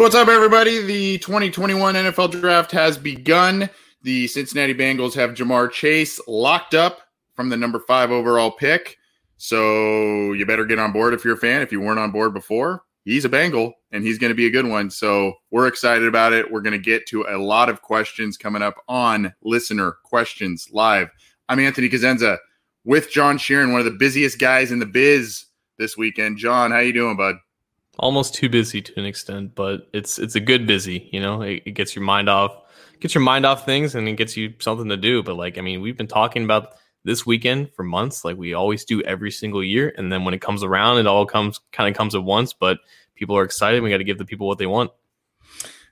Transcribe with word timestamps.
What's 0.00 0.14
up, 0.14 0.28
everybody? 0.28 0.80
The 0.80 1.18
2021 1.18 1.94
NFL 1.94 2.30
Draft 2.30 2.72
has 2.72 2.96
begun. 2.96 3.68
The 4.00 4.28
Cincinnati 4.28 4.72
Bengals 4.72 5.12
have 5.12 5.34
Ja'Marr 5.34 5.70
Chase 5.70 6.18
locked 6.26 6.72
up 6.72 7.02
from 7.34 7.50
the 7.50 7.56
number 7.58 7.80
five 7.80 8.10
overall 8.10 8.50
pick. 8.50 8.96
So 9.36 10.32
you 10.32 10.46
better 10.46 10.64
get 10.64 10.78
on 10.78 10.92
board 10.92 11.12
if 11.12 11.22
you're 11.22 11.34
a 11.34 11.36
fan. 11.36 11.60
If 11.60 11.70
you 11.70 11.82
weren't 11.82 11.98
on 11.98 12.12
board 12.12 12.32
before, 12.32 12.84
he's 13.04 13.26
a 13.26 13.28
Bengal 13.28 13.74
and 13.92 14.02
he's 14.02 14.16
going 14.16 14.30
to 14.30 14.34
be 14.34 14.46
a 14.46 14.50
good 14.50 14.64
one. 14.64 14.88
So 14.88 15.34
we're 15.50 15.66
excited 15.66 16.08
about 16.08 16.32
it. 16.32 16.50
We're 16.50 16.62
going 16.62 16.72
to 16.72 16.78
get 16.78 17.06
to 17.08 17.26
a 17.28 17.36
lot 17.36 17.68
of 17.68 17.82
questions 17.82 18.38
coming 18.38 18.62
up 18.62 18.76
on 18.88 19.34
Listener 19.42 19.98
Questions 20.06 20.66
Live. 20.72 21.10
I'm 21.50 21.60
Anthony 21.60 21.90
Cosenza 21.90 22.38
with 22.86 23.10
John 23.10 23.36
Sheeran, 23.36 23.70
one 23.70 23.80
of 23.80 23.84
the 23.84 23.98
busiest 23.98 24.38
guys 24.38 24.72
in 24.72 24.78
the 24.78 24.86
biz 24.86 25.44
this 25.76 25.98
weekend. 25.98 26.38
John, 26.38 26.70
how 26.70 26.78
you 26.78 26.94
doing, 26.94 27.18
bud? 27.18 27.36
Almost 28.00 28.34
too 28.34 28.48
busy 28.48 28.82
to 28.82 28.98
an 28.98 29.04
extent, 29.04 29.54
but 29.54 29.88
it's 29.92 30.18
it's 30.18 30.34
a 30.34 30.40
good 30.40 30.66
busy. 30.66 31.08
You 31.12 31.20
know, 31.20 31.42
it, 31.42 31.62
it, 31.66 31.70
gets 31.72 31.94
your 31.94 32.04
mind 32.04 32.28
off, 32.28 32.52
gets 32.98 33.14
your 33.14 33.22
mind 33.22 33.46
off 33.46 33.64
things, 33.64 33.94
and 33.94 34.08
it 34.08 34.16
gets 34.16 34.36
you 34.36 34.54
something 34.58 34.88
to 34.88 34.96
do. 34.96 35.22
But 35.22 35.36
like, 35.36 35.58
I 35.58 35.60
mean, 35.60 35.80
we've 35.80 35.96
been 35.96 36.08
talking 36.08 36.42
about 36.42 36.74
this 37.04 37.24
weekend 37.24 37.72
for 37.74 37.82
months, 37.82 38.24
like 38.24 38.36
we 38.36 38.54
always 38.54 38.84
do 38.84 39.02
every 39.02 39.30
single 39.30 39.62
year, 39.62 39.94
and 39.96 40.10
then 40.10 40.24
when 40.24 40.34
it 40.34 40.40
comes 40.40 40.64
around, 40.64 40.98
it 40.98 41.06
all 41.06 41.26
comes 41.26 41.60
kind 41.72 41.88
of 41.88 41.96
comes 41.96 42.14
at 42.14 42.24
once. 42.24 42.52
But 42.52 42.78
people 43.14 43.36
are 43.36 43.44
excited. 43.44 43.82
We 43.82 43.90
got 43.90 43.98
to 43.98 44.04
give 44.04 44.18
the 44.18 44.24
people 44.24 44.48
what 44.48 44.58
they 44.58 44.66
want. 44.66 44.90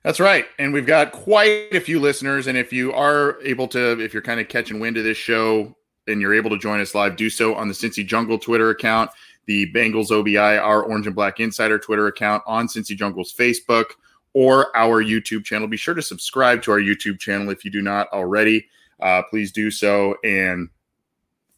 That's 0.03 0.21
right. 0.21 0.47
And 0.59 0.73
we've 0.73 0.87
got 0.87 1.13
quite 1.13 1.75
a 1.75 1.81
few 1.81 2.01
listeners. 2.01 2.47
And 2.47 2.57
if 2.57 2.73
you 2.73 2.93
are 2.93 3.39
able 3.43 3.69
to, 3.69 4.01
if 4.01 4.15
you're 4.15 4.23
kind 4.23 4.41
of 4.41 4.49
catching 4.49 4.81
wind 4.81 4.97
of 4.97 5.05
this 5.05 5.19
show 5.19 5.77
and 6.07 6.21
you're 6.21 6.35
able 6.35 6.51
to 6.51 6.59
join 6.59 6.81
us 6.81 6.95
live, 6.95 7.17
do 7.17 7.29
so 7.29 7.55
on 7.57 7.69
the 7.69 7.75
Cincy 7.75 8.07
Jungle 8.07 8.39
Twitter 8.39 8.71
account 8.71 9.11
the 9.49 9.73
Bengals 9.73 10.13
OBI, 10.13 10.37
our 10.37 10.83
Orange 10.83 11.07
and 11.07 11.17
Black 11.17 11.41
Insider 11.41 11.79
Twitter 11.79 12.07
account, 12.07 12.43
on 12.47 12.69
Cincy 12.69 12.97
Jungle's 12.97 13.33
Facebook 13.33 13.87
or 14.35 14.77
our 14.77 15.03
YouTube 15.03 15.43
channel. 15.43 15.67
Be 15.67 15.79
sure 15.79 15.95
to 15.95 16.03
subscribe 16.03 16.63
to 16.63 16.71
our 16.71 16.79
YouTube 16.79 17.19
channel 17.19 17.49
if 17.51 17.65
you 17.65 17.71
do 17.71 17.81
not 17.81 18.09
already. 18.13 18.69
Uh, 19.01 19.23
please 19.31 19.51
do 19.51 19.71
so. 19.71 20.17
And 20.23 20.69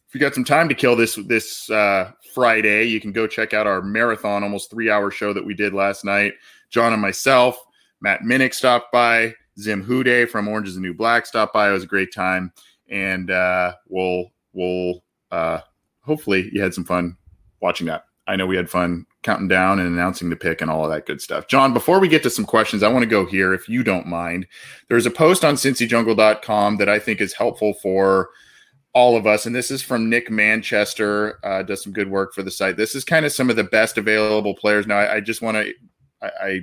if 0.07 0.15
you 0.15 0.21
got 0.21 0.33
some 0.33 0.45
time 0.45 0.69
to 0.69 0.73
kill 0.73 0.95
this 0.95 1.15
this 1.27 1.69
uh, 1.69 2.11
Friday, 2.33 2.85
you 2.85 3.01
can 3.01 3.11
go 3.11 3.27
check 3.27 3.53
out 3.53 3.67
our 3.67 3.81
marathon, 3.81 4.41
almost 4.41 4.71
three 4.71 4.89
hour 4.89 5.11
show 5.11 5.33
that 5.33 5.45
we 5.45 5.53
did 5.53 5.73
last 5.73 6.05
night. 6.05 6.33
John 6.69 6.93
and 6.93 7.01
myself, 7.01 7.57
Matt 7.99 8.21
Minnick 8.21 8.53
stopped 8.53 8.93
by, 8.93 9.35
Zim 9.59 9.85
Hude 9.85 10.29
from 10.29 10.47
Orange 10.47 10.69
is 10.69 10.75
the 10.75 10.81
New 10.81 10.93
Black 10.93 11.25
stopped 11.25 11.53
by. 11.53 11.69
It 11.69 11.73
was 11.73 11.83
a 11.83 11.87
great 11.87 12.13
time, 12.13 12.53
and 12.89 13.29
uh, 13.31 13.73
we'll 13.89 14.31
we'll 14.53 15.03
uh, 15.29 15.59
hopefully 15.99 16.49
you 16.53 16.61
had 16.61 16.73
some 16.73 16.85
fun 16.85 17.17
watching 17.61 17.87
that. 17.87 18.05
I 18.27 18.35
know 18.35 18.45
we 18.45 18.55
had 18.55 18.69
fun 18.69 19.05
counting 19.23 19.47
down 19.47 19.79
and 19.79 19.87
announcing 19.87 20.29
the 20.29 20.35
pick 20.35 20.61
and 20.61 20.69
all 20.69 20.85
of 20.85 20.91
that 20.91 21.05
good 21.05 21.21
stuff. 21.21 21.47
John, 21.47 21.73
before 21.73 21.99
we 21.99 22.07
get 22.07 22.23
to 22.23 22.29
some 22.29 22.45
questions, 22.45 22.83
I 22.83 22.87
want 22.87 23.03
to 23.03 23.09
go 23.09 23.25
here, 23.25 23.53
if 23.53 23.67
you 23.67 23.83
don't 23.83 24.07
mind. 24.07 24.47
There's 24.89 25.05
a 25.05 25.11
post 25.11 25.43
on 25.43 25.55
cincyjungle.com 25.55 26.77
that 26.77 26.89
I 26.89 26.99
think 26.99 27.19
is 27.19 27.33
helpful 27.33 27.73
for 27.73 28.29
all 28.93 29.17
of 29.17 29.25
us. 29.25 29.45
And 29.45 29.55
this 29.55 29.71
is 29.71 29.81
from 29.81 30.09
Nick 30.09 30.29
Manchester, 30.29 31.39
uh, 31.43 31.63
does 31.63 31.83
some 31.83 31.93
good 31.93 32.09
work 32.09 32.33
for 32.33 32.43
the 32.43 32.51
site. 32.51 32.77
This 32.77 32.95
is 32.95 33.03
kind 33.03 33.25
of 33.25 33.31
some 33.31 33.49
of 33.49 33.55
the 33.55 33.63
best 33.63 33.97
available 33.97 34.55
players. 34.55 34.85
Now, 34.85 34.97
I, 34.97 35.15
I 35.15 35.19
just 35.19 35.41
want 35.41 35.57
to, 35.57 35.73
I, 36.21 36.29
I 36.41 36.59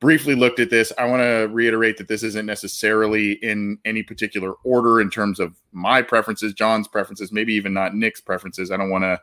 briefly 0.00 0.34
looked 0.34 0.60
at 0.60 0.70
this. 0.70 0.92
I 0.98 1.06
want 1.06 1.22
to 1.22 1.48
reiterate 1.52 1.96
that 1.98 2.08
this 2.08 2.22
isn't 2.22 2.46
necessarily 2.46 3.32
in 3.42 3.78
any 3.84 4.02
particular 4.02 4.52
order 4.64 5.00
in 5.00 5.10
terms 5.10 5.40
of 5.40 5.56
my 5.72 6.02
preferences, 6.02 6.52
John's 6.52 6.88
preferences, 6.88 7.32
maybe 7.32 7.54
even 7.54 7.72
not 7.72 7.94
Nick's 7.94 8.20
preferences. 8.20 8.70
I 8.70 8.76
don't 8.76 8.90
want 8.90 9.04
to 9.04 9.20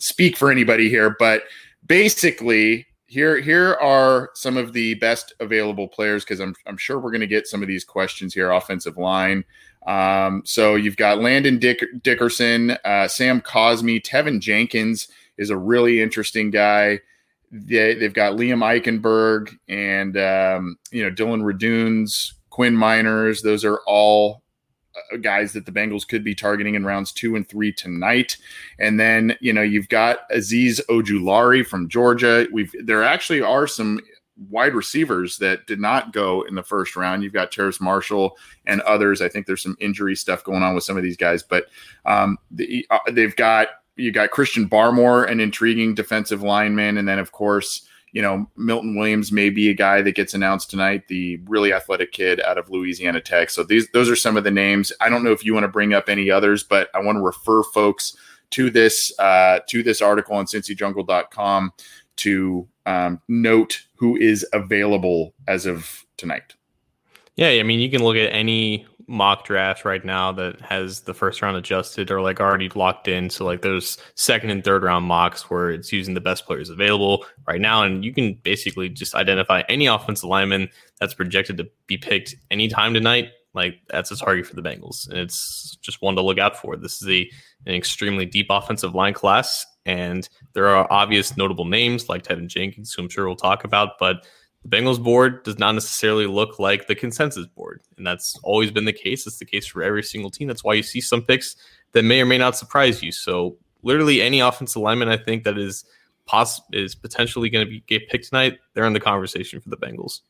speak 0.00 0.36
for 0.36 0.50
anybody 0.50 0.88
here, 0.88 1.14
but 1.18 1.44
basically, 1.86 2.86
here 3.06 3.40
here 3.40 3.74
are 3.74 4.30
some 4.34 4.56
of 4.56 4.72
the 4.72 4.94
best 4.94 5.34
available 5.40 5.88
players 5.88 6.24
because 6.24 6.40
I'm 6.40 6.54
I'm 6.66 6.76
sure 6.76 6.98
we're 6.98 7.10
going 7.10 7.20
to 7.20 7.26
get 7.26 7.48
some 7.48 7.62
of 7.62 7.68
these 7.68 7.84
questions 7.84 8.34
here. 8.34 8.50
Offensive 8.50 8.96
line. 8.96 9.44
Um, 9.86 10.42
so 10.44 10.74
you've 10.74 10.96
got 10.96 11.20
Landon 11.20 11.58
Dick, 11.58 11.82
Dickerson, 12.02 12.72
uh, 12.84 13.08
Sam 13.08 13.40
Cosmi, 13.40 14.00
Teven 14.02 14.38
Jenkins 14.38 15.08
is 15.38 15.50
a 15.50 15.56
really 15.56 16.02
interesting 16.02 16.50
guy. 16.50 17.00
They, 17.50 17.98
have 18.00 18.12
got 18.12 18.34
Liam 18.34 18.62
Eichenberg 18.62 19.56
and 19.68 20.16
um, 20.16 20.76
you 20.92 21.02
know 21.02 21.10
Dillon 21.10 21.42
Radunz, 21.42 22.34
Quinn 22.50 22.76
Meinerz. 22.76 23.42
Those 23.42 23.64
are 23.64 23.80
all 23.86 24.42
guys 25.20 25.52
that 25.52 25.66
the 25.66 25.72
Bengals 25.72 26.06
could 26.06 26.24
be 26.24 26.34
targeting 26.34 26.74
in 26.74 26.84
rounds 26.84 27.12
two 27.12 27.36
and 27.36 27.48
three 27.48 27.72
tonight. 27.72 28.36
And 28.78 28.98
then, 28.98 29.36
you 29.40 29.52
know, 29.52 29.62
you've 29.62 29.88
got 29.88 30.28
Azeez 30.30 30.80
Ojulari 30.88 31.66
from 31.66 31.88
Georgia. 31.88 32.46
We've 32.52 32.74
there 32.82 33.02
actually 33.02 33.42
are 33.42 33.66
some 33.66 34.00
wide 34.48 34.74
receivers 34.74 35.38
that 35.38 35.66
did 35.66 35.80
not 35.80 36.12
go 36.12 36.42
in 36.42 36.54
the 36.54 36.62
first 36.62 36.96
round. 36.96 37.22
You've 37.22 37.32
got 37.32 37.52
Terrace 37.52 37.80
Marshall 37.80 38.36
and 38.66 38.80
others. 38.82 39.20
I 39.20 39.28
think 39.28 39.46
there's 39.46 39.62
some 39.62 39.76
injury 39.80 40.16
stuff 40.16 40.44
going 40.44 40.62
on 40.62 40.74
with 40.74 40.84
some 40.84 40.96
of 40.96 41.02
these 41.02 41.16
guys, 41.16 41.42
but 41.42 41.66
um, 42.06 42.38
the, 42.50 42.86
uh, 42.90 42.98
they've 43.10 43.36
got 43.36 43.68
you 43.96 44.12
got 44.12 44.30
Christian 44.30 44.68
Barmore, 44.68 45.30
an 45.30 45.40
intriguing 45.40 45.94
defensive 45.94 46.42
lineman, 46.42 46.96
and 46.96 47.06
then 47.06 47.18
of 47.18 47.32
course 47.32 47.86
you 48.12 48.22
know, 48.22 48.50
Milton 48.56 48.96
Williams 48.96 49.30
may 49.30 49.50
be 49.50 49.70
a 49.70 49.74
guy 49.74 50.02
that 50.02 50.14
gets 50.14 50.34
announced 50.34 50.70
tonight, 50.70 51.08
the 51.08 51.40
really 51.46 51.72
athletic 51.72 52.12
kid 52.12 52.40
out 52.40 52.58
of 52.58 52.68
Louisiana 52.70 53.20
Tech. 53.20 53.50
So 53.50 53.62
these 53.62 53.88
those 53.92 54.10
are 54.10 54.16
some 54.16 54.36
of 54.36 54.44
the 54.44 54.50
names. 54.50 54.92
I 55.00 55.08
don't 55.08 55.22
know 55.22 55.32
if 55.32 55.44
you 55.44 55.54
want 55.54 55.64
to 55.64 55.68
bring 55.68 55.94
up 55.94 56.08
any 56.08 56.30
others, 56.30 56.62
but 56.62 56.88
I 56.94 57.00
want 57.00 57.16
to 57.16 57.22
refer 57.22 57.62
folks 57.62 58.16
to 58.50 58.70
this 58.70 59.12
uh, 59.18 59.60
to 59.68 59.82
this 59.82 60.02
article 60.02 60.36
on 60.36 60.46
cincyjungle.com 60.46 61.72
to 62.16 62.68
um, 62.86 63.20
note 63.28 63.84
who 63.96 64.16
is 64.16 64.46
available 64.52 65.34
as 65.46 65.66
of 65.66 66.04
tonight. 66.16 66.54
Yeah, 67.36 67.48
I 67.48 67.62
mean, 67.62 67.80
you 67.80 67.90
can 67.90 68.02
look 68.02 68.16
at 68.16 68.32
any 68.32 68.86
mock 69.10 69.44
draft 69.44 69.84
right 69.84 70.04
now 70.04 70.30
that 70.30 70.60
has 70.60 71.00
the 71.00 71.12
first 71.12 71.42
round 71.42 71.56
adjusted 71.56 72.12
or 72.12 72.20
like 72.22 72.40
already 72.40 72.68
locked 72.70 73.08
in. 73.08 73.28
So 73.28 73.44
like 73.44 73.60
those 73.60 73.98
second 74.14 74.50
and 74.50 74.62
third 74.62 74.84
round 74.84 75.04
mocks 75.04 75.50
where 75.50 75.70
it's 75.70 75.92
using 75.92 76.14
the 76.14 76.20
best 76.20 76.46
players 76.46 76.70
available 76.70 77.26
right 77.46 77.60
now, 77.60 77.82
and 77.82 78.04
you 78.04 78.14
can 78.14 78.34
basically 78.42 78.88
just 78.88 79.14
identify 79.16 79.62
any 79.68 79.86
offensive 79.86 80.28
lineman 80.28 80.68
that's 81.00 81.12
projected 81.12 81.58
to 81.58 81.68
be 81.88 81.98
picked 81.98 82.36
anytime 82.50 82.94
tonight. 82.94 83.30
Like 83.52 83.80
that's 83.88 84.12
a 84.12 84.16
target 84.16 84.46
for 84.46 84.54
the 84.54 84.62
Bengals, 84.62 85.08
and 85.08 85.18
it's 85.18 85.76
just 85.82 86.00
one 86.00 86.14
to 86.14 86.22
look 86.22 86.38
out 86.38 86.56
for. 86.56 86.76
This 86.76 87.02
is 87.02 87.08
a 87.08 87.28
an 87.66 87.74
extremely 87.74 88.24
deep 88.24 88.46
offensive 88.48 88.94
line 88.94 89.12
class, 89.12 89.66
And 89.86 90.28
there 90.52 90.68
are 90.68 90.86
obvious 90.90 91.36
notable 91.36 91.64
names 91.64 92.08
like 92.08 92.22
Teven 92.22 92.46
Jenkins, 92.46 92.92
who 92.92 93.02
I'm 93.02 93.08
sure 93.08 93.26
we'll 93.26 93.36
talk 93.36 93.64
about, 93.64 93.98
but 93.98 94.26
the 94.64 94.76
Bengals 94.76 95.02
board 95.02 95.42
does 95.42 95.58
not 95.58 95.72
necessarily 95.72 96.26
look 96.26 96.58
like 96.58 96.86
the 96.86 96.94
consensus 96.94 97.46
board. 97.46 97.82
And 97.96 98.06
that's 98.06 98.38
always 98.42 98.70
been 98.70 98.84
the 98.84 98.92
case. 98.92 99.26
It's 99.26 99.38
the 99.38 99.44
case 99.44 99.66
for 99.66 99.82
every 99.82 100.02
single 100.02 100.30
team. 100.30 100.48
That's 100.48 100.64
why 100.64 100.74
you 100.74 100.82
see 100.82 101.00
some 101.00 101.22
picks 101.22 101.56
that 101.92 102.04
may 102.04 102.20
or 102.20 102.26
may 102.26 102.38
not 102.38 102.56
surprise 102.56 103.02
you. 103.02 103.12
So 103.12 103.56
literally 103.82 104.20
any 104.20 104.40
offensive 104.40 104.82
lineman 104.82 105.08
I 105.08 105.16
think 105.16 105.44
that 105.44 105.58
is 105.58 105.84
poss- 106.26 106.62
is 106.72 106.94
potentially 106.94 107.50
going 107.50 107.66
to 107.66 107.70
be 107.70 107.80
get 107.86 108.08
picked 108.08 108.28
tonight, 108.28 108.58
they're 108.74 108.86
in 108.86 108.92
the 108.92 109.00
conversation 109.00 109.60
for 109.60 109.68
the 109.68 109.76
Bengals. 109.76 110.20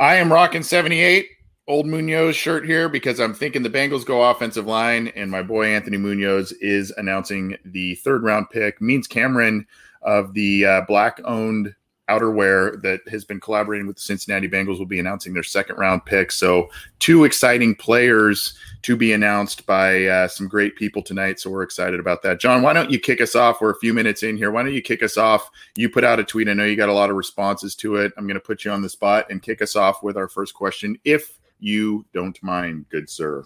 I 0.00 0.16
am 0.16 0.32
rocking 0.32 0.62
78 0.62 1.28
old 1.68 1.86
Munoz 1.86 2.34
shirt 2.34 2.64
here 2.64 2.88
because 2.88 3.20
I'm 3.20 3.34
thinking 3.34 3.62
the 3.62 3.70
Bengals 3.70 4.04
go 4.04 4.28
offensive 4.30 4.66
line, 4.66 5.08
and 5.08 5.30
my 5.30 5.42
boy 5.42 5.66
Anthony 5.66 5.96
Munoz 5.96 6.52
is 6.52 6.92
announcing 6.96 7.56
the 7.64 7.94
third 7.96 8.22
round 8.22 8.50
pick. 8.50 8.80
Means 8.80 9.06
Cameron 9.06 9.66
of 10.02 10.34
the 10.34 10.64
uh, 10.64 10.80
black 10.88 11.20
owned 11.24 11.74
outerwear 12.12 12.80
that 12.82 13.00
has 13.08 13.24
been 13.24 13.40
collaborating 13.40 13.86
with 13.86 13.96
the 13.96 14.02
Cincinnati 14.02 14.48
Bengals 14.48 14.78
will 14.78 14.86
be 14.86 14.98
announcing 14.98 15.32
their 15.32 15.42
second 15.42 15.76
round 15.76 16.04
pick. 16.04 16.32
So, 16.32 16.68
two 16.98 17.24
exciting 17.24 17.74
players 17.74 18.54
to 18.82 18.96
be 18.96 19.12
announced 19.12 19.66
by 19.66 20.06
uh, 20.06 20.28
some 20.28 20.48
great 20.48 20.76
people 20.76 21.02
tonight. 21.02 21.40
So, 21.40 21.50
we're 21.50 21.62
excited 21.62 22.00
about 22.00 22.22
that. 22.22 22.40
John, 22.40 22.62
why 22.62 22.72
don't 22.72 22.90
you 22.90 22.98
kick 22.98 23.20
us 23.20 23.34
off? 23.34 23.60
We're 23.60 23.70
a 23.70 23.78
few 23.78 23.94
minutes 23.94 24.22
in 24.22 24.36
here. 24.36 24.50
Why 24.50 24.62
don't 24.62 24.74
you 24.74 24.82
kick 24.82 25.02
us 25.02 25.16
off? 25.16 25.50
You 25.76 25.88
put 25.88 26.04
out 26.04 26.20
a 26.20 26.24
tweet. 26.24 26.48
I 26.48 26.52
know 26.54 26.64
you 26.64 26.76
got 26.76 26.88
a 26.88 26.94
lot 26.94 27.10
of 27.10 27.16
responses 27.16 27.74
to 27.76 27.96
it. 27.96 28.12
I'm 28.16 28.26
going 28.26 28.34
to 28.34 28.40
put 28.40 28.64
you 28.64 28.70
on 28.70 28.82
the 28.82 28.88
spot 28.88 29.26
and 29.30 29.42
kick 29.42 29.62
us 29.62 29.76
off 29.76 30.02
with 30.02 30.16
our 30.16 30.28
first 30.28 30.54
question, 30.54 30.98
if 31.04 31.38
you 31.62 32.04
don't 32.12 32.40
mind, 32.42 32.86
good 32.90 33.08
sir. 33.08 33.44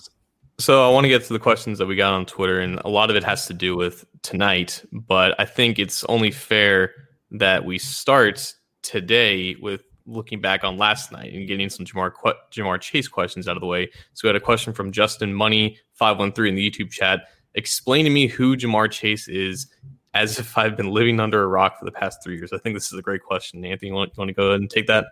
So 0.58 0.88
I 0.88 0.90
want 0.90 1.04
to 1.04 1.08
get 1.08 1.22
to 1.24 1.32
the 1.34 1.38
questions 1.38 1.78
that 1.78 1.86
we 1.86 1.96
got 1.96 2.14
on 2.14 2.24
Twitter, 2.24 2.60
and 2.60 2.80
a 2.84 2.88
lot 2.88 3.10
of 3.10 3.16
it 3.16 3.22
has 3.24 3.46
to 3.46 3.54
do 3.54 3.76
with 3.76 4.06
tonight. 4.22 4.82
But 4.90 5.38
I 5.38 5.44
think 5.44 5.78
it's 5.78 6.02
only 6.04 6.30
fair 6.30 6.94
that 7.32 7.66
we 7.66 7.78
start 7.78 8.54
today 8.86 9.56
with 9.60 9.82
looking 10.06 10.40
back 10.40 10.62
on 10.62 10.78
last 10.78 11.10
night 11.10 11.34
and 11.34 11.48
getting 11.48 11.68
some 11.68 11.84
Ja'Marr 11.84 12.12
Ja'Marr 12.52 12.80
Chase 12.80 13.08
questions 13.08 13.48
out 13.48 13.56
of 13.56 13.60
the 13.60 13.66
way. 13.66 13.90
So 14.14 14.22
we 14.24 14.28
had 14.28 14.36
a 14.36 14.40
question 14.40 14.72
from 14.72 14.92
Justin 14.92 15.34
Money 15.34 15.78
five 15.92 16.18
one 16.18 16.32
three 16.32 16.48
in 16.48 16.54
the 16.54 16.70
YouTube 16.70 16.90
chat. 16.90 17.28
Explain 17.54 18.04
to 18.04 18.10
me 18.10 18.28
who 18.28 18.56
Ja'Marr 18.56 18.90
Chase 18.90 19.26
is, 19.28 19.66
as 20.14 20.38
if 20.38 20.56
I've 20.56 20.76
been 20.76 20.90
living 20.92 21.18
under 21.18 21.42
a 21.42 21.48
rock 21.48 21.78
for 21.78 21.84
the 21.84 21.90
past 21.90 22.22
three 22.22 22.36
years. 22.36 22.52
I 22.52 22.58
think 22.58 22.76
this 22.76 22.92
is 22.92 22.98
a 22.98 23.02
great 23.02 23.22
question. 23.22 23.64
Anthony, 23.64 23.88
you 23.88 23.94
want, 23.94 24.12
you 24.16 24.20
want 24.20 24.28
to 24.28 24.34
go 24.34 24.48
ahead 24.48 24.60
and 24.60 24.70
take 24.70 24.86
that? 24.86 25.06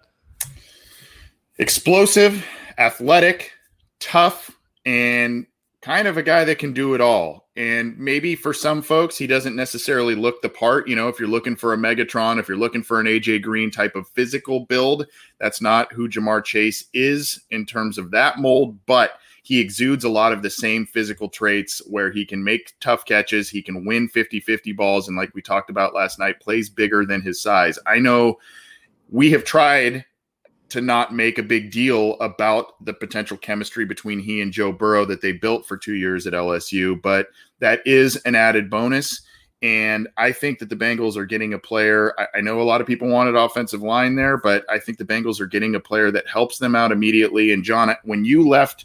Explosive, 1.59 2.44
athletic, 2.79 3.53
tough, 3.99 4.50
and 4.85 5.47
kind 5.84 6.08
of 6.08 6.16
a 6.16 6.22
guy 6.22 6.44
that 6.44 6.58
can 6.58 6.72
do 6.72 6.94
it 6.94 7.00
all. 7.02 7.46
And 7.56 7.96
maybe 7.98 8.34
for 8.34 8.54
some 8.54 8.81
folks, 8.81 9.19
he 9.19 9.26
doesn't 9.26 9.54
necessarily 9.54 10.14
look 10.14 10.40
the 10.40 10.48
part. 10.48 10.88
You 10.88 10.96
know, 10.96 11.08
if 11.08 11.20
you're 11.20 11.28
looking 11.28 11.56
for 11.56 11.75
a 11.75 11.76
Megatron, 11.76 12.40
if 12.40 12.48
you're 12.48 12.56
looking 12.56 12.82
for 12.82 13.00
an 13.00 13.06
AJ 13.06 13.42
Green 13.42 13.70
type 13.70 13.94
of 13.94 14.08
physical 14.08 14.60
build, 14.60 15.06
that's 15.38 15.60
not 15.60 15.92
who 15.92 16.08
Ja'Marr 16.08 16.42
Chase 16.42 16.86
is 16.94 17.38
in 17.50 17.66
terms 17.66 17.98
of 17.98 18.10
that 18.12 18.38
mold, 18.38 18.78
but 18.86 19.19
he 19.42 19.60
exudes 19.60 20.04
a 20.04 20.08
lot 20.08 20.32
of 20.32 20.40
the 20.40 20.48
same 20.48 20.86
physical 20.86 21.28
traits 21.28 21.82
where 21.86 22.10
he 22.10 22.25
can 22.25 22.42
make 22.42 22.72
tough 22.81 23.04
catches, 23.04 23.50
he 23.50 23.60
can 23.60 23.84
win 23.84 24.08
50 24.08 24.40
50 24.40 24.72
balls, 24.72 25.08
and 25.08 25.19
like 25.19 25.34
we 25.34 25.42
talked 25.42 25.69
about 25.69 25.92
last 25.92 26.19
night, 26.19 26.40
plays 26.40 26.70
bigger 26.70 27.04
than 27.04 27.20
his 27.20 27.42
size. 27.42 27.78
I 27.86 27.98
know 27.98 28.38
we 29.10 29.31
have 29.32 29.44
tried 29.44 30.06
to 30.70 30.81
not 30.81 31.14
make 31.14 31.38
a 31.38 31.43
big 31.43 31.70
deal 31.70 32.19
about 32.20 32.84
the 32.84 32.94
potential 32.94 33.37
chemistry 33.37 33.84
between 33.84 34.19
he 34.19 34.40
and 34.40 34.52
Joe 34.52 34.72
Burrow 34.72 35.05
that 35.06 35.20
they 35.20 35.32
built 35.32 35.66
for 35.66 35.76
two 35.76 35.94
years 35.94 36.26
at 36.26 36.32
LSU, 36.32 37.00
but 37.00 37.28
that 37.61 37.81
is 37.87 38.16
an 38.25 38.34
added 38.34 38.70
bonus. 38.70 39.22
And 39.62 40.08
I 40.19 40.32
think 40.32 40.58
that 40.58 40.69
the 40.69 40.76
Bengals 40.76 41.16
are 41.16 41.25
getting 41.25 41.55
a 41.55 41.58
player. 41.58 42.12
I, 42.19 42.38
I, 42.38 42.40
know 42.43 42.61
a 42.61 42.64
lot 42.64 42.82
of 42.82 42.87
people 42.87 43.08
wanted 43.08 43.34
offensive 43.34 43.81
line 43.81 44.14
there, 44.14 44.37
but 44.37 44.64
I 44.69 44.78
think 44.78 44.99
the 44.99 45.06
Bengals 45.06 45.40
are 45.40 45.46
getting 45.46 45.75
a 45.75 45.81
player 45.81 46.11
that 46.11 46.28
helps 46.28 46.58
them 46.58 46.75
out 46.75 46.93
immediately. 46.93 47.50
And 47.50 47.64
John, 47.64 47.94
when 48.05 48.26
you 48.26 48.46
left 48.46 48.84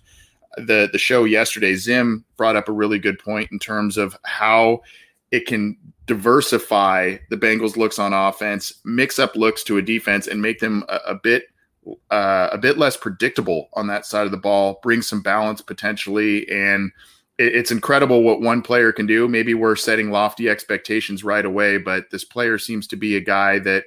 the 0.58 0.90
the 0.92 0.98
show 0.98 1.26
yesterday, 1.26 1.76
Zim 1.76 2.24
brought 2.38 2.56
up 2.56 2.70
a 2.70 2.74
really 2.74 3.00
good 3.00 3.20
point 3.20 3.52
in 3.52 3.60
terms 3.60 3.98
of 3.98 4.16
how 4.24 4.82
it 5.32 5.46
can 5.46 5.78
diversify 6.06 7.18
the 7.30 7.38
Bengals' 7.38 7.78
looks 7.78 8.00
on 8.00 8.14
offense, 8.14 8.74
mix 8.86 9.20
up 9.20 9.36
looks 9.36 9.64
to 9.64 9.78
a 9.78 9.82
defense, 9.82 10.28
and 10.28 10.42
make 10.42 10.60
them 10.60 10.84
a, 10.88 11.00
a 11.08 11.16
bit 11.16 11.44
uh, 12.12 12.50
a 12.52 12.58
bit 12.58 12.78
less 12.78 12.98
predictable 12.98 13.70
on 13.74 13.88
that 13.88 14.06
side 14.06 14.26
of 14.26 14.32
the 14.32 14.38
ball, 14.38 14.80
bring 14.82 15.02
some 15.02 15.22
balance 15.22 15.62
potentially. 15.62 16.50
And 16.50 16.92
it, 17.38 17.56
it's 17.56 17.72
incredible 17.72 18.24
what 18.24 18.42
one 18.42 18.62
player 18.62 18.92
can 18.92 19.06
do. 19.06 19.28
Maybe 19.28 19.54
we're 19.54 19.76
setting 19.76 20.12
lofty 20.12 20.50
expectations 20.50 21.24
right 21.24 21.46
away, 21.46 21.78
but 21.78 22.12
this 22.12 22.24
player 22.24 22.58
seems 22.58 22.88
to 22.88 22.96
be 22.96 23.16
a 23.16 23.22
guy 23.22 23.60
that 23.60 23.86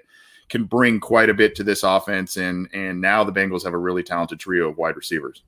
can 0.49 0.65
bring 0.65 1.01
quite 1.01 1.31
a 1.31 1.35
bit 1.35 1.55
to 1.57 1.65
this 1.65 1.83
offense. 1.83 2.37
And, 2.37 2.69
and 2.73 3.01
now 3.01 3.25
the 3.25 3.33
Bengals 3.33 3.65
have 3.65 3.75
a 3.75 3.79
really 3.79 4.03
talented 4.03 4.41
trio 4.41 4.69
of 4.69 4.77
wide 4.77 4.97
receivers. 4.97 5.43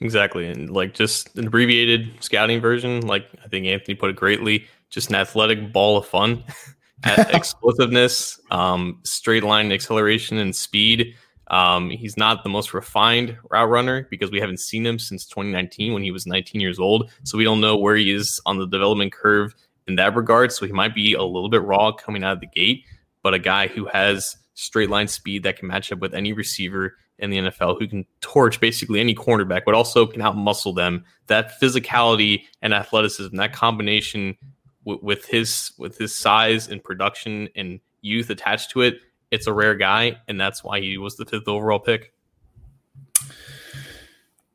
Exactly. 0.00 0.46
And 0.46 0.70
like 0.70 0.94
just 0.94 1.36
an 1.36 1.48
abbreviated 1.48 2.22
scouting 2.22 2.60
version, 2.60 3.06
like 3.06 3.26
I 3.44 3.48
think 3.48 3.66
Anthony 3.66 3.94
put 3.94 4.10
it 4.10 4.16
greatly, 4.16 4.66
just 4.90 5.10
an 5.10 5.16
athletic 5.16 5.72
ball 5.72 5.98
of 5.98 6.06
fun. 6.06 6.44
explosiveness, 7.04 8.40
um, 8.50 8.98
straight 9.04 9.44
line 9.44 9.70
acceleration 9.72 10.38
and 10.38 10.54
speed. 10.54 11.14
Um, 11.50 11.90
he's 11.90 12.16
not 12.16 12.42
the 12.42 12.50
most 12.50 12.74
refined 12.74 13.36
route 13.50 13.68
runner 13.68 14.06
because 14.10 14.30
we 14.30 14.40
haven't 14.40 14.60
seen 14.60 14.84
him 14.84 14.98
since 14.98 15.24
2019 15.26 15.92
when 15.94 16.02
he 16.02 16.10
was 16.10 16.26
19 16.26 16.60
years 16.60 16.78
old. 16.78 17.10
So 17.24 17.38
we 17.38 17.44
don't 17.44 17.60
know 17.60 17.76
where 17.76 17.96
he 17.96 18.10
is 18.10 18.40
on 18.46 18.58
the 18.58 18.66
development 18.66 19.12
curve 19.12 19.54
in 19.86 19.96
that 19.96 20.14
regard. 20.14 20.52
So 20.52 20.66
he 20.66 20.72
might 20.72 20.94
be 20.94 21.14
a 21.14 21.22
little 21.22 21.48
bit 21.48 21.62
raw 21.62 21.92
coming 21.92 22.22
out 22.22 22.34
of 22.34 22.40
the 22.40 22.46
gate, 22.46 22.84
but 23.22 23.34
a 23.34 23.38
guy 23.38 23.68
who 23.68 23.86
has 23.86 24.36
straight 24.54 24.90
line 24.90 25.08
speed 25.08 25.44
that 25.44 25.56
can 25.56 25.68
match 25.68 25.90
up 25.90 26.00
with 26.00 26.14
any 26.14 26.32
receiver 26.32 26.96
in 27.18 27.30
the 27.30 27.38
NFL 27.38 27.78
who 27.78 27.88
can 27.88 28.04
torch 28.20 28.60
basically 28.60 29.00
any 29.00 29.14
cornerback, 29.14 29.62
but 29.64 29.74
also 29.74 30.06
can 30.06 30.22
outmuscle 30.22 30.74
them. 30.74 31.04
That 31.26 31.60
physicality 31.60 32.44
and 32.62 32.72
athleticism, 32.74 33.36
that 33.36 33.52
combination 33.52 34.36
w- 34.84 35.00
with 35.02 35.24
his 35.26 35.72
with 35.78 35.98
his 35.98 36.14
size 36.14 36.68
and 36.68 36.82
production 36.82 37.48
and 37.56 37.80
youth 38.02 38.30
attached 38.30 38.70
to 38.70 38.82
it 38.82 39.00
it's 39.30 39.46
a 39.46 39.52
rare 39.52 39.74
guy, 39.74 40.18
and 40.28 40.40
that's 40.40 40.64
why 40.64 40.80
he 40.80 40.98
was 40.98 41.16
the 41.16 41.24
fifth 41.24 41.48
overall 41.48 41.78
pick. 41.78 42.12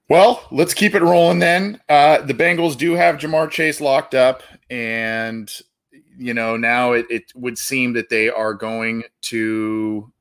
Well, 0.09 0.45
let's 0.51 0.73
keep 0.73 0.95
it 0.95 1.01
rolling 1.01 1.39
then. 1.39 1.79
Uh, 1.87 2.21
the 2.21 2.33
Bengals 2.33 2.77
do 2.77 2.93
have 2.93 3.17
Ja'Marr 3.17 3.49
Chase 3.49 3.79
locked 3.79 4.13
up, 4.13 4.43
and 4.69 5.51
you 6.17 6.33
know 6.33 6.57
now 6.57 6.91
it, 6.91 7.05
it 7.09 7.23
would 7.35 7.57
seem 7.57 7.93
that 7.93 8.09
they 8.09 8.29
are 8.29 8.53
going 8.53 9.03
to 9.21 10.11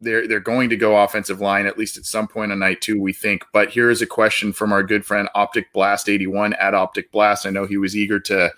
they're 0.00 0.26
they're 0.26 0.40
going 0.40 0.70
to 0.70 0.76
go 0.76 1.02
offensive 1.02 1.40
line 1.40 1.66
at 1.66 1.78
least 1.78 1.96
at 1.96 2.04
some 2.04 2.26
point 2.26 2.52
on 2.52 2.58
night 2.58 2.80
two, 2.80 3.00
we 3.00 3.12
think. 3.12 3.44
But 3.52 3.70
here 3.70 3.90
is 3.90 4.02
a 4.02 4.06
question 4.06 4.52
from 4.52 4.72
our 4.72 4.82
good 4.82 5.04
friend 5.04 5.28
Optic 5.34 5.72
Blast 5.72 6.08
eighty 6.08 6.26
one 6.26 6.54
at 6.54 6.74
Optic 6.74 7.12
Blast. 7.12 7.46
I 7.46 7.50
know 7.50 7.66
he 7.66 7.76
was 7.76 7.96
eager 7.96 8.18
to 8.20 8.52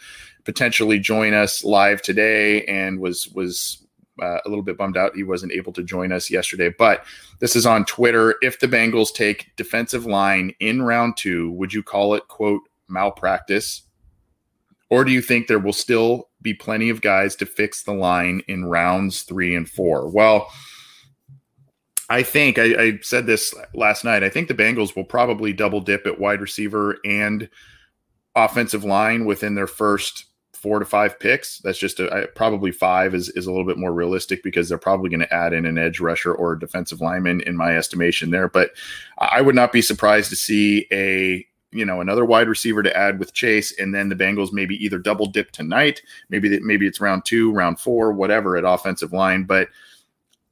potentially 0.45 0.99
join 0.99 1.35
us 1.35 1.63
live 1.63 2.03
today 2.03 2.65
and 2.65 3.01
was 3.01 3.29
was 3.29 3.87
uh, 4.23 4.39
a 4.45 4.49
little 4.49 4.63
bit 4.63 4.79
bummed 4.79 4.97
out 4.97 5.17
he 5.17 5.25
wasn't 5.25 5.53
able 5.53 5.73
to 5.73 5.83
join 5.83 6.13
us 6.13 6.31
yesterday. 6.31 6.73
But 6.79 7.05
this 7.41 7.57
is 7.57 7.67
on 7.67 7.85
Twitter. 7.85 8.37
If 8.41 8.61
the 8.61 8.69
Bengals 8.69 9.13
take 9.13 9.51
defensive 9.57 10.07
line 10.07 10.55
in 10.61 10.83
round 10.83 11.17
two, 11.17 11.51
would 11.53 11.73
you 11.73 11.83
call 11.83 12.15
it, 12.15 12.29
quote, 12.29 12.63
malpractice? 12.89 13.83
Or 14.91 15.05
do 15.05 15.11
you 15.11 15.23
think 15.23 15.47
there 15.47 15.59
will 15.59 15.73
still 15.73 16.29
be 16.41 16.55
plenty 16.55 16.91
of 16.91 17.01
guys 17.01 17.35
to 17.37 17.47
fix 17.47 17.83
the 17.83 17.95
line 17.95 18.43
in 18.47 18.67
rounds 18.67 19.23
three 19.23 19.57
and 19.57 19.69
four? 19.69 20.09
Well, 20.09 20.53
I 22.09 22.23
think 22.23 22.59
I, 22.59 22.83
I 22.83 22.99
said 23.01 23.27
this 23.27 23.55
last 23.75 24.05
night. 24.05 24.23
I 24.23 24.29
think 24.29 24.49
the 24.49 24.55
Bengals 24.55 24.95
will 24.95 25.05
probably 25.05 25.53
double 25.53 25.81
dip 25.81 26.07
at 26.07 26.21
wide 26.21 26.43
receiver 26.43 26.99
and 27.05 27.49
offensive 28.37 28.85
line 28.85 29.25
within 29.25 29.55
their 29.55 29.67
first 29.67 30.27
four 30.63 30.79
to 30.79 30.85
five 30.85 31.19
picks. 31.19 31.59
That's 31.59 31.79
just 31.79 31.99
a, 31.99 32.29
probably 32.37 32.71
five 32.71 33.17
is, 33.17 33.29
is 33.31 33.47
a 33.47 33.51
little 33.51 33.67
bit 33.67 33.79
more 33.79 33.93
realistic 33.93 34.45
because 34.45 34.69
they're 34.69 34.79
probably 34.79 35.11
going 35.11 35.21
to 35.21 35.35
add 35.35 35.53
in 35.53 35.67
an 35.67 35.77
edge 35.77 35.99
rusher 35.99 36.33
or 36.33 36.53
a 36.53 36.59
defensive 36.59 37.01
lineman 37.01 37.41
in 37.41 37.57
my 37.57 37.77
estimation 37.77 38.31
there. 38.31 38.49
But 38.49 38.71
I 39.19 39.41
would 39.41 39.57
not 39.57 39.73
be 39.73 39.83
surprised 39.83 40.31
to 40.31 40.37
see 40.37 40.87
a 40.93 41.45
you 41.73 41.85
know 41.85 42.01
another 42.01 42.25
wide 42.25 42.49
receiver 42.49 42.83
to 42.83 42.97
add 42.97 43.19
with 43.19 43.35
Chase, 43.35 43.77
and 43.77 43.93
then 43.93 44.09
the 44.09 44.15
Bengals 44.15 44.53
maybe 44.53 44.77
either 44.83 44.99
double 44.99 45.27
dip 45.27 45.51
tonight, 45.51 46.01
maybe 46.29 46.49
that 46.51 46.63
maybe 46.63 46.87
it's 46.87 47.01
round 47.01 47.25
two, 47.25 47.53
round 47.53 47.81
four, 47.81 48.13
whatever 48.13 48.57
at 48.57 48.65
offensive 48.65 49.13
line. 49.13 49.43
But 49.43 49.69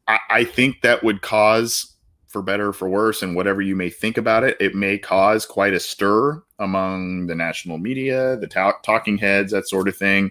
I, 0.08 0.18
I 0.28 0.44
think 0.44 0.80
that 0.80 1.04
would 1.04 1.22
cause 1.22 1.89
for 2.30 2.42
better 2.42 2.68
or 2.68 2.72
for 2.72 2.88
worse, 2.88 3.22
and 3.22 3.34
whatever 3.34 3.60
you 3.60 3.74
may 3.74 3.90
think 3.90 4.16
about 4.16 4.44
it, 4.44 4.56
it 4.60 4.74
may 4.74 4.96
cause 4.96 5.44
quite 5.44 5.74
a 5.74 5.80
stir 5.80 6.40
among 6.60 7.26
the 7.26 7.34
national 7.34 7.76
media, 7.76 8.36
the 8.36 8.46
ta- 8.46 8.78
talking 8.84 9.18
heads, 9.18 9.50
that 9.50 9.68
sort 9.68 9.88
of 9.88 9.96
thing. 9.96 10.30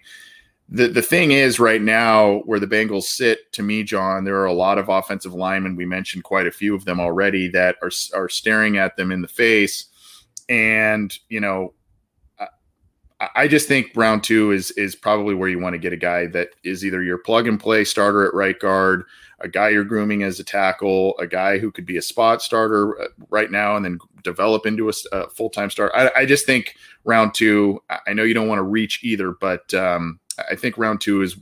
The 0.70 0.88
the 0.88 1.02
thing 1.02 1.32
is, 1.32 1.60
right 1.60 1.82
now, 1.82 2.38
where 2.46 2.60
the 2.60 2.68
Bengals 2.68 3.04
sit, 3.04 3.52
to 3.54 3.64
me, 3.64 3.84
John, 3.84 4.24
there 4.24 4.38
are 4.38 4.46
a 4.46 4.54
lot 4.54 4.78
of 4.78 4.88
offensive 4.88 5.34
linemen. 5.34 5.76
We 5.76 5.86
mentioned 5.86 6.24
quite 6.24 6.48
a 6.48 6.52
few 6.52 6.74
of 6.74 6.86
them 6.86 7.02
already 7.02 7.50
that 7.50 7.76
are 7.82 7.92
are 8.14 8.30
staring 8.30 8.78
at 8.78 8.96
them 8.96 9.12
in 9.12 9.22
the 9.22 9.28
face, 9.28 9.88
and 10.48 11.14
you 11.28 11.42
know, 11.42 11.74
I 13.36 13.50
just 13.50 13.68
think 13.68 13.92
round 13.96 14.24
two 14.24 14.52
is 14.52 14.72
is 14.72 14.96
probably 14.96 15.36
where 15.36 15.50
you 15.50 15.60
want 15.60 15.74
to 15.74 15.80
get 15.80 15.92
a 15.92 15.98
guy 15.98 16.28
that 16.28 16.52
is 16.64 16.86
either 16.86 17.04
your 17.04 17.18
plug 17.18 17.48
and 17.48 17.60
play 17.60 17.84
starter 17.84 18.26
at 18.26 18.34
right 18.34 18.58
guard, 18.58 19.04
a 19.42 19.48
guy 19.48 19.70
you're 19.70 19.84
grooming 19.84 20.24
as 20.24 20.40
a 20.40 20.44
tackle, 20.44 21.18
a 21.20 21.28
guy 21.28 21.58
who 21.58 21.72
could 21.72 21.86
be 21.86 21.98
a 21.98 22.02
spot 22.02 22.42
starter 22.42 23.00
uh, 23.02 23.08
right 23.30 23.52
now 23.52 23.76
and 23.76 23.86
then 23.86 24.00
develop 24.24 24.66
into 24.66 24.90
a, 24.90 24.94
a 25.12 25.30
full 25.30 25.50
time 25.50 25.70
starter. 25.70 25.96
I, 25.96 26.22
I, 26.22 26.26
just 26.26 26.46
think 26.46 26.76
round 27.06 27.34
two. 27.34 27.82
I 28.08 28.14
know 28.14 28.24
you 28.24 28.34
don't 28.34 28.48
want 28.48 28.60
to 28.60 28.64
reach 28.64 29.04
either, 29.04 29.32
but 29.32 29.74
um, 29.74 30.20
I 30.50 30.56
think 30.56 30.78
round 30.78 31.02
two 31.02 31.22
is 31.22 31.38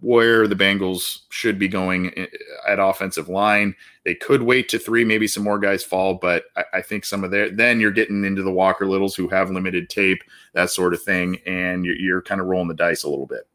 where 0.00 0.48
the 0.48 0.56
Bengals 0.56 1.20
should 1.28 1.58
be 1.58 1.68
going 1.68 2.26
at 2.66 2.78
offensive 2.78 3.28
line. 3.28 3.74
They 4.04 4.14
could 4.14 4.42
wait 4.42 4.70
to 4.70 4.78
three, 4.78 5.04
maybe 5.04 5.26
some 5.26 5.44
more 5.44 5.58
guys 5.58 5.84
fall, 5.84 6.14
but 6.14 6.44
I, 6.56 6.64
I, 6.74 6.82
think 6.82 7.04
some 7.04 7.22
of 7.22 7.30
their 7.30 7.50
then 7.50 7.80
you're 7.80 7.90
getting 7.90 8.24
into 8.24 8.42
the 8.42 8.50
Walker 8.50 8.86
Littles 8.86 9.14
who 9.14 9.28
have 9.28 9.50
limited 9.50 9.90
tape, 9.90 10.22
that 10.54 10.70
sort 10.70 10.94
of 10.94 11.02
thing, 11.02 11.38
and 11.46 11.84
you're, 11.84 11.96
you're 11.96 12.22
kind 12.22 12.40
of 12.40 12.46
rolling 12.46 12.68
the 12.68 12.74
dice 12.74 13.02
a 13.02 13.10
little 13.10 13.26
bit. 13.26 13.46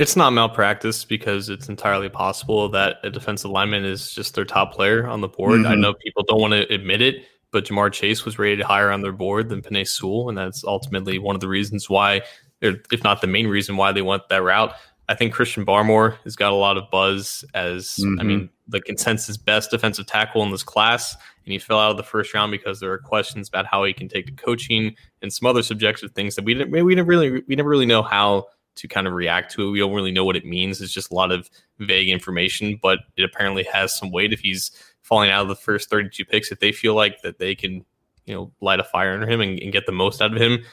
It's 0.00 0.16
not 0.16 0.30
malpractice 0.30 1.04
because 1.04 1.50
it's 1.50 1.68
entirely 1.68 2.08
possible 2.08 2.70
that 2.70 2.96
a 3.02 3.10
defensive 3.10 3.50
lineman 3.50 3.84
is 3.84 4.14
just 4.14 4.34
their 4.34 4.46
top 4.46 4.72
player 4.72 5.06
on 5.06 5.20
the 5.20 5.28
board. 5.28 5.60
Mm-hmm. 5.60 5.72
I 5.72 5.74
know 5.74 5.92
people 5.92 6.22
don't 6.26 6.40
want 6.40 6.54
to 6.54 6.72
admit 6.72 7.02
it, 7.02 7.26
but 7.50 7.66
Ja'Marr 7.66 7.92
Chase 7.92 8.24
was 8.24 8.38
rated 8.38 8.64
higher 8.64 8.90
on 8.90 9.02
their 9.02 9.12
board 9.12 9.50
than 9.50 9.60
Penei 9.60 9.86
Sewell, 9.86 10.30
and 10.30 10.38
that's 10.38 10.64
ultimately 10.64 11.18
one 11.18 11.34
of 11.34 11.42
the 11.42 11.48
reasons 11.48 11.90
why, 11.90 12.22
if 12.62 13.04
not 13.04 13.20
the 13.20 13.26
main 13.26 13.46
reason 13.46 13.76
why 13.76 13.92
they 13.92 14.00
went 14.00 14.26
that 14.30 14.42
route. 14.42 14.72
I 15.10 15.14
think 15.14 15.34
Christian 15.34 15.66
Barmore 15.66 16.16
has 16.24 16.34
got 16.34 16.52
a 16.52 16.56
lot 16.56 16.78
of 16.78 16.90
buzz 16.90 17.44
as 17.52 17.96
mm-hmm. 18.00 18.20
I 18.20 18.22
mean 18.22 18.48
the 18.68 18.80
consensus 18.80 19.36
best 19.36 19.70
defensive 19.70 20.06
tackle 20.06 20.42
in 20.44 20.50
this 20.50 20.62
class, 20.62 21.14
and 21.44 21.52
he 21.52 21.58
fell 21.58 21.78
out 21.78 21.90
of 21.90 21.98
the 21.98 22.04
first 22.04 22.32
round 22.32 22.52
because 22.52 22.80
there 22.80 22.90
are 22.90 22.98
questions 22.98 23.50
about 23.50 23.66
how 23.66 23.84
he 23.84 23.92
can 23.92 24.08
take 24.08 24.24
the 24.24 24.32
coaching 24.32 24.96
and 25.20 25.30
some 25.30 25.46
other 25.46 25.62
subjective 25.62 26.12
things 26.12 26.36
that 26.36 26.44
we 26.46 26.54
didn't 26.54 26.70
we 26.70 26.94
didn't 26.94 27.06
really 27.08 27.42
we 27.46 27.54
never 27.54 27.68
really 27.68 27.84
know 27.84 28.02
how 28.02 28.46
to 28.80 28.88
kind 28.88 29.06
of 29.06 29.12
react 29.12 29.52
to 29.52 29.68
it. 29.68 29.70
We 29.70 29.78
don't 29.78 29.92
really 29.92 30.10
know 30.10 30.24
what 30.24 30.36
it 30.36 30.46
means. 30.46 30.80
It's 30.80 30.92
just 30.92 31.12
a 31.12 31.14
lot 31.14 31.30
of 31.30 31.50
vague 31.78 32.08
information, 32.08 32.78
but 32.80 33.00
it 33.16 33.24
apparently 33.24 33.62
has 33.64 33.94
some 33.94 34.10
weight 34.10 34.32
if 34.32 34.40
he's 34.40 34.70
falling 35.02 35.30
out 35.30 35.42
of 35.42 35.48
the 35.48 35.56
first 35.56 35.90
32 35.90 36.24
picks. 36.24 36.50
If 36.50 36.60
they 36.60 36.72
feel 36.72 36.94
like 36.94 37.20
that 37.22 37.38
they 37.38 37.54
can, 37.54 37.84
you 38.24 38.34
know, 38.34 38.52
light 38.62 38.80
a 38.80 38.84
fire 38.84 39.12
under 39.12 39.28
him 39.28 39.42
and, 39.42 39.58
and 39.60 39.70
get 39.72 39.84
the 39.84 39.92
most 39.92 40.22
out 40.22 40.34
of 40.34 40.40
him, 40.40 40.64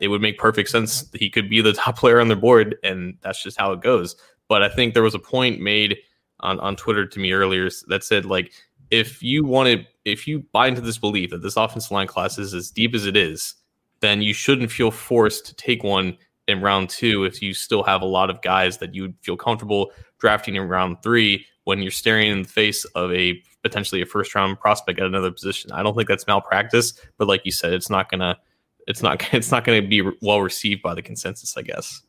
it 0.00 0.08
would 0.08 0.20
make 0.20 0.38
perfect 0.38 0.68
sense. 0.68 1.08
He 1.14 1.30
could 1.30 1.48
be 1.48 1.62
the 1.62 1.72
top 1.74 1.98
player 1.98 2.20
on 2.20 2.28
their 2.28 2.36
board, 2.36 2.76
and 2.82 3.16
that's 3.22 3.42
just 3.42 3.58
how 3.58 3.72
it 3.72 3.80
goes. 3.80 4.14
But 4.48 4.62
I 4.62 4.68
think 4.68 4.92
there 4.92 5.02
was 5.02 5.14
a 5.14 5.18
point 5.18 5.60
made 5.60 5.96
on, 6.40 6.60
on 6.60 6.76
Twitter 6.76 7.06
to 7.06 7.18
me 7.18 7.32
earlier 7.32 7.70
that 7.88 8.04
said, 8.04 8.26
like, 8.26 8.52
if 8.90 9.22
you 9.22 9.44
want 9.44 9.68
to, 9.68 9.84
if 10.04 10.28
you 10.28 10.44
buy 10.52 10.68
into 10.68 10.82
this 10.82 10.98
belief 10.98 11.30
that 11.30 11.42
this 11.42 11.56
offensive 11.56 11.90
line 11.90 12.06
class 12.06 12.36
is 12.36 12.52
as 12.52 12.70
deep 12.70 12.94
as 12.94 13.06
it 13.06 13.16
is, 13.16 13.54
then 14.00 14.20
you 14.20 14.34
shouldn't 14.34 14.70
feel 14.70 14.90
forced 14.90 15.46
to 15.46 15.54
take 15.54 15.82
one 15.82 16.18
in 16.46 16.60
round 16.60 16.90
two 16.90 17.24
if 17.24 17.40
you 17.40 17.54
still 17.54 17.82
have 17.82 18.02
a 18.02 18.06
lot 18.06 18.30
of 18.30 18.42
guys 18.42 18.78
that 18.78 18.94
you 18.94 19.02
would 19.02 19.14
feel 19.22 19.36
comfortable 19.36 19.92
drafting 20.18 20.56
in 20.56 20.62
round 20.62 21.02
three 21.02 21.46
when 21.64 21.80
you're 21.80 21.90
staring 21.90 22.30
in 22.30 22.42
the 22.42 22.48
face 22.48 22.84
of 22.94 23.12
a 23.12 23.42
potentially 23.62 24.02
a 24.02 24.06
first 24.06 24.34
round 24.34 24.60
prospect 24.60 25.00
at 25.00 25.06
another 25.06 25.30
position. 25.30 25.72
I 25.72 25.82
don't 25.82 25.96
think 25.96 26.08
that's 26.08 26.26
malpractice, 26.26 26.92
but 27.16 27.28
like 27.28 27.42
you 27.44 27.52
said, 27.52 27.72
it's 27.72 27.90
not 27.90 28.10
gonna 28.10 28.38
it's 28.86 29.02
not 29.02 29.26
it's 29.34 29.50
not 29.50 29.64
to 29.64 29.80
be 29.82 30.02
well 30.20 30.40
received 30.40 30.82
by 30.82 30.94
the 30.94 31.02
consensus, 31.02 31.56
I 31.56 31.62
guess. 31.62 32.02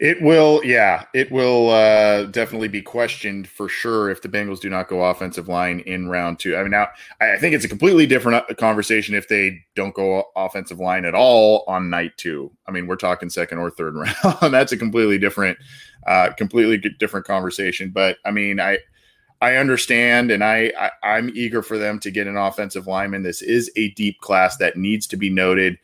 It 0.00 0.20
will, 0.20 0.60
yeah, 0.64 1.04
it 1.14 1.30
will 1.30 1.70
uh, 1.70 2.24
definitely 2.24 2.68
be 2.68 2.82
questioned 2.82 3.48
for 3.48 3.68
sure 3.68 4.10
if 4.10 4.22
the 4.22 4.28
Bengals 4.28 4.60
do 4.60 4.68
not 4.68 4.88
go 4.88 5.04
offensive 5.04 5.48
line 5.48 5.80
in 5.80 6.08
round 6.08 6.38
two. 6.40 6.56
I 6.56 6.62
mean, 6.62 6.72
now 6.72 6.88
I 7.20 7.36
think 7.36 7.54
it's 7.54 7.64
a 7.64 7.68
completely 7.68 8.06
different 8.06 8.44
uh, 8.50 8.54
conversation 8.54 9.14
if 9.14 9.28
they 9.28 9.64
don't 9.76 9.94
go 9.94 10.24
offensive 10.34 10.80
line 10.80 11.04
at 11.04 11.14
all 11.14 11.64
on 11.68 11.90
night 11.90 12.16
two. 12.16 12.50
I 12.66 12.72
mean, 12.72 12.86
we're 12.86 12.96
talking 12.96 13.30
second 13.30 13.58
or 13.58 13.70
third 13.70 13.94
round. 14.22 14.52
That's 14.52 14.72
a 14.72 14.76
completely 14.76 15.18
different, 15.18 15.58
uh, 16.06 16.30
completely 16.36 16.78
different 16.98 17.26
conversation. 17.26 17.90
But 17.90 18.18
I 18.24 18.32
mean, 18.32 18.58
I 18.58 18.78
I 19.40 19.56
understand, 19.56 20.30
and 20.30 20.42
I, 20.42 20.72
I 21.02 21.18
am 21.18 21.30
eager 21.34 21.62
for 21.62 21.76
them 21.76 21.98
to 22.00 22.10
get 22.10 22.26
an 22.26 22.36
offensive 22.36 22.86
lineman. 22.86 23.22
This 23.22 23.42
is 23.42 23.70
a 23.76 23.90
deep 23.90 24.20
class 24.20 24.56
that 24.56 24.78
needs 24.78 25.06
to 25.08 25.18
be 25.18 25.28
noted. 25.28 25.76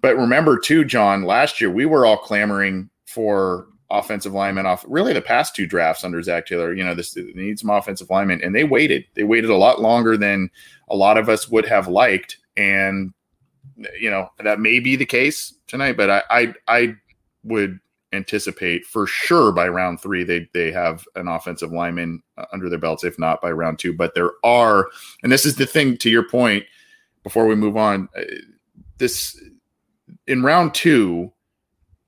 But 0.00 0.16
remember, 0.16 0.58
too, 0.58 0.84
John, 0.84 1.24
last 1.24 1.60
year 1.60 1.70
we 1.70 1.84
were 1.84 2.06
all 2.06 2.16
clamoring 2.16 2.88
for 3.12 3.66
offensive 3.92 4.32
linemen 4.32 4.64
off 4.64 4.84
really 4.88 5.12
the 5.12 5.20
past 5.20 5.54
two 5.54 5.66
drafts 5.66 6.02
under 6.02 6.22
Zac 6.22 6.46
Taylor. 6.46 6.72
You 6.72 6.82
know, 6.82 6.94
this 6.94 7.14
needs 7.16 7.60
some 7.60 7.70
offensive 7.70 8.10
linemen, 8.10 8.42
and 8.42 8.54
they 8.54 8.64
waited. 8.64 9.04
They 9.14 9.22
waited 9.22 9.50
a 9.50 9.56
lot 9.56 9.80
longer 9.80 10.16
than 10.16 10.50
a 10.88 10.96
lot 10.96 11.18
of 11.18 11.28
us 11.28 11.48
would 11.48 11.66
have 11.66 11.88
liked, 11.88 12.38
and 12.56 13.12
you 13.98 14.10
know 14.10 14.30
that 14.42 14.60
may 14.60 14.80
be 14.80 14.96
the 14.96 15.06
case 15.06 15.54
tonight. 15.66 15.96
But 15.96 16.10
I 16.10 16.22
I, 16.30 16.54
I 16.68 16.94
would 17.44 17.78
anticipate 18.14 18.84
for 18.84 19.06
sure 19.06 19.52
by 19.52 19.68
round 19.68 20.00
three 20.00 20.24
they 20.24 20.48
they 20.52 20.72
have 20.72 21.06
an 21.14 21.28
offensive 21.28 21.72
lineman 21.72 22.22
uh, 22.38 22.46
under 22.52 22.68
their 22.68 22.78
belts, 22.78 23.04
if 23.04 23.18
not 23.18 23.40
by 23.40 23.50
round 23.50 23.78
two. 23.78 23.92
But 23.92 24.14
there 24.14 24.32
are, 24.42 24.88
and 25.22 25.30
this 25.30 25.46
is 25.46 25.56
the 25.56 25.66
thing 25.66 25.96
to 25.98 26.10
your 26.10 26.28
point. 26.28 26.64
Before 27.22 27.46
we 27.46 27.54
move 27.54 27.76
on, 27.76 28.08
uh, 28.16 28.22
this 28.98 29.40
in 30.26 30.42
round 30.42 30.74
two, 30.74 31.32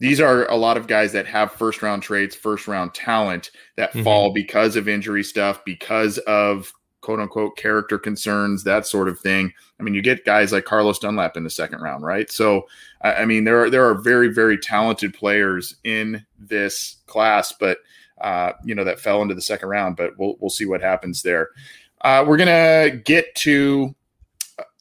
these 0.00 0.20
are 0.20 0.46
a 0.50 0.56
lot 0.56 0.76
of 0.76 0.86
guys 0.86 1.12
that 1.12 1.26
have 1.26 1.52
first 1.52 1.82
round 1.82 2.02
traits, 2.02 2.34
first 2.34 2.66
round 2.66 2.94
talent 2.94 3.50
that 3.76 3.90
mm-hmm. 3.90 4.02
fall 4.02 4.32
because 4.32 4.76
of 4.76 4.88
injury 4.88 5.22
stuff, 5.22 5.64
because 5.64 6.18
of 6.18 6.72
quote 7.00 7.20
unquote 7.20 7.56
character 7.56 7.98
concerns, 7.98 8.64
that 8.64 8.86
sort 8.86 9.08
of 9.08 9.20
thing. 9.20 9.52
I 9.78 9.82
mean, 9.82 9.94
you 9.94 10.02
get 10.02 10.24
guys 10.24 10.52
like 10.52 10.64
Carlos 10.64 10.98
Dunlap 10.98 11.36
in 11.36 11.44
the 11.44 11.50
second 11.50 11.80
round, 11.80 12.02
right? 12.02 12.30
So, 12.30 12.66
I 13.02 13.24
mean, 13.24 13.44
there 13.44 13.62
are 13.62 13.70
there 13.70 13.88
are 13.88 13.94
very 13.94 14.32
very 14.32 14.58
talented 14.58 15.14
players 15.14 15.76
in 15.84 16.24
this 16.38 16.96
class, 17.06 17.52
but 17.52 17.78
uh, 18.20 18.52
you 18.64 18.74
know 18.74 18.84
that 18.84 19.00
fell 19.00 19.22
into 19.22 19.34
the 19.34 19.42
second 19.42 19.68
round. 19.68 19.96
But 19.96 20.18
we'll 20.18 20.36
we'll 20.40 20.50
see 20.50 20.66
what 20.66 20.80
happens 20.80 21.22
there. 21.22 21.50
Uh, 22.00 22.24
we're 22.26 22.36
gonna 22.36 22.90
get 23.04 23.34
to 23.36 23.94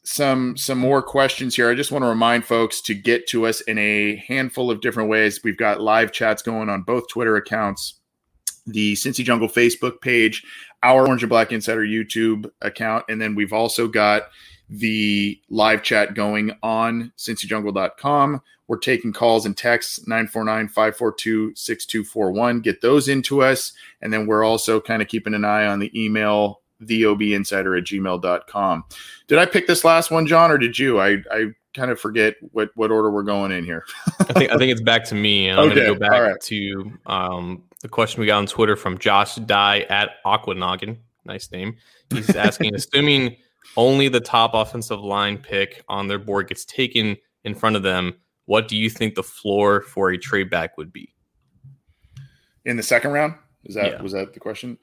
some 0.04 0.56
some 0.56 0.78
more 0.78 1.02
questions 1.02 1.56
here. 1.56 1.70
I 1.70 1.74
just 1.74 1.90
want 1.90 2.02
to 2.02 2.08
remind 2.08 2.44
folks 2.44 2.80
to 2.82 2.94
get 2.94 3.26
to 3.28 3.46
us 3.46 3.60
in 3.62 3.78
a 3.78 4.16
handful 4.16 4.70
of 4.70 4.80
different 4.80 5.08
ways. 5.08 5.42
We've 5.42 5.56
got 5.56 5.80
live 5.80 6.12
chats 6.12 6.42
going 6.42 6.68
on 6.68 6.82
both 6.82 7.08
Twitter 7.08 7.36
accounts 7.36 7.94
the 8.66 8.94
Cincy 8.94 9.24
Jungle 9.24 9.48
Facebook 9.48 10.00
page 10.00 10.42
our 10.84 11.06
Orange 11.06 11.22
and 11.22 11.30
Black 11.30 11.50
Insider 11.50 11.84
YouTube 11.84 12.50
account. 12.60 13.06
And 13.08 13.20
then 13.20 13.34
we've 13.34 13.52
also 13.52 13.88
got 13.88 14.24
the 14.68 15.40
live 15.48 15.82
chat 15.82 16.14
going 16.14 16.52
on 16.62 17.12
cincyjungle.com. 17.16 18.42
We're 18.66 18.78
taking 18.78 19.12
calls 19.12 19.46
and 19.46 19.56
texts 19.56 20.06
949 20.06 20.68
542 20.68 21.54
6241. 21.54 22.60
Get 22.60 22.80
those 22.80 23.08
into 23.08 23.42
us. 23.42 23.72
And 24.00 24.12
then 24.12 24.26
we're 24.26 24.44
also 24.44 24.80
kind 24.80 25.02
of 25.02 25.08
keeping 25.08 25.34
an 25.34 25.44
eye 25.44 25.66
on 25.66 25.80
the 25.80 25.90
email 25.98 26.60
theobinsider 26.86 27.78
at 27.78 27.84
gmail.com. 27.84 28.84
Did 29.26 29.38
I 29.38 29.46
pick 29.46 29.66
this 29.66 29.84
last 29.84 30.10
one, 30.10 30.26
John, 30.26 30.50
or 30.50 30.58
did 30.58 30.78
you? 30.78 31.00
I, 31.00 31.18
I 31.30 31.46
kind 31.74 31.90
of 31.90 32.00
forget 32.00 32.36
what, 32.52 32.70
what 32.74 32.90
order 32.90 33.10
we're 33.10 33.22
going 33.22 33.52
in 33.52 33.64
here. 33.64 33.84
I 34.20 34.32
think 34.32 34.52
I 34.52 34.56
think 34.56 34.72
it's 34.72 34.82
back 34.82 35.04
to 35.06 35.14
me. 35.14 35.48
And 35.48 35.60
I'm 35.60 35.66
okay. 35.66 35.76
going 35.76 35.86
to 35.86 35.94
go 35.94 36.00
back 36.00 36.20
right. 36.20 36.40
to 36.40 36.92
um, 37.06 37.64
the 37.82 37.88
question 37.88 38.20
we 38.20 38.26
got 38.26 38.38
on 38.38 38.46
Twitter 38.46 38.76
from 38.76 38.98
Josh 38.98 39.36
Dye 39.36 39.80
at 39.90 40.22
Aquanoggin. 40.24 40.98
Nice 41.24 41.50
name. 41.50 41.76
He's 42.10 42.34
asking, 42.34 42.74
assuming 42.74 43.36
only 43.76 44.08
the 44.08 44.20
top 44.20 44.54
offensive 44.54 45.00
line 45.00 45.38
pick 45.38 45.84
on 45.88 46.06
their 46.06 46.18
board 46.18 46.48
gets 46.48 46.64
taken 46.64 47.16
in 47.44 47.54
front 47.54 47.76
of 47.76 47.82
them, 47.82 48.14
what 48.46 48.68
do 48.68 48.76
you 48.76 48.90
think 48.90 49.14
the 49.14 49.22
floor 49.22 49.82
for 49.82 50.10
a 50.10 50.18
trade 50.18 50.50
back 50.50 50.76
would 50.76 50.92
be? 50.92 51.12
In 52.64 52.76
the 52.76 52.82
second 52.82 53.12
round? 53.12 53.34
Is 53.64 53.74
that 53.74 53.92
yeah. 53.92 54.02
was 54.02 54.12
that 54.12 54.34
the 54.34 54.40
question? 54.40 54.78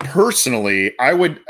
Personally, 0.00 0.98
I 0.98 1.12
would 1.12 1.40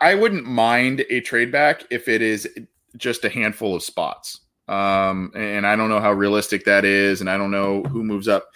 I 0.00 0.14
wouldn't 0.14 0.44
mind 0.44 1.04
a 1.08 1.20
trade 1.20 1.52
back 1.52 1.84
if 1.90 2.08
it 2.08 2.20
is 2.20 2.48
just 2.96 3.24
a 3.24 3.28
handful 3.28 3.74
of 3.74 3.82
spots. 3.82 4.40
Um, 4.68 5.32
and 5.34 5.66
I 5.66 5.76
don't 5.76 5.88
know 5.88 6.00
how 6.00 6.12
realistic 6.12 6.64
that 6.64 6.84
is, 6.84 7.20
and 7.20 7.30
I 7.30 7.36
don't 7.36 7.50
know 7.50 7.82
who 7.84 8.02
moves 8.02 8.28
up. 8.28 8.48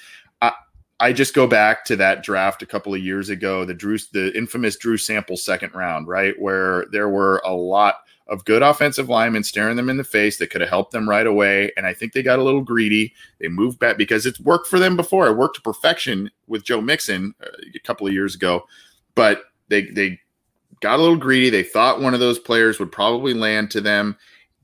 I 0.42 0.52
I 0.98 1.12
just 1.12 1.34
go 1.34 1.46
back 1.46 1.84
to 1.86 1.96
that 1.96 2.22
draft 2.22 2.62
a 2.62 2.66
couple 2.66 2.94
of 2.94 3.00
years 3.00 3.28
ago, 3.28 3.64
the 3.64 3.74
Drew, 3.74 3.98
the 4.12 4.36
infamous 4.36 4.76
Drew 4.76 4.96
Sample 4.96 5.36
second 5.36 5.74
round, 5.74 6.08
right, 6.08 6.34
where 6.38 6.86
there 6.90 7.08
were 7.08 7.40
a 7.44 7.52
lot 7.52 7.96
of 8.28 8.44
good 8.44 8.62
offensive 8.62 9.08
linemen 9.08 9.44
staring 9.44 9.76
them 9.76 9.88
in 9.88 9.96
the 9.96 10.04
face 10.04 10.38
that 10.38 10.50
could 10.50 10.60
have 10.60 10.70
helped 10.70 10.90
them 10.90 11.08
right 11.08 11.26
away. 11.26 11.70
And 11.76 11.86
I 11.86 11.94
think 11.94 12.12
they 12.12 12.22
got 12.22 12.40
a 12.40 12.42
little 12.42 12.62
greedy. 12.62 13.14
They 13.38 13.48
moved 13.48 13.78
back 13.78 13.96
because 13.96 14.26
it's 14.26 14.40
worked 14.40 14.66
for 14.66 14.78
them 14.78 14.96
before. 14.96 15.28
It 15.28 15.36
worked 15.36 15.56
to 15.56 15.62
perfection 15.62 16.30
with 16.48 16.64
Joe 16.64 16.80
Mixon 16.80 17.34
uh, 17.40 17.48
a 17.74 17.78
couple 17.80 18.06
of 18.06 18.12
years 18.12 18.34
ago, 18.34 18.66
but 19.16 19.42
they 19.68 19.86
they 19.86 20.20
got 20.80 21.00
a 21.00 21.02
little 21.02 21.16
greedy. 21.16 21.50
They 21.50 21.64
thought 21.64 22.00
one 22.00 22.14
of 22.14 22.20
those 22.20 22.38
players 22.38 22.78
would 22.78 22.92
probably 22.92 23.34
land 23.34 23.72
to 23.72 23.80
them, 23.80 24.16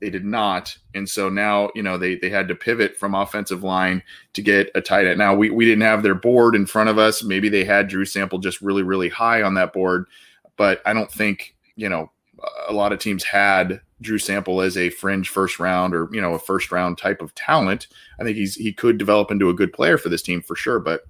they 0.03 0.09
did 0.09 0.25
not. 0.25 0.77
And 0.93 1.07
so 1.07 1.29
now, 1.29 1.69
you 1.75 1.81
know, 1.81 1.97
they 1.97 2.15
they 2.15 2.29
had 2.29 2.49
to 2.49 2.55
pivot 2.55 2.97
from 2.97 3.15
offensive 3.15 3.63
line 3.63 4.03
to 4.33 4.41
get 4.41 4.69
a 4.75 4.81
tight 4.81 5.07
end. 5.07 5.17
Now 5.17 5.33
we, 5.33 5.49
we 5.49 5.63
didn't 5.63 5.83
have 5.83 6.03
their 6.03 6.13
board 6.13 6.55
in 6.55 6.65
front 6.65 6.89
of 6.89 6.97
us. 6.97 7.23
Maybe 7.23 7.47
they 7.47 7.63
had 7.63 7.87
Drew 7.87 8.03
Sample 8.03 8.39
just 8.39 8.59
really, 8.59 8.83
really 8.83 9.07
high 9.07 9.41
on 9.41 9.53
that 9.53 9.71
board. 9.71 10.07
But 10.57 10.81
I 10.85 10.91
don't 10.91 11.09
think, 11.09 11.55
you 11.77 11.87
know, 11.87 12.11
a 12.67 12.73
lot 12.73 12.91
of 12.91 12.99
teams 12.99 13.23
had 13.23 13.79
Drew 14.01 14.17
Sample 14.17 14.59
as 14.59 14.75
a 14.75 14.89
fringe 14.89 15.29
first 15.29 15.57
round 15.57 15.95
or 15.95 16.09
you 16.11 16.19
know 16.19 16.33
a 16.33 16.39
first 16.39 16.69
round 16.69 16.97
type 16.97 17.21
of 17.21 17.33
talent. 17.35 17.87
I 18.19 18.23
think 18.23 18.35
he's 18.35 18.55
he 18.55 18.73
could 18.73 18.97
develop 18.97 19.31
into 19.31 19.49
a 19.49 19.53
good 19.53 19.71
player 19.71 19.97
for 19.97 20.09
this 20.09 20.21
team 20.21 20.41
for 20.41 20.57
sure. 20.57 20.79
But 20.79 21.03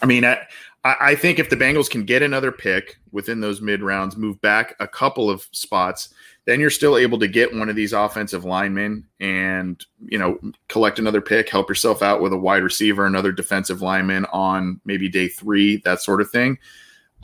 I 0.00 0.06
mean, 0.06 0.24
I, 0.24 0.38
I 0.84 1.14
think 1.16 1.38
if 1.38 1.50
the 1.50 1.56
Bengals 1.56 1.90
can 1.90 2.04
get 2.04 2.22
another 2.22 2.52
pick 2.52 2.98
within 3.10 3.40
those 3.40 3.60
mid 3.60 3.82
rounds, 3.82 4.16
move 4.16 4.40
back 4.40 4.76
a 4.78 4.86
couple 4.86 5.28
of 5.28 5.46
spots, 5.50 6.14
then 6.46 6.60
you're 6.60 6.70
still 6.70 6.96
able 6.96 7.18
to 7.18 7.28
get 7.28 7.54
one 7.54 7.68
of 7.68 7.76
these 7.76 7.92
offensive 7.92 8.44
linemen 8.44 9.04
and 9.20 9.84
you 10.06 10.18
know 10.18 10.38
collect 10.68 10.98
another 10.98 11.20
pick, 11.20 11.48
help 11.48 11.68
yourself 11.68 12.00
out 12.00 12.22
with 12.22 12.32
a 12.32 12.38
wide 12.38 12.62
receiver, 12.62 13.04
another 13.04 13.32
defensive 13.32 13.82
lineman 13.82 14.24
on 14.26 14.80
maybe 14.84 15.08
day 15.08 15.28
three, 15.28 15.78
that 15.84 16.00
sort 16.00 16.20
of 16.20 16.30
thing. 16.30 16.58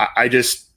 I, 0.00 0.08
I 0.16 0.28
just 0.28 0.70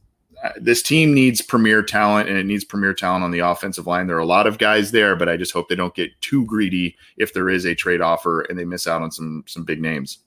uh, 0.44 0.52
this 0.62 0.84
team 0.84 1.16
needs 1.16 1.42
premier 1.42 1.82
talent 1.82 2.30
and 2.30 2.38
it 2.38 2.46
needs 2.46 2.64
premier 2.64 2.94
talent 2.94 3.24
on 3.24 3.32
the 3.32 3.40
offensive 3.40 3.88
line. 3.88 4.06
There 4.06 4.18
are 4.18 4.20
a 4.20 4.26
lot 4.26 4.46
of 4.46 4.60
guys 4.60 4.92
there, 4.92 5.16
but 5.16 5.28
I 5.28 5.36
just 5.36 5.52
hope 5.52 5.68
they 5.68 5.76
don't 5.76 5.96
get 5.96 6.12
too 6.22 6.46
greedy 6.46 6.96
if 7.18 7.34
there 7.34 7.50
is 7.50 7.66
a 7.66 7.74
trade 7.74 8.02
offer 8.02 8.42
and 8.42 8.58
they 8.58 8.66
miss 8.66 8.88
out 8.88 9.02
on 9.02 9.12
some 9.12 9.44
some 9.48 9.66
big 9.66 9.82
names. 9.82 10.20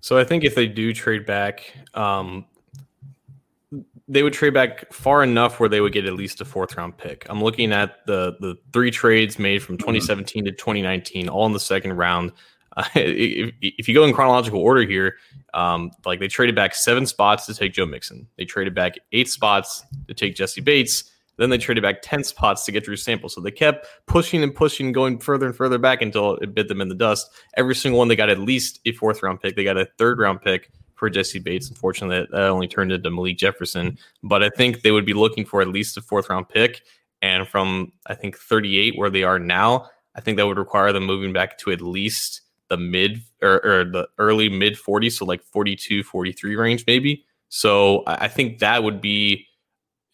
So 0.00 0.18
I 0.18 0.24
think 0.24 0.44
if 0.44 0.54
they 0.54 0.66
do 0.66 0.92
trade 0.92 1.26
back, 1.26 1.72
um, 1.94 2.46
they 4.08 4.22
would 4.22 4.32
trade 4.32 4.54
back 4.54 4.90
far 4.92 5.22
enough 5.22 5.60
where 5.60 5.68
they 5.68 5.80
would 5.80 5.92
get 5.92 6.06
at 6.06 6.14
least 6.14 6.40
a 6.40 6.44
fourth 6.44 6.76
round 6.76 6.96
pick. 6.96 7.26
I'm 7.28 7.42
looking 7.42 7.72
at 7.72 8.06
the 8.06 8.36
the 8.40 8.56
three 8.72 8.90
trades 8.90 9.38
made 9.38 9.62
from 9.62 9.76
2017 9.76 10.42
mm-hmm. 10.42 10.46
to 10.46 10.52
2019, 10.52 11.28
all 11.28 11.46
in 11.46 11.52
the 11.52 11.60
second 11.60 11.92
round. 11.94 12.32
Uh, 12.76 12.84
if, 12.94 13.54
if, 13.60 13.88
you 13.88 13.94
go 13.94 14.04
in 14.04 14.12
chronological 14.14 14.60
order 14.60 14.82
here, 14.82 15.16
um, 15.52 15.90
like 16.06 16.20
they 16.20 16.28
traded 16.28 16.54
back 16.54 16.74
seven 16.74 17.04
spots 17.04 17.44
to 17.46 17.54
take 17.54 17.74
Joe 17.74 17.86
Mixon. 17.86 18.26
They 18.38 18.44
traded 18.44 18.74
back 18.74 18.94
eight 19.12 19.28
spots 19.28 19.84
to 20.06 20.14
take 20.14 20.34
Jessie 20.34 20.60
Bates. 20.62 21.10
Then 21.38 21.50
they 21.50 21.58
traded 21.58 21.82
back 21.82 22.02
10 22.02 22.24
spots 22.24 22.64
to 22.64 22.72
get 22.72 22.84
Drew 22.84 22.96
Sample. 22.96 23.28
So 23.28 23.40
they 23.40 23.50
kept 23.50 23.86
pushing 24.06 24.42
and 24.42 24.54
pushing, 24.54 24.92
going 24.92 25.18
further 25.18 25.46
and 25.46 25.56
further 25.56 25.78
back 25.78 26.02
until 26.02 26.34
it 26.36 26.54
bit 26.54 26.68
them 26.68 26.80
in 26.80 26.88
the 26.88 26.94
dust. 26.94 27.30
Every 27.56 27.74
single 27.74 27.98
one, 27.98 28.08
they 28.08 28.16
got 28.16 28.28
at 28.28 28.38
least 28.38 28.80
a 28.84 28.92
fourth 28.92 29.22
round 29.22 29.40
pick. 29.40 29.56
They 29.56 29.64
got 29.64 29.76
a 29.76 29.88
third 29.98 30.18
round 30.18 30.42
pick 30.42 30.70
for 30.94 31.08
Jessie 31.08 31.38
Bates. 31.38 31.68
Unfortunately, 31.68 32.26
that 32.30 32.48
only 32.48 32.68
turned 32.68 32.92
into 32.92 33.10
Malik 33.10 33.38
Jefferson. 33.38 33.96
But 34.22 34.42
I 34.42 34.50
think 34.50 34.82
they 34.82 34.90
would 34.90 35.06
be 35.06 35.14
looking 35.14 35.44
for 35.44 35.62
at 35.62 35.68
least 35.68 35.96
a 35.96 36.02
fourth 36.02 36.28
round 36.28 36.48
pick. 36.48 36.82
And 37.22 37.48
from, 37.48 37.92
I 38.06 38.14
think, 38.14 38.36
38, 38.36 38.96
where 38.96 39.10
they 39.10 39.22
are 39.22 39.38
now, 39.38 39.88
I 40.14 40.20
think 40.20 40.36
that 40.36 40.46
would 40.46 40.58
require 40.58 40.92
them 40.92 41.04
moving 41.06 41.32
back 41.32 41.58
to 41.58 41.70
at 41.70 41.80
least 41.80 42.42
the 42.68 42.76
mid 42.76 43.22
or, 43.42 43.64
or 43.64 43.84
the 43.84 44.08
early 44.18 44.48
mid 44.48 44.74
40s, 44.74 45.12
so 45.12 45.24
like 45.24 45.42
42, 45.42 46.02
43 46.02 46.56
range 46.56 46.84
maybe. 46.86 47.24
So 47.48 48.04
I 48.06 48.28
think 48.28 48.58
that 48.58 48.82
would 48.82 49.00
be, 49.00 49.46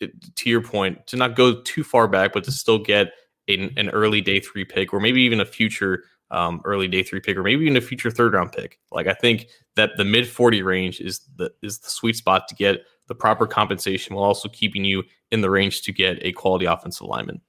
to 0.00 0.50
your 0.50 0.62
point, 0.62 1.06
to 1.08 1.16
not 1.16 1.36
go 1.36 1.60
too 1.62 1.84
far 1.84 2.08
back, 2.08 2.32
but 2.32 2.44
to 2.44 2.52
still 2.52 2.78
get 2.78 3.12
an, 3.48 3.72
an 3.76 3.90
early 3.90 4.20
day 4.20 4.40
three 4.40 4.64
pick 4.64 4.92
or 4.92 5.00
maybe 5.00 5.22
even 5.22 5.40
a 5.40 5.44
future 5.44 6.04
um, 6.30 6.60
early 6.64 6.88
day 6.88 7.02
three 7.02 7.20
pick 7.20 7.36
or 7.36 7.42
maybe 7.42 7.64
even 7.64 7.76
a 7.76 7.80
future 7.80 8.10
third 8.10 8.34
round 8.34 8.52
pick. 8.52 8.78
Like 8.90 9.06
I 9.06 9.14
think 9.14 9.48
that 9.76 9.90
the 9.96 10.04
mid 10.04 10.28
40 10.28 10.62
range 10.62 11.00
is 11.00 11.20
the 11.36 11.50
is 11.62 11.78
the 11.78 11.90
sweet 11.90 12.16
spot 12.16 12.48
to 12.48 12.54
get 12.54 12.80
the 13.06 13.14
proper 13.14 13.46
compensation 13.46 14.16
while 14.16 14.24
also 14.24 14.48
keeping 14.48 14.84
you 14.84 15.02
in 15.30 15.42
the 15.42 15.50
range 15.50 15.82
to 15.82 15.92
get 15.92 16.18
a 16.22 16.32
quality 16.32 16.64
offensive 16.64 17.06
lineman 17.06 17.40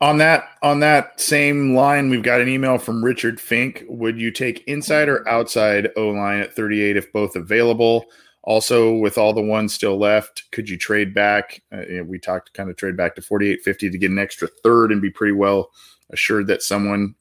on 0.00 0.18
that 0.18 0.48
on 0.62 0.80
that 0.80 1.20
same 1.20 1.74
line, 1.74 2.10
we've 2.10 2.22
got 2.22 2.40
an 2.40 2.48
email 2.48 2.78
from 2.78 3.04
Richard 3.04 3.40
Fink. 3.40 3.84
Would 3.88 4.20
you 4.20 4.30
take 4.30 4.62
inside 4.66 5.08
or 5.08 5.26
outside 5.28 5.90
O 5.96 6.08
line 6.08 6.40
at 6.40 6.54
38 6.54 6.96
if 6.96 7.12
both 7.12 7.36
available? 7.36 8.06
Also, 8.44 8.94
with 8.94 9.16
all 9.16 9.32
the 9.32 9.40
ones 9.40 9.72
still 9.72 9.98
left, 9.98 10.44
could 10.52 10.68
you 10.68 10.76
trade 10.76 11.14
back? 11.14 11.62
Uh, 11.72 12.04
we 12.04 12.18
talked 12.18 12.52
kind 12.52 12.68
of 12.68 12.76
trade 12.76 12.96
back 12.96 13.14
to 13.14 13.22
48.50 13.22 13.78
to 13.90 13.98
get 13.98 14.10
an 14.10 14.18
extra 14.18 14.48
third 14.62 14.92
and 14.92 15.00
be 15.00 15.10
pretty 15.10 15.32
well 15.32 15.70
assured 16.10 16.46
that 16.46 16.62
someone 16.62 17.14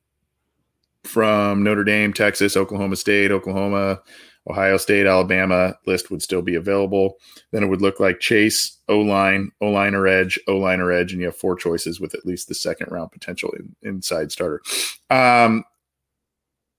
from 1.05 1.63
Notre 1.63 1.85
Dame, 1.85 2.11
Texas, 2.11 2.57
Oklahoma 2.57 2.97
State, 2.97 3.31
Oklahoma, 3.31 4.01
Ohio 4.49 4.75
State, 4.75 5.07
Alabama 5.07 5.77
list 5.87 6.11
would 6.11 6.21
still 6.21 6.41
be 6.41 6.55
available. 6.55 7.15
Then 7.51 7.63
it 7.63 7.67
would 7.67 7.81
look 7.81 8.01
like 8.01 8.19
Chase, 8.19 8.77
O 8.89 8.99
line, 8.99 9.51
O 9.61 9.69
line 9.69 9.95
or 9.95 10.07
edge, 10.07 10.37
O 10.49 10.57
line 10.57 10.81
or 10.81 10.91
edge, 10.91 11.13
and 11.13 11.21
you 11.21 11.27
have 11.27 11.37
four 11.37 11.55
choices 11.55 12.01
with 12.01 12.13
at 12.13 12.25
least 12.25 12.49
the 12.49 12.55
second 12.55 12.91
round 12.91 13.13
potential 13.13 13.51
in, 13.57 13.73
inside 13.81 14.33
starter. 14.33 14.61
Um, 15.09 15.63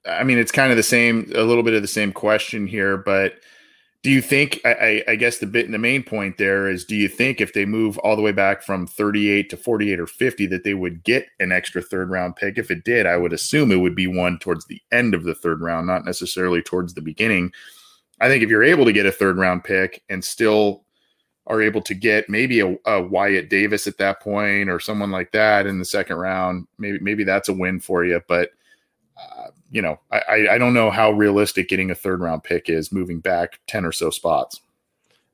I 0.06 0.22
mean, 0.24 0.36
it's 0.36 0.52
kind 0.52 0.70
of 0.70 0.76
the 0.76 0.82
same, 0.82 1.32
a 1.34 1.42
little 1.42 1.62
bit 1.62 1.72
of 1.72 1.80
the 1.80 1.88
same 1.88 2.12
question 2.12 2.66
here, 2.66 2.98
but 2.98 3.36
do 4.04 4.10
you 4.10 4.20
think 4.20 4.60
I, 4.66 5.02
I, 5.08 5.16
guess 5.16 5.38
the 5.38 5.46
bit 5.46 5.64
and 5.64 5.72
the 5.72 5.78
main 5.78 6.02
point 6.02 6.36
there 6.36 6.68
is 6.68 6.84
do 6.84 6.94
you 6.94 7.08
think 7.08 7.40
if 7.40 7.54
they 7.54 7.64
move 7.64 7.96
all 7.98 8.16
the 8.16 8.22
way 8.22 8.32
back 8.32 8.62
from 8.62 8.86
38 8.86 9.48
to 9.48 9.56
48 9.56 9.98
or 9.98 10.06
50 10.06 10.46
that 10.48 10.62
they 10.62 10.74
would 10.74 11.02
get 11.04 11.26
an 11.40 11.52
extra 11.52 11.80
third 11.80 12.10
round 12.10 12.36
pick? 12.36 12.58
If 12.58 12.70
it 12.70 12.84
did 12.84 13.06
i 13.06 13.16
would 13.16 13.32
assume 13.32 13.72
it 13.72 13.80
would 13.80 13.94
be 13.94 14.06
one 14.06 14.38
towards 14.38 14.66
the 14.66 14.80
end 14.92 15.14
of 15.14 15.24
the 15.24 15.34
third 15.34 15.62
round 15.62 15.86
not 15.86 16.04
necessarily 16.04 16.60
towards 16.60 16.92
the 16.92 17.00
beginning. 17.00 17.50
I 18.20 18.28
think 18.28 18.44
if 18.44 18.50
you're 18.50 18.62
able 18.62 18.84
to 18.84 18.92
get 18.92 19.06
a 19.06 19.12
third 19.12 19.38
round 19.38 19.64
pick 19.64 20.02
and 20.10 20.22
still 20.22 20.84
are 21.46 21.62
able 21.62 21.80
to 21.82 21.94
get 21.94 22.28
maybe 22.28 22.60
a, 22.60 22.76
a 22.84 23.02
wyatt 23.02 23.48
davis 23.48 23.86
at 23.86 23.98
that 23.98 24.20
point 24.20 24.68
or 24.68 24.80
someone 24.80 25.10
like 25.10 25.32
that 25.32 25.66
in 25.66 25.78
the 25.78 25.84
second 25.84 26.16
round 26.16 26.66
maybe 26.78 26.98
maybe 27.00 27.24
that's 27.24 27.48
a 27.48 27.54
win 27.54 27.80
for 27.80 28.04
you. 28.04 28.20
But 28.28 28.50
uh, 29.16 29.48
you 29.70 29.82
know, 29.82 29.98
I, 30.10 30.48
I 30.52 30.58
don't 30.58 30.74
know 30.74 30.90
how 30.90 31.10
realistic 31.10 31.68
getting 31.68 31.90
a 31.90 31.94
third 31.94 32.20
round 32.20 32.42
pick 32.42 32.68
is 32.68 32.92
moving 32.92 33.20
back 33.20 33.60
10 33.66 33.84
or 33.84 33.92
so 33.92 34.10
spots. 34.10 34.60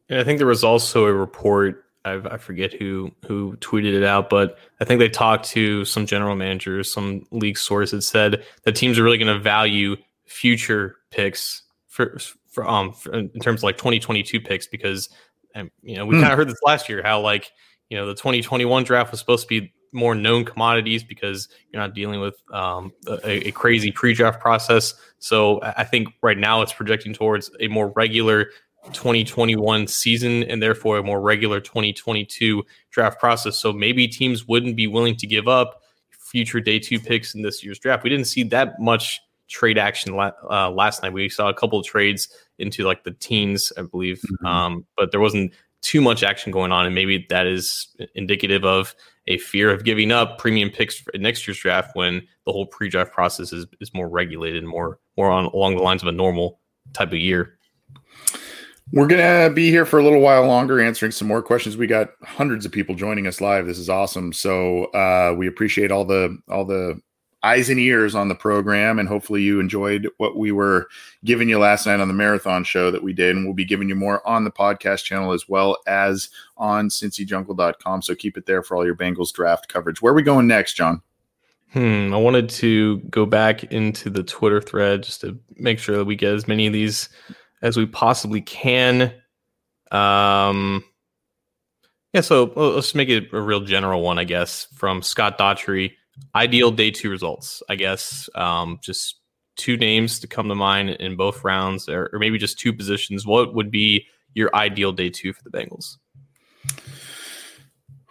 And 0.09 0.19
I 0.19 0.25
think 0.25 0.39
there 0.39 0.47
was 0.47 0.65
also 0.65 1.07
a 1.07 1.13
report. 1.13 1.85
I've, 2.05 2.27
I 2.27 2.39
forget 2.39 2.73
who 2.73 3.13
who 3.27 3.57
tweeted 3.59 3.95
it 3.95 4.03
out, 4.03 4.31
but 4.31 4.59
I 4.81 4.85
think 4.85 4.99
they 4.99 5.09
talked 5.09 5.45
to 5.51 5.85
some 5.85 6.07
general 6.07 6.35
managers, 6.35 6.91
some 6.91 7.27
league 7.31 7.59
source 7.59 7.91
that 7.91 8.03
said 8.03 8.45
that 8.65 8.75
teams 8.75 8.99
are 8.99 9.03
really 9.03 9.19
going 9.19 9.35
to 9.35 9.39
value 9.39 9.97
future 10.25 10.97
picks 11.11 11.63
for, 11.89 12.19
for 12.49 12.67
um 12.67 12.93
for, 12.93 13.13
in 13.13 13.29
terms 13.41 13.61
of 13.61 13.65
like 13.65 13.77
2022 13.77 14.41
picks 14.41 14.67
because 14.67 15.11
um, 15.55 15.71
you 15.83 15.97
know 15.97 16.07
we 16.07 16.17
mm. 16.17 16.21
kind 16.21 16.33
of 16.33 16.39
heard 16.39 16.49
this 16.49 16.63
last 16.65 16.89
year 16.89 17.03
how 17.03 17.21
like 17.21 17.51
you 17.91 17.99
know 17.99 18.07
the 18.07 18.15
2021 18.15 18.85
draft 18.85 19.11
was 19.11 19.21
supposed 19.21 19.43
to 19.43 19.49
be 19.49 19.73
more 19.93 20.15
known 20.15 20.45
commodities 20.45 21.03
because 21.03 21.49
you're 21.71 21.83
not 21.83 21.95
dealing 21.95 22.21
with 22.21 22.41
um, 22.53 22.93
a, 23.07 23.49
a, 23.49 23.51
crazy 23.53 23.91
pre-draft 23.91 24.41
process. 24.41 24.95
So 25.19 25.61
I 25.63 25.85
think 25.85 26.09
right 26.23 26.39
now 26.39 26.63
it's 26.63 26.73
projecting 26.73 27.13
towards 27.13 27.51
a 27.59 27.69
more 27.69 27.89
regular 27.97 28.47
2021 28.93 29.87
season 29.87 30.45
and 30.45 30.63
therefore 30.63 30.99
a 30.99 31.03
more 31.03 31.21
regular 31.21 31.61
2022 31.61 32.65
draft 32.91 33.19
process. 33.19 33.59
So 33.59 33.73
maybe 33.73 34.09
teams 34.09 34.47
wouldn't 34.47 34.77
be 34.77 34.87
willing 34.87 35.17
to 35.17 35.27
give 35.27 35.49
up 35.49 35.83
future 36.11 36.61
day 36.61 36.79
two 36.79 37.01
picks 37.01 37.35
in 37.35 37.43
this 37.43 37.65
year's 37.65 37.79
draft. 37.79 38.05
We 38.05 38.11
didn't 38.11 38.27
see 38.27 38.45
that 38.45 38.79
much 38.79 39.21
trade 39.49 39.79
action 39.79 40.15
la- 40.15 40.33
uh, 40.49 40.71
last 40.71 41.03
night. 41.03 41.13
We 41.13 41.29
saw 41.29 41.49
a 41.49 41.55
couple 41.55 41.79
of 41.79 41.85
trades 41.85 42.29
into 42.59 42.85
like 42.85 43.05
the 43.05 43.11
teens, 43.11 43.73
I 43.77 43.83
believe, 43.83 44.21
mm-hmm. 44.21 44.47
um, 44.47 44.87
but 44.97 45.11
there 45.11 45.21
wasn't 45.21 45.53
too 45.83 46.01
much 46.01 46.23
action 46.23 46.53
going 46.53 46.73
on, 46.73 46.87
and 46.87 46.95
maybe 46.95 47.27
that 47.31 47.47
is 47.47 47.89
indicative 48.15 48.65
of 48.65 48.95
a 49.31 49.39
fear 49.39 49.71
of 49.71 49.85
giving 49.85 50.11
up 50.11 50.39
premium 50.39 50.69
picks 50.71 50.99
for 50.99 51.17
next 51.17 51.47
year's 51.47 51.59
draft 51.59 51.95
when 51.95 52.21
the 52.47 52.53
whole 52.53 52.67
pre-draft 52.67 53.13
process 53.13 53.53
is, 53.53 53.65
is 53.81 53.95
more 53.95 54.09
regulated 54.09 54.59
and 54.63 54.69
more 54.69 54.99
more 55.17 55.31
on 55.31 55.47
along 55.47 55.77
the 55.77 55.83
lines 55.83 56.03
of 56.03 56.09
a 56.09 56.13
normal 56.13 56.61
type 56.93 57.09
of 57.09 57.19
year. 57.19 57.57
We're 58.93 59.07
gonna 59.07 59.51
be 59.55 59.71
here 59.71 59.87
for 59.87 60.01
a 60.01 60.03
little 60.03 60.21
while 60.21 60.45
longer, 60.47 60.81
answering 60.81 61.13
some 61.13 61.29
more 61.29 61.43
questions. 61.43 61.77
We 61.77 61.87
got 61.87 62.09
hundreds 62.25 62.67
of 62.67 62.73
people 62.73 62.97
joining 62.97 63.29
us 63.29 63.41
live. 63.41 63.67
This 63.67 63.79
is 63.79 63.89
awesome. 63.89 64.33
So 64.33 64.87
uh, 64.87 65.33
we 65.39 65.47
appreciate 65.47 65.93
all 65.93 66.05
the 66.05 66.37
all 66.49 66.65
the 66.65 67.01
eyes 67.43 67.71
and 67.71 67.81
ears 67.81 68.15
on 68.15 68.29
the 68.29 68.35
program. 68.35 68.99
And 68.99 69.09
hopefully 69.09 69.43
you 69.43 69.61
enjoyed 69.61 70.09
what 70.19 70.37
we 70.37 70.53
were 70.53 70.89
giving 71.25 71.49
you 71.49 71.59
last 71.59 71.87
night 71.87 72.01
on 72.01 72.09
the 72.09 72.15
marathon 72.15 72.65
show 72.65 72.91
that 72.91 73.03
we 73.03 73.13
did. 73.13 73.37
And 73.37 73.45
we'll 73.45 73.55
be 73.55 73.65
giving 73.65 73.89
you 73.89 73.95
more 73.95 74.27
on 74.27 74.45
the 74.45 74.51
podcast 74.51 75.05
channel 75.05 75.33
as 75.33 75.49
well 75.49 75.79
as 75.87 76.31
on 76.57 76.89
cincyjungle.com. 76.89 78.03
So 78.03 78.15
keep 78.15 78.37
it 78.37 78.47
there 78.47 78.63
for 78.63 78.77
all 78.77 78.85
your 78.85 78.97
Bengals 78.97 79.33
draft 79.33 79.69
coverage. 79.69 80.03
Where 80.03 80.13
are 80.13 80.17
we 80.17 80.23
going 80.23 80.47
next, 80.47 80.75
John? 80.75 81.03
Hmm. 81.73 82.13
I 82.13 82.17
wanted 82.17 82.49
to 82.51 82.99
go 83.11 83.27
back 83.27 83.65
into 83.65 84.11
the 84.11 84.25
Twitter 84.25 84.61
thread 84.61 85.05
just 85.05 85.21
to 85.21 85.39
make 85.57 85.79
sure 85.79 85.97
that 85.97 86.05
we 86.05 86.17
get 86.17 86.35
as 86.35 86.49
many 86.49 86.67
of 86.67 86.73
these 86.73 87.09
as 87.63 87.77
we 87.77 87.87
possibly 87.87 88.41
can. 88.41 89.13
Um, 89.93 90.85
yeah, 92.13 92.23
so 92.23 92.53
let's 92.57 92.95
make 92.95 93.09
it 93.09 93.33
a 93.33 93.41
real 93.41 93.61
general 93.61 94.03
one, 94.03 94.19
I 94.19 94.25
guess, 94.25 94.67
from 94.75 95.01
Scott 95.01 95.39
Daughtry 95.39 95.93
ideal 96.35 96.71
day 96.71 96.91
two 96.91 97.11
results, 97.11 97.63
I 97.69 97.77
guess. 97.77 98.29
Um, 98.35 98.79
just 98.83 99.21
two 99.57 99.77
names 99.77 100.21
to 100.21 100.27
come 100.27 100.49
to 100.49 100.55
mind 100.55 100.91
in 100.91 101.17
both 101.17 101.45
rounds, 101.45 101.89
or, 101.89 102.11
or 102.13 102.19
maybe 102.19 102.39
just 102.39 102.59
two 102.59 102.73
positions. 102.73 103.27
What 103.27 103.55
would 103.55 103.71
be 103.71 104.07
your 104.35 104.55
ideal 104.55 104.93
day 104.93 105.11
two 105.11 105.33
for 105.33 105.43
the 105.43 105.51
Bengals? 105.51 105.97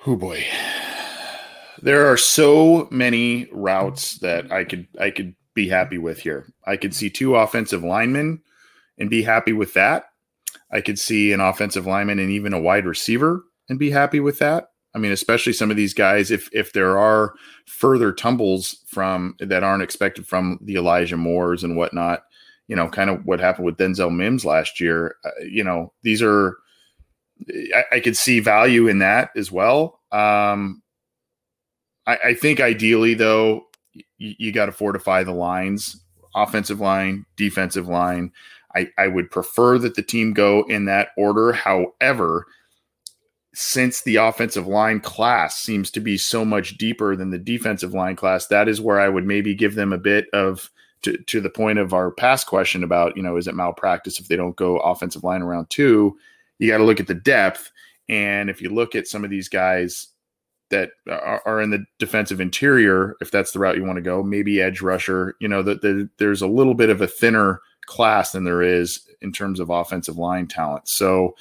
Oh 0.05 0.15
boy, 0.15 0.45
there 1.81 2.11
are 2.11 2.17
so 2.17 2.87
many 2.91 3.47
routes 3.51 4.19
that 4.19 4.51
I 4.51 4.63
could 4.63 4.87
I 4.99 5.11
could 5.11 5.35
be 5.53 5.67
happy 5.67 5.97
with 5.97 6.19
here. 6.19 6.47
I 6.65 6.77
could 6.77 6.93
see 6.93 7.09
two 7.09 7.35
offensive 7.35 7.83
linemen 7.83 8.41
and 8.97 9.09
be 9.09 9.23
happy 9.23 9.53
with 9.53 9.73
that. 9.73 10.05
I 10.71 10.81
could 10.81 10.99
see 10.99 11.33
an 11.33 11.39
offensive 11.39 11.85
lineman 11.85 12.19
and 12.19 12.31
even 12.31 12.53
a 12.53 12.61
wide 12.61 12.85
receiver 12.85 13.43
and 13.67 13.79
be 13.79 13.91
happy 13.91 14.19
with 14.19 14.39
that. 14.39 14.67
I 14.95 14.97
mean, 14.97 15.11
especially 15.11 15.53
some 15.53 15.69
of 15.69 15.77
these 15.77 15.93
guys, 15.93 16.31
if 16.31 16.49
if 16.51 16.73
there 16.73 16.97
are 16.97 17.33
further 17.65 18.11
tumbles 18.11 18.83
from 18.87 19.35
that 19.39 19.63
aren't 19.63 19.83
expected 19.83 20.25
from 20.25 20.59
the 20.61 20.75
Elijah 20.75 21.17
Moores 21.17 21.63
and 21.63 21.77
whatnot, 21.77 22.23
you 22.67 22.75
know, 22.75 22.87
kind 22.87 23.09
of 23.09 23.25
what 23.25 23.39
happened 23.39 23.65
with 23.65 23.77
Denzel 23.77 24.15
Mims 24.15 24.45
last 24.45 24.79
year. 24.79 25.15
Uh, 25.23 25.29
you 25.43 25.63
know, 25.63 25.93
these 26.03 26.21
are 26.21 26.57
I, 27.73 27.83
I, 27.93 27.99
could 27.99 28.17
see 28.17 28.39
value 28.39 28.87
in 28.87 28.99
that 28.99 29.29
as 29.35 29.51
well. 29.51 30.01
Um, 30.11 30.81
I, 32.05 32.17
I 32.25 32.33
think 32.33 32.59
ideally, 32.59 33.13
though, 33.13 33.67
y- 33.95 34.35
you 34.37 34.51
got 34.51 34.65
to 34.65 34.71
fortify 34.71 35.23
the 35.23 35.31
lines, 35.31 36.03
offensive 36.35 36.79
line, 36.79 37.25
defensive 37.37 37.87
line. 37.87 38.31
I, 38.75 38.89
I 38.97 39.07
would 39.07 39.31
prefer 39.31 39.77
that 39.79 39.95
the 39.95 40.03
team 40.03 40.33
go 40.33 40.63
in 40.63 40.85
that 40.85 41.09
order. 41.17 41.53
However, 41.53 42.45
since 43.61 44.03
the 44.03 44.15
offensive 44.15 44.67
line 44.67 45.01
class 45.01 45.59
seems 45.59 45.91
to 45.91 45.99
be 45.99 46.17
so 46.17 46.45
much 46.45 46.77
deeper 46.77 47.13
than 47.13 47.29
the 47.29 47.37
defensive 47.37 47.93
line 47.93 48.15
class, 48.15 48.47
that 48.47 48.69
is 48.69 48.79
where 48.79 49.01
I 49.01 49.09
would 49.09 49.25
maybe 49.25 49.53
give 49.53 49.75
them 49.75 49.91
a 49.91 49.97
bit 49.97 50.27
of 50.31 50.71
to, 51.01 51.17
to 51.17 51.41
the 51.41 51.49
point 51.49 51.77
of 51.77 51.93
our 51.93 52.09
past 52.09 52.47
question 52.47 52.85
about, 52.85 53.17
you 53.17 53.21
know, 53.21 53.35
is 53.35 53.47
it 53.47 53.55
malpractice 53.55 54.17
if 54.17 54.29
they 54.29 54.37
don't 54.37 54.55
go 54.55 54.77
offensive 54.77 55.25
line 55.25 55.41
around 55.41 55.69
two? 55.69 56.17
You 56.59 56.71
got 56.71 56.77
to 56.77 56.85
look 56.85 57.01
at 57.01 57.07
the 57.07 57.13
depth. 57.13 57.69
And 58.07 58.49
if 58.49 58.61
you 58.61 58.69
look 58.69 58.95
at 58.95 59.07
some 59.07 59.25
of 59.25 59.29
these 59.29 59.49
guys 59.49 60.07
that 60.69 60.91
are, 61.09 61.41
are, 61.45 61.61
in 61.61 61.69
the 61.69 61.83
defensive 61.97 62.39
interior, 62.39 63.17
if 63.19 63.29
that's 63.29 63.51
the 63.51 63.59
route 63.59 63.75
you 63.75 63.83
want 63.83 63.97
to 63.97 64.01
go, 64.01 64.23
maybe 64.23 64.61
edge 64.61 64.81
rusher, 64.81 65.35
you 65.41 65.49
know, 65.49 65.63
that 65.63 65.81
the, 65.81 66.09
there's 66.17 66.41
a 66.41 66.47
little 66.47 66.75
bit 66.75 66.89
of 66.89 67.01
a 67.01 67.07
thinner 67.07 67.59
class 67.87 68.31
than 68.31 68.45
there 68.45 68.61
is 68.61 69.01
in 69.21 69.33
terms 69.33 69.59
of 69.59 69.69
offensive 69.69 70.17
line 70.17 70.47
talent. 70.47 70.87
So 70.87 71.35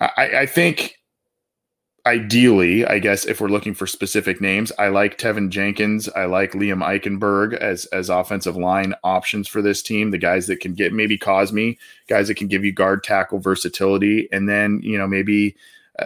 I, 0.00 0.30
I 0.38 0.46
think 0.46 0.95
ideally, 2.06 2.86
I 2.86 3.00
guess 3.00 3.26
if 3.26 3.40
we're 3.40 3.48
looking 3.48 3.74
for 3.74 3.86
specific 3.86 4.40
names, 4.40 4.70
I 4.78 4.88
like 4.88 5.18
Teven 5.18 5.50
Jenkins. 5.50 6.08
I 6.10 6.26
like 6.26 6.52
Liam 6.52 6.82
Eichenberg 6.82 7.54
as 7.54 7.86
as 7.86 8.08
offensive 8.08 8.56
line 8.56 8.94
options 9.02 9.48
for 9.48 9.60
this 9.60 9.82
team. 9.82 10.12
The 10.12 10.18
guys 10.18 10.46
that 10.46 10.60
can 10.60 10.74
get 10.74 10.92
maybe 10.92 11.18
Cosmi, 11.18 11.76
guys 12.08 12.28
that 12.28 12.36
can 12.36 12.46
give 12.46 12.64
you 12.64 12.72
guard 12.72 13.02
tackle 13.02 13.40
versatility, 13.40 14.28
and 14.32 14.48
then 14.48 14.80
you 14.82 14.96
know 14.96 15.08
maybe 15.08 15.56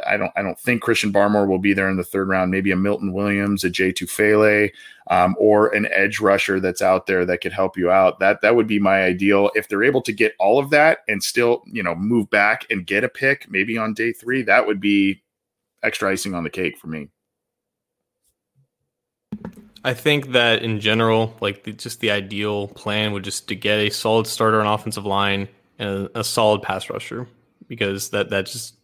I 0.06 0.16
don't 0.16 0.32
I 0.36 0.42
don't 0.42 0.58
think 0.58 0.80
Christian 0.80 1.12
Barmore 1.12 1.46
will 1.46 1.58
be 1.58 1.74
there 1.74 1.90
in 1.90 1.98
the 1.98 2.04
third 2.04 2.28
round. 2.28 2.50
Maybe 2.50 2.70
a 2.70 2.76
Milton 2.76 3.12
Williams, 3.12 3.62
a 3.62 3.70
Jay 3.70 3.92
Tufele, 3.92 4.70
um, 5.10 5.36
or 5.38 5.68
an 5.74 5.86
edge 5.92 6.18
rusher 6.18 6.60
that's 6.60 6.80
out 6.80 7.06
there 7.06 7.26
that 7.26 7.42
could 7.42 7.52
help 7.52 7.76
you 7.76 7.90
out. 7.90 8.20
That 8.20 8.40
that 8.40 8.56
would 8.56 8.66
be 8.66 8.78
my 8.78 9.02
ideal. 9.02 9.50
If 9.54 9.68
they're 9.68 9.84
able 9.84 10.02
to 10.02 10.12
get 10.12 10.34
all 10.38 10.58
of 10.58 10.70
that 10.70 11.00
and 11.08 11.22
still 11.22 11.62
you 11.66 11.82
know 11.82 11.94
move 11.94 12.30
back 12.30 12.66
and 12.70 12.86
get 12.86 13.04
a 13.04 13.08
pick 13.08 13.50
maybe 13.50 13.76
on 13.76 13.92
day 13.92 14.12
three, 14.12 14.42
that 14.42 14.66
would 14.66 14.80
be 14.80 15.20
extra 15.82 16.10
icing 16.10 16.34
on 16.34 16.44
the 16.44 16.50
cake 16.50 16.78
for 16.78 16.86
me. 16.86 17.08
I 19.82 19.94
think 19.94 20.32
that 20.32 20.62
in 20.62 20.80
general, 20.80 21.34
like 21.40 21.64
the, 21.64 21.72
just 21.72 22.00
the 22.00 22.10
ideal 22.10 22.68
plan 22.68 23.12
would 23.12 23.24
just 23.24 23.48
to 23.48 23.56
get 23.56 23.78
a 23.78 23.90
solid 23.90 24.26
starter 24.26 24.60
on 24.60 24.66
offensive 24.66 25.06
line 25.06 25.48
and 25.78 26.08
a, 26.14 26.20
a 26.20 26.24
solid 26.24 26.62
pass 26.62 26.90
rusher 26.90 27.26
because 27.66 28.10
that 28.10 28.28
that 28.30 28.46
just 28.46 28.74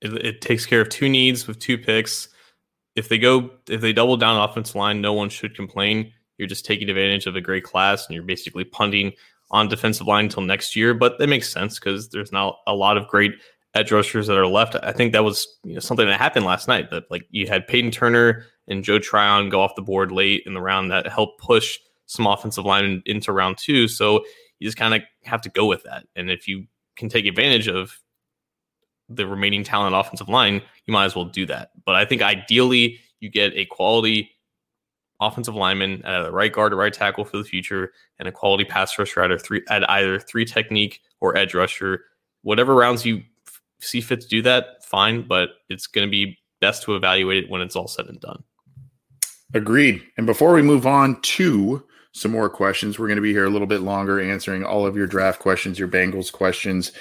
it, 0.00 0.12
it, 0.24 0.40
takes 0.40 0.64
care 0.64 0.80
of 0.80 0.88
two 0.88 1.08
needs 1.08 1.48
with 1.48 1.58
two 1.58 1.76
picks. 1.76 2.28
If 2.94 3.08
they 3.08 3.18
go 3.18 3.50
if 3.68 3.80
they 3.80 3.92
double 3.92 4.16
down 4.16 4.40
offensive 4.48 4.76
line, 4.76 5.00
no 5.00 5.12
one 5.12 5.28
should 5.28 5.56
complain. 5.56 6.12
You're 6.38 6.48
just 6.48 6.64
taking 6.64 6.88
advantage 6.88 7.26
of 7.26 7.34
a 7.34 7.40
great 7.40 7.64
class 7.64 8.06
and 8.06 8.14
you're 8.14 8.24
basically 8.24 8.64
punting 8.64 9.12
on 9.50 9.68
defensive 9.68 10.06
line 10.06 10.26
until 10.26 10.42
next 10.42 10.76
year. 10.76 10.94
But 10.94 11.18
that 11.18 11.28
makes 11.28 11.50
sense 11.50 11.78
because 11.78 12.08
there's 12.10 12.32
not 12.32 12.58
a 12.66 12.74
lot 12.74 12.96
of 12.96 13.08
great 13.08 13.32
edge 13.74 13.90
rushers 13.90 14.26
that 14.26 14.36
are 14.36 14.46
left. 14.46 14.76
I 14.82 14.92
think 14.92 15.12
that 15.12 15.24
was 15.24 15.46
you 15.64 15.74
know, 15.74 15.80
something 15.80 16.06
that 16.06 16.18
happened 16.18 16.46
last 16.46 16.68
night. 16.68 16.90
That 16.90 17.10
like 17.10 17.26
you 17.30 17.46
had 17.46 17.66
Peyton 17.66 17.90
Turner 17.90 18.46
and 18.68 18.84
Joe 18.84 18.98
Tryon 18.98 19.48
go 19.48 19.60
off 19.60 19.74
the 19.74 19.82
board 19.82 20.12
late 20.12 20.42
in 20.46 20.54
the 20.54 20.60
round 20.60 20.90
that 20.90 21.06
helped 21.08 21.40
push 21.40 21.78
some 22.06 22.26
offensive 22.26 22.64
line 22.64 23.02
into 23.06 23.32
round 23.32 23.58
two. 23.58 23.88
So 23.88 24.24
you 24.58 24.68
just 24.68 24.76
kind 24.76 24.94
of 24.94 25.02
have 25.24 25.40
to 25.42 25.48
go 25.48 25.66
with 25.66 25.82
that. 25.84 26.06
And 26.14 26.30
if 26.30 26.46
you 26.46 26.66
can 26.96 27.08
take 27.08 27.26
advantage 27.26 27.68
of 27.68 27.98
the 29.08 29.26
remaining 29.26 29.64
talent 29.64 29.94
offensive 29.94 30.28
line, 30.28 30.62
you 30.86 30.92
might 30.92 31.06
as 31.06 31.16
well 31.16 31.24
do 31.24 31.46
that. 31.46 31.70
But 31.84 31.94
I 31.94 32.04
think 32.04 32.22
ideally 32.22 33.00
you 33.20 33.28
get 33.28 33.52
a 33.54 33.64
quality 33.66 34.30
offensive 35.20 35.54
lineman 35.54 36.04
at 36.04 36.26
a 36.26 36.30
right 36.30 36.52
guard 36.52 36.72
or 36.72 36.76
right 36.76 36.92
tackle 36.92 37.24
for 37.24 37.38
the 37.38 37.44
future, 37.44 37.92
and 38.18 38.28
a 38.28 38.32
quality 38.32 38.64
pass 38.64 38.98
rusher 38.98 39.20
at, 39.22 39.42
three, 39.42 39.62
at 39.68 39.88
either 39.90 40.18
three 40.18 40.44
technique 40.44 41.00
or 41.20 41.36
edge 41.36 41.54
rusher. 41.54 42.04
Whatever 42.42 42.74
rounds 42.74 43.04
you 43.04 43.22
see 43.84 44.00
fit 44.00 44.20
to 44.20 44.28
do 44.28 44.42
that, 44.42 44.84
fine, 44.84 45.26
but 45.26 45.50
it's 45.68 45.86
going 45.86 46.06
to 46.06 46.10
be 46.10 46.38
best 46.60 46.82
to 46.84 46.96
evaluate 46.96 47.44
it 47.44 47.50
when 47.50 47.60
it's 47.60 47.76
all 47.76 47.88
said 47.88 48.06
and 48.06 48.20
done. 48.20 48.42
Agreed. 49.52 50.02
And 50.16 50.26
before 50.26 50.52
we 50.52 50.62
move 50.62 50.86
on 50.86 51.20
to 51.20 51.84
some 52.12 52.32
more 52.32 52.48
questions, 52.48 52.98
we're 52.98 53.06
going 53.06 53.16
to 53.16 53.22
be 53.22 53.32
here 53.32 53.44
a 53.44 53.50
little 53.50 53.66
bit 53.66 53.82
longer 53.82 54.20
answering 54.20 54.64
all 54.64 54.86
of 54.86 54.96
your 54.96 55.06
draft 55.06 55.40
questions, 55.40 55.78
your 55.78 55.88
Bengals 55.88 56.32
questions. 56.32 56.92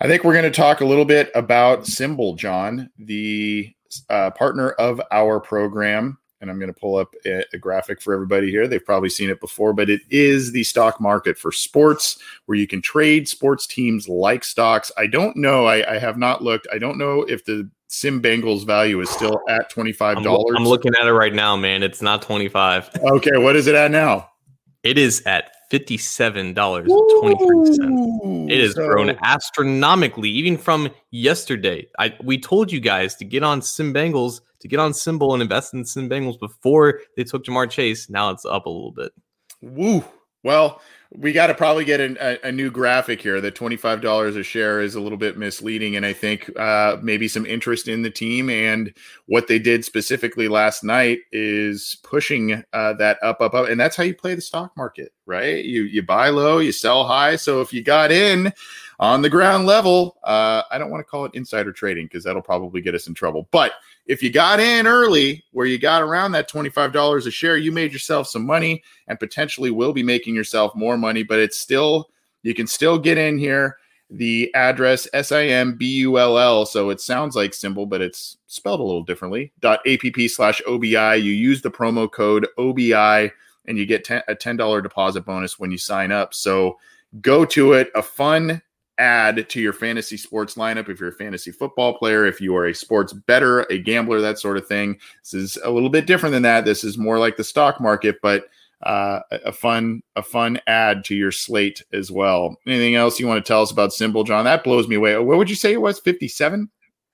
I 0.00 0.06
think 0.06 0.24
we're 0.24 0.32
going 0.32 0.50
to 0.50 0.50
talk 0.50 0.80
a 0.80 0.86
little 0.86 1.04
bit 1.04 1.30
about 1.34 1.82
SimBull 1.82 2.36
John, 2.36 2.90
the 2.98 3.72
uh, 4.08 4.30
partner 4.30 4.70
of 4.70 5.00
our 5.10 5.38
program 5.40 6.18
and 6.42 6.50
I'm 6.50 6.58
going 6.58 6.72
to 6.72 6.78
pull 6.78 6.96
up 6.96 7.14
a, 7.24 7.44
a, 7.54 7.58
graphic 7.58 8.02
for 8.02 8.12
everybody 8.12 8.50
here. 8.50 8.66
They've 8.66 8.84
probably 8.84 9.08
seen 9.08 9.30
it 9.30 9.40
before, 9.40 9.72
but 9.72 9.88
it 9.88 10.02
is 10.10 10.52
the 10.52 10.64
stock 10.64 11.00
market 11.00 11.38
for 11.38 11.52
sports 11.52 12.18
where 12.46 12.58
you 12.58 12.66
can 12.66 12.82
trade 12.82 13.28
sports 13.28 13.64
teams 13.66 14.08
like 14.08 14.42
stocks. 14.44 14.90
I 14.98 15.06
don't 15.06 15.36
know. 15.36 15.66
I, 15.66 15.94
I 15.94 15.98
have 15.98 16.18
not 16.18 16.42
looked. 16.42 16.66
I 16.72 16.78
don't 16.78 16.98
know 16.98 17.22
if 17.22 17.44
the 17.44 17.70
Sim 17.86 18.20
Bengals 18.20 18.66
value 18.66 19.00
is 19.00 19.08
still 19.08 19.40
at 19.48 19.72
$25. 19.72 20.16
I'm, 20.16 20.26
I'm 20.56 20.66
looking 20.66 20.92
at 21.00 21.06
it 21.06 21.12
right 21.12 21.32
now, 21.32 21.56
man. 21.56 21.84
It's 21.84 22.02
not 22.02 22.22
25. 22.22 22.90
Okay. 22.96 23.38
What 23.38 23.54
is 23.54 23.68
it 23.68 23.76
at 23.76 23.92
now? 23.92 24.28
It 24.82 24.98
is 24.98 25.22
at 25.26 25.52
$57.23. 25.70 28.50
It 28.50 28.60
has 28.60 28.74
so, 28.74 28.86
grown 28.86 29.16
astronomically, 29.22 30.28
even 30.28 30.58
from 30.58 30.90
yesterday. 31.12 31.86
I 31.98 32.14
we 32.22 32.38
told 32.38 32.72
you 32.72 32.80
guys 32.80 33.14
to 33.16 33.24
get 33.24 33.42
on 33.42 33.62
Sim 33.62 33.94
Bengals 33.94 34.42
to 34.62 34.68
get 34.68 34.80
on 34.80 34.92
SimBull 34.92 35.34
and 35.34 35.42
invest 35.42 35.74
in 35.74 35.84
Sim 35.84 36.08
Bengals 36.08 36.40
before 36.40 37.00
they 37.16 37.24
took 37.24 37.44
Ja'Marr 37.44 37.68
Chase. 37.68 38.08
Now 38.08 38.30
it's 38.30 38.44
up 38.44 38.66
a 38.66 38.70
little 38.70 38.92
bit. 38.92 39.12
Woo. 39.60 40.04
Well, 40.44 40.80
we 41.14 41.32
got 41.32 41.48
to 41.48 41.54
probably 41.54 41.84
get 41.84 42.00
an, 42.00 42.16
a, 42.20 42.38
a, 42.44 42.52
new 42.52 42.70
graphic 42.70 43.20
here. 43.20 43.40
The 43.40 43.50
twenty-five 43.50 44.00
dollars 44.00 44.34
a 44.34 44.42
share 44.42 44.80
is 44.80 44.94
a 44.94 45.00
little 45.00 45.18
bit 45.18 45.36
misleading, 45.36 45.94
and 45.94 46.06
I 46.06 46.12
think 46.12 46.50
uh, 46.58 46.96
maybe 47.02 47.28
some 47.28 47.46
interest 47.46 47.86
in 47.86 48.02
the 48.02 48.10
team 48.10 48.48
and 48.50 48.92
what 49.26 49.46
they 49.46 49.58
did 49.58 49.84
specifically 49.84 50.48
last 50.48 50.82
night 50.82 51.20
is 51.30 51.98
pushing 52.02 52.64
uh, 52.72 52.94
that 52.94 53.18
up, 53.22 53.40
up, 53.40 53.54
up, 53.54 53.68
and 53.68 53.78
that's 53.78 53.94
how 53.94 54.02
you 54.02 54.14
play 54.14 54.34
the 54.34 54.40
stock 54.40 54.76
market, 54.76 55.12
right? 55.26 55.64
You 55.64 55.82
you 55.82 56.02
buy 56.02 56.30
low, 56.30 56.58
you 56.58 56.72
sell 56.72 57.04
high. 57.04 57.36
So 57.36 57.60
if 57.60 57.72
you 57.72 57.82
got 57.82 58.10
in 58.10 58.52
on 58.98 59.22
the 59.22 59.30
ground 59.30 59.66
level, 59.66 60.16
uh, 60.24 60.62
I 60.70 60.78
don't 60.78 60.90
want 60.90 61.06
to 61.06 61.10
call 61.10 61.24
it 61.26 61.34
insider 61.34 61.72
trading 61.72 62.06
because 62.06 62.24
that'll 62.24 62.42
probably 62.42 62.80
get 62.80 62.94
us 62.94 63.06
in 63.06 63.14
trouble, 63.14 63.48
but 63.52 63.72
if 64.06 64.22
you 64.22 64.30
got 64.30 64.60
in 64.60 64.86
early 64.86 65.44
where 65.52 65.66
you 65.66 65.78
got 65.78 66.02
around 66.02 66.32
that 66.32 66.50
$25 66.50 67.26
a 67.26 67.30
share, 67.30 67.56
you 67.56 67.72
made 67.72 67.92
yourself 67.92 68.26
some 68.26 68.44
money 68.44 68.82
and 69.06 69.18
potentially 69.18 69.70
will 69.70 69.92
be 69.92 70.02
making 70.02 70.34
yourself 70.34 70.74
more 70.74 70.96
money, 70.96 71.22
but 71.22 71.38
it's 71.38 71.58
still, 71.58 72.10
you 72.42 72.54
can 72.54 72.66
still 72.66 72.98
get 72.98 73.18
in 73.18 73.38
here. 73.38 73.76
The 74.10 74.52
address 74.54 75.08
S 75.14 75.32
I 75.32 75.46
M 75.46 75.74
B 75.74 75.86
U 76.00 76.18
L 76.18 76.36
L. 76.38 76.66
So 76.66 76.90
it 76.90 77.00
sounds 77.00 77.34
like 77.34 77.54
symbol, 77.54 77.86
but 77.86 78.02
it's 78.02 78.36
spelled 78.46 78.80
a 78.80 78.82
little 78.82 79.04
differently. 79.04 79.52
Dot 79.60 79.80
app 79.86 80.28
slash 80.28 80.60
OBI. 80.66 81.16
You 81.16 81.32
use 81.32 81.62
the 81.62 81.70
promo 81.70 82.10
code 82.12 82.46
OBI 82.58 83.32
and 83.64 83.78
you 83.78 83.86
get 83.86 84.08
a 84.10 84.34
$10 84.34 84.82
deposit 84.82 85.24
bonus 85.24 85.58
when 85.58 85.70
you 85.70 85.78
sign 85.78 86.12
up. 86.12 86.34
So 86.34 86.78
go 87.22 87.46
to 87.46 87.72
it. 87.72 87.90
A 87.94 88.02
fun 88.02 88.60
add 88.98 89.48
to 89.48 89.60
your 89.60 89.72
fantasy 89.72 90.16
sports 90.16 90.54
lineup 90.54 90.88
if 90.88 91.00
you're 91.00 91.08
a 91.08 91.14
fantasy 91.14 91.50
football 91.50 91.96
player, 91.98 92.26
if 92.26 92.40
you 92.40 92.54
are 92.56 92.66
a 92.66 92.74
sports 92.74 93.12
better, 93.12 93.60
a 93.70 93.78
gambler, 93.78 94.20
that 94.20 94.38
sort 94.38 94.56
of 94.56 94.66
thing. 94.66 94.98
This 95.22 95.34
is 95.34 95.58
a 95.64 95.70
little 95.70 95.88
bit 95.88 96.06
different 96.06 96.32
than 96.32 96.42
that. 96.42 96.64
This 96.64 96.84
is 96.84 96.98
more 96.98 97.18
like 97.18 97.36
the 97.36 97.44
stock 97.44 97.80
market, 97.80 98.16
but 98.22 98.48
uh, 98.82 99.20
a 99.30 99.52
fun 99.52 100.02
a 100.16 100.22
fun 100.22 100.60
add 100.66 101.04
to 101.04 101.14
your 101.14 101.30
slate 101.30 101.82
as 101.92 102.10
well. 102.10 102.56
Anything 102.66 102.96
else 102.96 103.20
you 103.20 103.26
want 103.26 103.44
to 103.44 103.48
tell 103.48 103.62
us 103.62 103.70
about 103.70 103.90
SimBull, 103.90 104.26
John? 104.26 104.44
That 104.44 104.64
blows 104.64 104.88
me 104.88 104.96
away. 104.96 105.16
What 105.18 105.38
would 105.38 105.50
you 105.50 105.56
say 105.56 105.72
it 105.72 105.80
was? 105.80 106.00
Fifty 106.00 106.28
seven. 106.28 106.68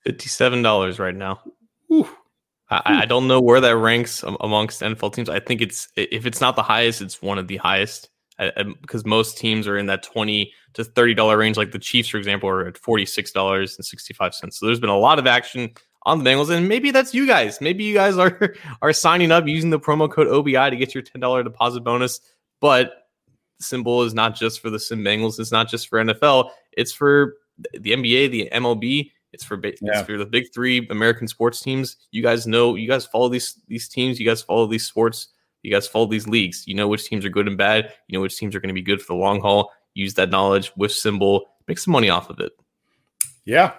Fifty 0.04 0.28
seven 0.28 0.62
dollars 0.62 0.98
right 0.98 1.14
now. 1.14 1.40
I, 2.70 3.02
I, 3.02 3.04
don't 3.06 3.28
know 3.28 3.40
where 3.40 3.62
that 3.62 3.76
ranks 3.76 4.22
amongst 4.40 4.82
NFL 4.82 5.14
teams. 5.14 5.30
I 5.30 5.40
think 5.40 5.62
it's 5.62 5.88
if 5.96 6.26
it's 6.26 6.40
not 6.40 6.54
the 6.54 6.62
highest, 6.62 7.00
it's 7.00 7.22
one 7.22 7.38
of 7.38 7.48
the 7.48 7.56
highest 7.56 8.10
because 8.38 9.04
most 9.04 9.36
teams 9.38 9.66
are 9.66 9.76
in 9.76 9.86
that 9.86 10.02
twenty 10.02 10.52
to 10.74 10.84
thirty 10.84 11.14
dollar 11.14 11.36
range. 11.36 11.56
Like 11.56 11.72
the 11.72 11.78
Chiefs, 11.78 12.08
for 12.08 12.18
example, 12.18 12.48
are 12.48 12.66
at 12.66 12.78
forty 12.78 13.06
six 13.06 13.32
dollars 13.32 13.76
and 13.76 13.84
sixty 13.84 14.14
five 14.14 14.34
cents. 14.34 14.58
So 14.58 14.66
there's 14.66 14.80
been 14.80 14.90
a 14.90 14.98
lot 14.98 15.18
of 15.18 15.26
action 15.26 15.70
on 16.02 16.22
the 16.22 16.28
Bengals, 16.28 16.50
and 16.50 16.68
maybe 16.68 16.90
that's 16.90 17.12
you 17.12 17.26
guys. 17.26 17.60
Maybe 17.60 17.84
you 17.84 17.94
guys 17.94 18.16
are 18.16 18.54
are 18.82 18.92
signing 18.92 19.32
up 19.32 19.46
using 19.46 19.70
the 19.70 19.80
promo 19.80 20.10
code 20.10 20.28
OBI 20.28 20.70
to 20.70 20.76
get 20.76 20.94
your 20.94 21.02
ten 21.02 21.20
dollar 21.20 21.42
deposit 21.42 21.80
bonus. 21.80 22.20
But 22.60 23.08
SimBull 23.62 24.06
is 24.06 24.14
not 24.14 24.34
just 24.34 24.60
for 24.60 24.70
the 24.70 24.78
Sim 24.78 25.02
Bengals. 25.02 25.38
It's 25.38 25.52
not 25.52 25.68
just 25.68 25.88
for 25.88 26.02
NFL. 26.02 26.50
It's 26.72 26.92
for 26.92 27.34
the 27.72 27.90
NBA, 27.90 28.30
the 28.30 28.48
MLB. 28.52 29.10
It's 29.32 29.44
for 29.44 29.56
ba- 29.56 29.74
yeah. 29.82 29.98
it's 29.98 30.06
for 30.06 30.16
the 30.16 30.24
big 30.24 30.52
three 30.54 30.86
American 30.90 31.28
sports 31.28 31.60
teams. 31.60 31.96
You 32.12 32.22
guys 32.22 32.46
know, 32.46 32.76
you 32.76 32.88
guys 32.88 33.04
follow 33.04 33.28
these 33.28 33.60
these 33.68 33.88
teams. 33.88 34.18
You 34.18 34.26
guys 34.26 34.42
follow 34.42 34.66
these 34.66 34.86
sports. 34.86 35.28
You 35.62 35.72
guys 35.72 35.88
follow 35.88 36.06
these 36.06 36.28
leagues. 36.28 36.64
You 36.66 36.74
know 36.74 36.88
which 36.88 37.04
teams 37.04 37.24
are 37.24 37.30
good 37.30 37.48
and 37.48 37.58
bad. 37.58 37.92
You 38.06 38.16
know 38.16 38.22
which 38.22 38.36
teams 38.36 38.54
are 38.54 38.60
going 38.60 38.68
to 38.68 38.74
be 38.74 38.82
good 38.82 39.00
for 39.00 39.14
the 39.14 39.20
long 39.20 39.40
haul. 39.40 39.72
Use 39.94 40.14
that 40.14 40.30
knowledge 40.30 40.72
with 40.76 40.92
SimBull. 40.92 41.42
Make 41.66 41.78
some 41.78 41.92
money 41.92 42.08
off 42.08 42.30
of 42.30 42.40
it. 42.40 42.52
Yeah, 43.44 43.72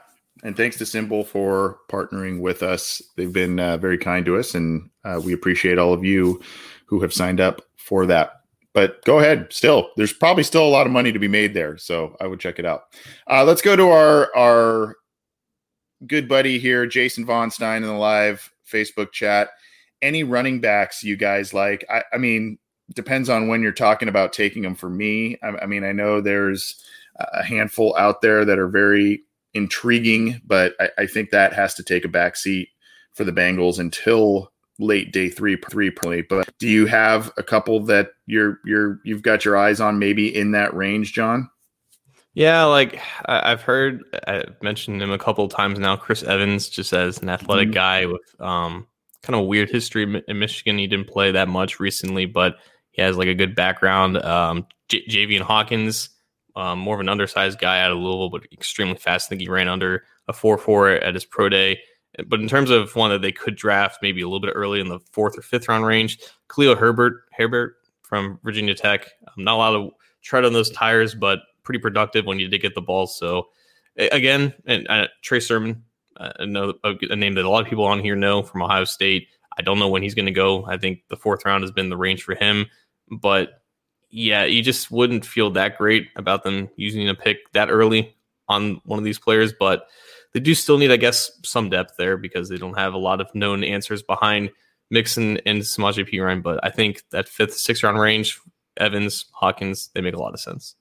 and 0.43 0.55
thanks 0.55 0.77
to 0.77 0.83
SimBull 0.83 1.25
for 1.25 1.79
partnering 1.89 2.39
with 2.41 2.63
us. 2.63 3.01
They've 3.15 3.31
been 3.31 3.59
uh, 3.59 3.77
very 3.77 3.97
kind 3.97 4.25
to 4.25 4.37
us, 4.37 4.55
and 4.55 4.89
uh, 5.03 5.21
we 5.23 5.33
appreciate 5.33 5.77
all 5.77 5.93
of 5.93 6.03
you 6.03 6.41
who 6.85 7.01
have 7.01 7.13
signed 7.13 7.39
up 7.39 7.61
for 7.77 8.05
that. 8.07 8.33
But 8.73 9.03
go 9.03 9.19
ahead. 9.19 9.47
Still, 9.51 9.89
there's 9.97 10.13
probably 10.13 10.43
still 10.43 10.65
a 10.65 10.69
lot 10.69 10.85
of 10.85 10.93
money 10.93 11.11
to 11.11 11.19
be 11.19 11.27
made 11.27 11.53
there, 11.53 11.77
so 11.77 12.15
I 12.21 12.27
would 12.27 12.39
check 12.39 12.59
it 12.59 12.65
out. 12.65 12.83
Uh, 13.29 13.43
let's 13.43 13.61
go 13.61 13.75
to 13.75 13.89
our 13.89 14.35
our 14.35 14.95
good 16.05 16.29
buddy 16.29 16.59
here, 16.59 16.85
Jason 16.85 17.25
Von 17.25 17.51
Stein, 17.51 17.83
in 17.83 17.89
the 17.89 17.95
live 17.95 18.51
Facebook 18.71 19.11
chat. 19.11 19.49
Any 20.01 20.23
running 20.23 20.61
backs 20.61 21.03
you 21.03 21.15
guys 21.15 21.53
like? 21.53 21.85
I, 21.89 22.03
I 22.13 22.17
mean, 22.17 22.57
depends 22.93 23.29
on 23.29 23.47
when 23.47 23.61
you're 23.61 23.71
talking 23.71 24.07
about 24.07 24.33
taking 24.33 24.63
them. 24.63 24.75
For 24.75 24.89
me, 24.89 25.37
I, 25.43 25.49
I 25.61 25.65
mean, 25.65 25.83
I 25.83 25.91
know 25.91 26.21
there's 26.21 26.81
a 27.17 27.43
handful 27.43 27.95
out 27.97 28.21
there 28.21 28.45
that 28.45 28.59
are 28.59 28.69
very 28.69 29.23
intriguing, 29.53 30.41
but 30.45 30.73
I, 30.79 30.89
I 30.99 31.05
think 31.05 31.31
that 31.31 31.53
has 31.53 31.73
to 31.75 31.83
take 31.83 32.05
a 32.05 32.09
back 32.09 32.35
seat 32.35 32.69
for 33.13 33.23
the 33.23 33.33
Bengals 33.33 33.79
until 33.79 34.51
late 34.79 35.11
day 35.11 35.29
three 35.29 35.57
three 35.69 35.91
probably 35.91 36.21
but 36.21 36.49
do 36.57 36.67
you 36.67 36.85
have 36.85 37.31
a 37.37 37.43
couple 37.43 37.81
that 37.81 38.11
you're 38.25 38.59
you're 38.63 38.99
you've 39.03 39.21
got 39.21 39.43
your 39.43 39.57
eyes 39.57 39.81
on 39.81 39.99
maybe 39.99 40.33
in 40.33 40.51
that 40.51 40.73
range 40.73 41.11
john 41.11 41.49
yeah 42.33 42.63
like 42.63 42.97
i've 43.25 43.61
heard 43.61 44.01
i've 44.27 44.55
mentioned 44.63 45.01
him 45.01 45.11
a 45.11 45.17
couple 45.17 45.43
of 45.43 45.51
times 45.51 45.77
now 45.77 45.97
chris 45.97 46.23
evans 46.23 46.69
just 46.69 46.93
as 46.93 47.21
an 47.21 47.27
athletic 47.27 47.67
mm-hmm. 47.67 47.73
guy 47.73 48.05
with 48.05 48.21
um 48.39 48.87
kind 49.23 49.39
of 49.39 49.47
weird 49.47 49.69
history 49.69 50.21
in 50.27 50.39
michigan 50.39 50.77
he 50.77 50.87
didn't 50.87 51.07
play 51.07 51.31
that 51.31 51.47
much 51.47 51.79
recently 51.79 52.25
but 52.25 52.57
he 52.91 53.01
has 53.01 53.17
like 53.17 53.27
a 53.27 53.35
good 53.35 53.55
background 53.55 54.17
um 54.17 54.65
J- 54.87 55.05
Javian 55.07 55.41
hawkins 55.41 56.09
um, 56.55 56.79
more 56.79 56.95
of 56.95 56.99
an 56.99 57.09
undersized 57.09 57.59
guy 57.59 57.81
out 57.81 57.91
of 57.91 57.99
Louisville, 57.99 58.29
but 58.29 58.43
extremely 58.51 58.95
fast. 58.95 59.27
I 59.27 59.29
think 59.29 59.41
he 59.41 59.49
ran 59.49 59.69
under 59.69 60.03
a 60.27 60.33
4 60.33 60.57
4 60.57 60.89
at 60.89 61.13
his 61.13 61.25
pro 61.25 61.47
day. 61.47 61.79
But 62.27 62.41
in 62.41 62.49
terms 62.49 62.69
of 62.69 62.95
one 62.95 63.11
that 63.11 63.21
they 63.21 63.31
could 63.31 63.55
draft 63.55 63.99
maybe 64.01 64.21
a 64.21 64.25
little 64.25 64.41
bit 64.41 64.53
early 64.55 64.81
in 64.81 64.89
the 64.89 64.99
fourth 65.11 65.37
or 65.37 65.41
fifth 65.41 65.69
round 65.69 65.85
range, 65.85 66.19
Khalil 66.53 66.75
Herbert, 66.75 67.23
Herbert 67.31 67.75
from 68.01 68.39
Virginia 68.43 68.73
Tech. 68.73 69.09
Um, 69.27 69.43
not 69.43 69.55
a 69.55 69.57
lot 69.57 69.75
of 69.75 69.91
tread 70.21 70.43
on 70.43 70.51
those 70.51 70.69
tires, 70.71 71.15
but 71.15 71.39
pretty 71.63 71.79
productive 71.79 72.25
when 72.25 72.39
you 72.39 72.47
did 72.47 72.61
get 72.61 72.75
the 72.75 72.81
ball. 72.81 73.07
So 73.07 73.47
again, 73.95 74.53
and 74.65 74.87
uh, 74.89 75.07
Trey 75.21 75.39
Sermon, 75.39 75.83
know 76.45 76.73
a, 76.83 77.15
name 77.15 77.35
that 77.35 77.45
a 77.45 77.49
lot 77.49 77.63
of 77.63 77.69
people 77.69 77.85
on 77.85 77.99
here 77.99 78.15
know 78.15 78.43
from 78.43 78.61
Ohio 78.61 78.83
State. 78.83 79.27
I 79.57 79.61
don't 79.61 79.79
know 79.79 79.89
when 79.89 80.03
he's 80.03 80.15
going 80.15 80.25
to 80.25 80.31
go. 80.31 80.65
I 80.65 80.77
think 80.77 81.01
the 81.09 81.17
fourth 81.17 81.45
round 81.45 81.63
has 81.63 81.71
been 81.71 81.89
the 81.89 81.97
range 81.97 82.23
for 82.23 82.35
him, 82.35 82.67
but 83.11 83.61
yeah, 84.09 84.45
you 84.45 84.63
just 84.63 84.89
wouldn't 84.89 85.25
feel 85.25 85.51
that 85.51 85.77
great 85.77 86.07
about 86.15 86.43
them 86.43 86.69
using 86.75 87.07
a 87.09 87.15
pick 87.15 87.51
that 87.53 87.69
early 87.69 88.15
on 88.47 88.81
one 88.85 88.99
of 88.99 89.05
these 89.05 89.19
players. 89.19 89.53
But 89.57 89.87
they 90.33 90.39
do 90.39 90.55
still 90.55 90.77
need, 90.77 90.91
I 90.91 90.97
guess, 90.97 91.31
some 91.43 91.69
depth 91.69 91.95
there 91.97 92.17
because 92.17 92.49
they 92.49 92.57
don't 92.57 92.77
have 92.77 92.93
a 92.93 92.99
lot 92.99 93.21
of 93.21 93.33
known 93.35 93.63
answers 93.63 94.01
behind 94.01 94.49
Mixon 94.89 95.37
and 95.45 95.61
Samaje 95.61 96.09
Perine. 96.09 96.41
But 96.41 96.59
I 96.63 96.69
think 96.69 97.03
that 97.11 97.27
fifth, 97.27 97.53
sixth 97.53 97.83
round 97.83 97.99
range, 97.99 98.39
Evans, 98.77 99.25
Hawkins, 99.33 99.89
they 99.93 100.01
make 100.01 100.15
a 100.15 100.19
lot 100.19 100.33
of 100.33 100.39
sense. 100.39 100.75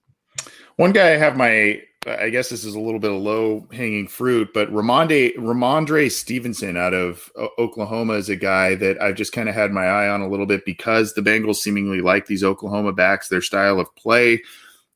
One 0.77 0.93
guy 0.93 1.13
I 1.13 1.17
have 1.17 1.37
my 1.37 1.83
I 2.07 2.31
guess 2.31 2.49
this 2.49 2.65
is 2.65 2.75
a 2.75 2.81
little 2.81 3.01
bit 3.01 3.11
of 3.11 3.21
low 3.21 3.67
hanging 3.73 4.07
fruit, 4.07 4.51
but 4.55 4.73
Rhamondre, 4.73 5.35
Rhamondre 5.37 6.11
Stevenson 6.11 6.77
out 6.77 6.95
of 6.95 7.31
Oklahoma 7.59 8.15
is 8.15 8.29
a 8.29 8.37
guy 8.37 8.77
that 8.77 9.03
I've 9.03 9.17
just 9.17 9.33
kind 9.33 9.49
of 9.49 9.55
had 9.55 9.73
my 9.73 9.85
eye 9.85 10.09
on 10.09 10.21
a 10.21 10.29
little 10.29 10.47
bit 10.47 10.65
because 10.65 11.13
the 11.13 11.23
Bengals 11.23 11.57
seemingly 11.57 12.01
like 12.01 12.27
these 12.27 12.45
Oklahoma 12.45 12.93
backs, 12.93 13.29
their 13.29 13.43
style 13.43 13.81
of 13.81 13.95
play. 13.97 14.41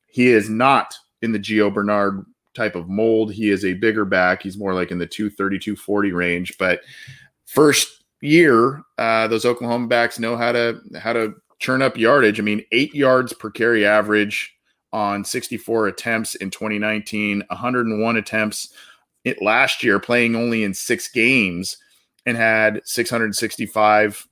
He 0.06 0.28
is 0.28 0.48
not 0.48 0.94
in 1.22 1.32
the 1.32 1.40
Gio 1.40 1.74
Bernard 1.74 2.24
type 2.54 2.76
of 2.76 2.88
mold. 2.88 3.32
He 3.32 3.50
is 3.50 3.64
a 3.64 3.74
bigger 3.74 4.04
back. 4.04 4.42
He's 4.42 4.58
more 4.58 4.74
like 4.74 4.92
in 4.92 4.98
the 4.98 5.06
230, 5.06 5.58
240 5.58 6.12
range. 6.12 6.56
But 6.56 6.82
first 7.46 8.04
year, 8.20 8.82
uh, 8.98 9.26
those 9.26 9.44
Oklahoma 9.44 9.88
backs 9.88 10.20
know 10.20 10.36
how 10.36 10.52
to 10.52 10.80
how 10.98 11.12
to 11.12 11.34
churn 11.58 11.82
up 11.82 11.96
yardage. 11.96 12.38
I 12.38 12.44
mean, 12.44 12.64
eight 12.70 12.94
yards 12.94 13.32
per 13.32 13.50
carry 13.50 13.84
average 13.84 14.54
on 14.92 15.24
64 15.24 15.88
attempts 15.88 16.34
in 16.34 16.50
2019, 16.50 17.42
101 17.48 18.16
attempts 18.16 18.72
it 19.24 19.40
last 19.40 19.84
year, 19.84 19.98
playing 19.98 20.34
only 20.34 20.64
in 20.64 20.74
six 20.74 21.08
games, 21.08 21.76
and 22.26 22.36
had 22.36 22.80
665 22.84 24.28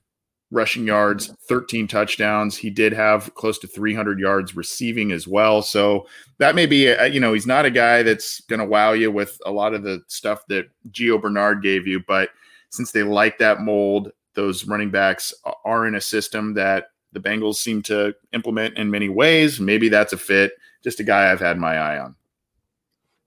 rushing 0.51 0.85
yards, 0.85 1.33
13 1.47 1.87
touchdowns. 1.87 2.57
He 2.57 2.69
did 2.69 2.91
have 2.93 3.33
close 3.35 3.57
to 3.59 3.67
300 3.67 4.19
yards 4.19 4.55
receiving 4.55 5.11
as 5.11 5.27
well. 5.27 5.61
So 5.61 6.07
that 6.39 6.55
may 6.55 6.65
be, 6.65 6.87
a, 6.87 7.07
you 7.07 7.21
know, 7.21 7.33
he's 7.33 7.47
not 7.47 7.65
a 7.65 7.71
guy 7.71 8.03
that's 8.03 8.41
going 8.41 8.59
to 8.59 8.65
wow 8.65 8.91
you 8.91 9.11
with 9.11 9.39
a 9.45 9.51
lot 9.51 9.73
of 9.73 9.83
the 9.83 10.01
stuff 10.07 10.45
that 10.47 10.69
Gio 10.91 11.21
Bernard 11.21 11.63
gave 11.63 11.87
you, 11.87 12.03
but 12.05 12.29
since 12.69 12.91
they 12.91 13.03
like 13.03 13.37
that 13.39 13.61
mold, 13.61 14.11
those 14.33 14.65
running 14.65 14.91
backs 14.91 15.33
are 15.65 15.87
in 15.87 15.95
a 15.95 16.01
system 16.01 16.53
that 16.53 16.90
the 17.13 17.19
Bengals 17.19 17.55
seem 17.55 17.81
to 17.83 18.13
implement 18.33 18.77
in 18.77 18.89
many 18.89 19.09
ways. 19.09 19.59
Maybe 19.59 19.89
that's 19.89 20.13
a 20.13 20.17
fit. 20.17 20.53
Just 20.83 20.99
a 20.99 21.03
guy 21.03 21.31
I've 21.31 21.39
had 21.39 21.57
my 21.57 21.77
eye 21.77 21.99
on. 21.99 22.15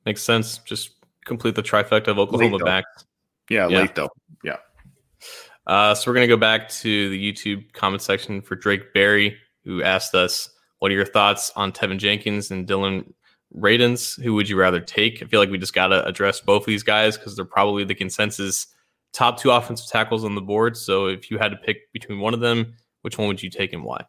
Makes 0.07 0.23
sense. 0.23 0.59
Just 0.59 0.90
complete 1.25 1.55
the 1.55 1.62
trifecta 1.62 2.09
of 2.09 2.18
Oklahoma 2.18 2.59
backs. 2.59 3.05
Yeah, 3.49 3.68
yeah, 3.68 3.81
late 3.81 3.94
though. 3.94 4.11
Yeah. 4.42 4.57
Uh, 5.66 5.94
so 5.94 6.11
we're 6.11 6.14
gonna 6.14 6.27
go 6.27 6.37
back 6.37 6.68
to 6.68 7.09
the 7.09 7.33
YouTube 7.33 7.73
comment 7.73 8.03
section 8.03 8.42
for 8.42 8.57
Drake 8.57 8.92
Barry, 8.92 9.37
who 9.64 9.83
asked 9.83 10.14
us, 10.14 10.51
"What 10.79 10.90
are 10.90 10.94
your 10.94 11.07
thoughts 11.07 11.51
on 11.57 11.73
Teven 11.73 11.99
Jenkins 11.99 12.51
and 12.51 12.66
Dillon 12.66 13.12
Radunz? 13.57 14.20
Who 14.23 14.35
would 14.35 14.49
you 14.49 14.57
rather 14.57 14.81
take?" 14.81 15.23
I 15.23 15.27
feel 15.27 15.40
like 15.40 15.51
we 15.51 15.59
just 15.59 15.75
gotta 15.75 16.05
address 16.07 16.40
both 16.40 16.62
of 16.62 16.66
these 16.66 16.83
guys 16.83 17.16
because 17.16 17.37
they're 17.37 17.44
probably 17.44 17.85
the 17.85 17.94
consensus 17.94 18.66
top 19.12 19.38
two 19.38 19.51
offensive 19.51 19.88
tackles 19.88 20.25
on 20.25 20.35
the 20.35 20.42
board. 20.42 20.77
So 20.77 21.07
if 21.07 21.31
you 21.31 21.38
had 21.38 21.53
to 21.53 21.57
pick 21.57 21.90
between 21.92 22.18
one 22.18 22.35
of 22.35 22.40
them, 22.40 22.75
which 23.04 23.18
one 23.18 23.28
would 23.28 23.42
you 23.42 23.50
take 23.50 23.74
and 23.74 23.84
why? 23.84 24.04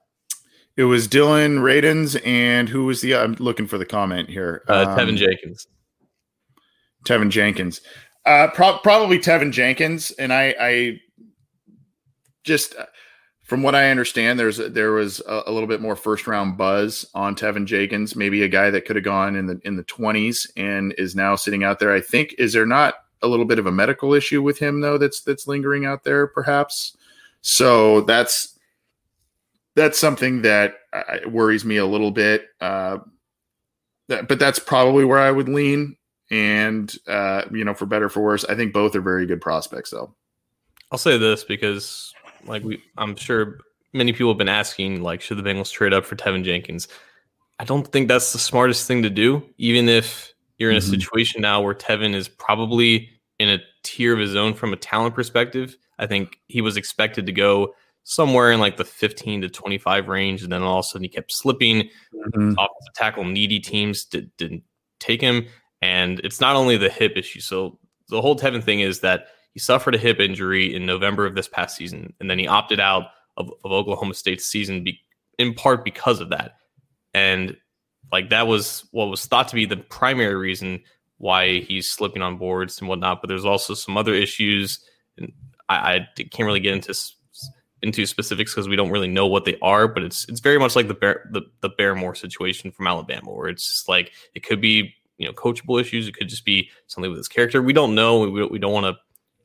It 0.77 0.85
was 0.85 1.07
Dillon 1.07 1.59
Radunz 1.59 2.19
and 2.25 2.69
who 2.69 2.85
was 2.85 3.01
the? 3.01 3.15
I'm 3.15 3.33
looking 3.39 3.67
for 3.67 3.77
the 3.77 3.85
comment 3.85 4.29
here. 4.29 4.63
Uh, 4.67 4.85
um, 4.87 4.97
Teven 4.97 5.17
Jenkins. 5.17 5.67
Teven 7.05 7.29
Jenkins. 7.29 7.81
Uh, 8.25 8.47
pro- 8.53 8.79
probably 8.79 9.19
Teven 9.19 9.51
Jenkins, 9.51 10.11
and 10.11 10.33
I, 10.33 10.55
I 10.59 10.99
just 12.43 12.75
from 13.43 13.61
what 13.61 13.75
I 13.75 13.91
understand, 13.91 14.39
there's 14.39 14.57
there 14.57 14.91
was 14.91 15.21
a, 15.27 15.43
a, 15.45 15.51
little 15.51 15.67
bit 15.67 15.81
more 15.81 15.95
first 15.95 16.25
round 16.25 16.57
buzz 16.57 17.05
on 17.13 17.35
Teven 17.35 17.65
Jenkins, 17.65 18.15
maybe 18.15 18.41
a 18.41 18.47
guy 18.47 18.71
that 18.71 18.85
could 18.85 18.95
have 18.95 19.05
gone 19.05 19.35
in 19.35 19.45
the 19.45 19.59
in 19.63 19.75
the 19.75 19.83
20s 19.83 20.49
and 20.57 20.93
is 20.97 21.15
now 21.15 21.35
sitting 21.35 21.63
out 21.63 21.79
there. 21.79 21.93
I 21.93 22.01
think 22.01 22.33
is 22.39 22.53
there 22.53 22.65
not 22.65 22.95
a 23.21 23.27
little 23.27 23.45
bit 23.45 23.59
of 23.59 23.67
a 23.67 23.71
medical 23.71 24.13
issue 24.13 24.41
with 24.41 24.57
him 24.57 24.81
though 24.81 24.97
that's 24.97 25.21
that's 25.21 25.47
lingering 25.47 25.85
out 25.85 26.03
there 26.03 26.25
perhaps. 26.27 26.97
So 27.41 28.01
that's 28.01 28.54
that's 29.75 29.99
something 29.99 30.41
that 30.43 30.75
uh, 30.93 31.17
worries 31.27 31.65
me 31.65 31.77
a 31.77 31.85
little 31.85 32.11
bit. 32.11 32.47
Uh, 32.61 32.99
that, 34.07 34.27
but 34.27 34.39
that's 34.39 34.59
probably 34.59 35.05
where 35.05 35.19
I 35.19 35.31
would 35.31 35.49
lean. 35.49 35.97
And 36.31 36.93
uh, 37.07 37.43
you 37.51 37.63
know, 37.63 37.73
for 37.73 37.85
better 37.85 38.09
for 38.09 38.21
worse, 38.21 38.45
I 38.45 38.55
think 38.55 38.73
both 38.73 38.95
are 38.95 39.01
very 39.01 39.25
good 39.25 39.41
prospects. 39.41 39.91
Though 39.91 40.15
I'll 40.91 40.97
say 40.97 41.17
this 41.17 41.43
because, 41.43 42.13
like 42.45 42.63
we, 42.63 42.81
I'm 42.97 43.15
sure 43.15 43.59
many 43.93 44.11
people 44.11 44.31
have 44.31 44.37
been 44.37 44.49
asking, 44.49 45.01
like, 45.01 45.21
should 45.21 45.37
the 45.37 45.43
Bengals 45.43 45.71
trade 45.71 45.93
up 45.93 46.05
for 46.05 46.15
Teven 46.15 46.43
Jenkins? 46.43 46.87
I 47.59 47.63
don't 47.63 47.87
think 47.87 48.07
that's 48.07 48.33
the 48.33 48.39
smartest 48.39 48.87
thing 48.87 49.03
to 49.03 49.09
do. 49.09 49.43
Even 49.57 49.87
if 49.87 50.33
you're 50.57 50.71
in 50.71 50.77
a 50.77 50.79
mm-hmm. 50.79 50.89
situation 50.89 51.41
now 51.41 51.61
where 51.61 51.75
Teven 51.75 52.13
is 52.13 52.27
probably 52.27 53.09
in 53.39 53.49
a 53.49 53.59
tier 53.83 54.13
of 54.13 54.19
his 54.19 54.35
own 54.35 54.53
from 54.53 54.73
a 54.73 54.77
talent 54.77 55.15
perspective, 55.15 55.77
I 55.99 56.07
think 56.07 56.37
he 56.47 56.61
was 56.61 56.75
expected 56.75 57.25
to 57.27 57.31
go 57.31 57.73
somewhere 58.05 58.51
in 58.51 58.59
like 58.59 58.77
the 58.77 58.85
15 58.85 59.41
to 59.41 59.49
25 59.49 60.07
range. 60.07 60.43
And 60.43 60.51
then 60.51 60.61
all 60.61 60.79
of 60.79 60.85
a 60.85 60.87
sudden 60.87 61.03
he 61.03 61.09
kept 61.09 61.31
slipping. 61.31 61.89
Mm-hmm. 62.13 62.51
Offensive 62.51 62.93
tackle 62.95 63.25
needy 63.25 63.59
teams 63.59 64.05
did, 64.05 64.31
didn't 64.37 64.63
take 64.99 65.19
him. 65.19 65.47
And 65.81 66.19
it's 66.19 66.39
not 66.39 66.55
only 66.55 66.77
the 66.77 66.89
hip 66.89 67.17
issue. 67.17 67.41
So 67.41 67.79
the 68.09 68.21
whole 68.21 68.37
Teven 68.37 68.63
thing 68.63 68.79
is 68.79 68.99
that 69.01 69.27
he 69.53 69.59
suffered 69.59 69.95
a 69.95 69.97
hip 69.97 70.19
injury 70.19 70.73
in 70.73 70.85
November 70.85 71.25
of 71.25 71.33
this 71.33 71.47
past 71.47 71.75
season. 71.75 72.13
And 72.19 72.29
then 72.29 72.37
he 72.37 72.47
opted 72.47 72.79
out 72.79 73.07
of, 73.37 73.51
of 73.63 73.71
Oklahoma 73.71 74.13
State's 74.13 74.45
season 74.45 74.83
be, 74.83 74.99
in 75.39 75.55
part 75.55 75.83
because 75.83 76.21
of 76.21 76.29
that. 76.29 76.57
And 77.15 77.57
like 78.11 78.29
that 78.29 78.45
was 78.45 78.87
what 78.91 79.05
was 79.05 79.25
thought 79.25 79.47
to 79.47 79.55
be 79.55 79.65
the 79.65 79.77
primary 79.77 80.35
reason 80.35 80.81
why 81.17 81.59
he's 81.59 81.89
slipping 81.89 82.21
on 82.21 82.37
boards 82.37 82.79
and 82.79 82.87
whatnot. 82.87 83.21
But 83.21 83.29
there's 83.29 83.45
also 83.45 83.73
some 83.73 83.97
other 83.97 84.13
issues. 84.13 84.79
And 85.17 85.31
I, 85.69 85.95
I 85.95 86.23
can't 86.23 86.45
really 86.45 86.59
get 86.59 86.75
into 86.75 86.93
into 87.85 88.05
specifics 88.05 88.53
because 88.53 88.67
we 88.67 88.75
don't 88.75 88.89
really 88.89 89.07
know 89.07 89.27
what 89.27 89.45
they 89.45 89.57
are, 89.61 89.87
but 89.87 90.03
it's 90.03 90.27
it's 90.27 90.39
very 90.39 90.57
much 90.57 90.75
like 90.75 90.87
the 90.87 90.93
Bear, 90.93 91.29
the 91.31 91.43
the 91.61 91.69
Barmore 91.69 92.17
situation 92.17 92.71
from 92.71 92.87
Alabama, 92.87 93.31
where 93.31 93.47
it's 93.47 93.65
just 93.65 93.87
like 93.87 94.11
it 94.33 94.45
could 94.45 94.59
be 94.59 94.93
you 95.17 95.27
know 95.27 95.33
coachable 95.33 95.79
issues. 95.79 96.07
It 96.07 96.15
could 96.15 96.27
just 96.27 96.45
be 96.45 96.69
something 96.87 97.09
with 97.09 97.17
his 97.17 97.27
character. 97.27 97.61
We 97.61 97.73
don't 97.73 97.95
know. 97.95 98.19
We, 98.19 98.45
we 98.45 98.59
don't 98.59 98.73
want 98.73 98.85
to 98.85 98.95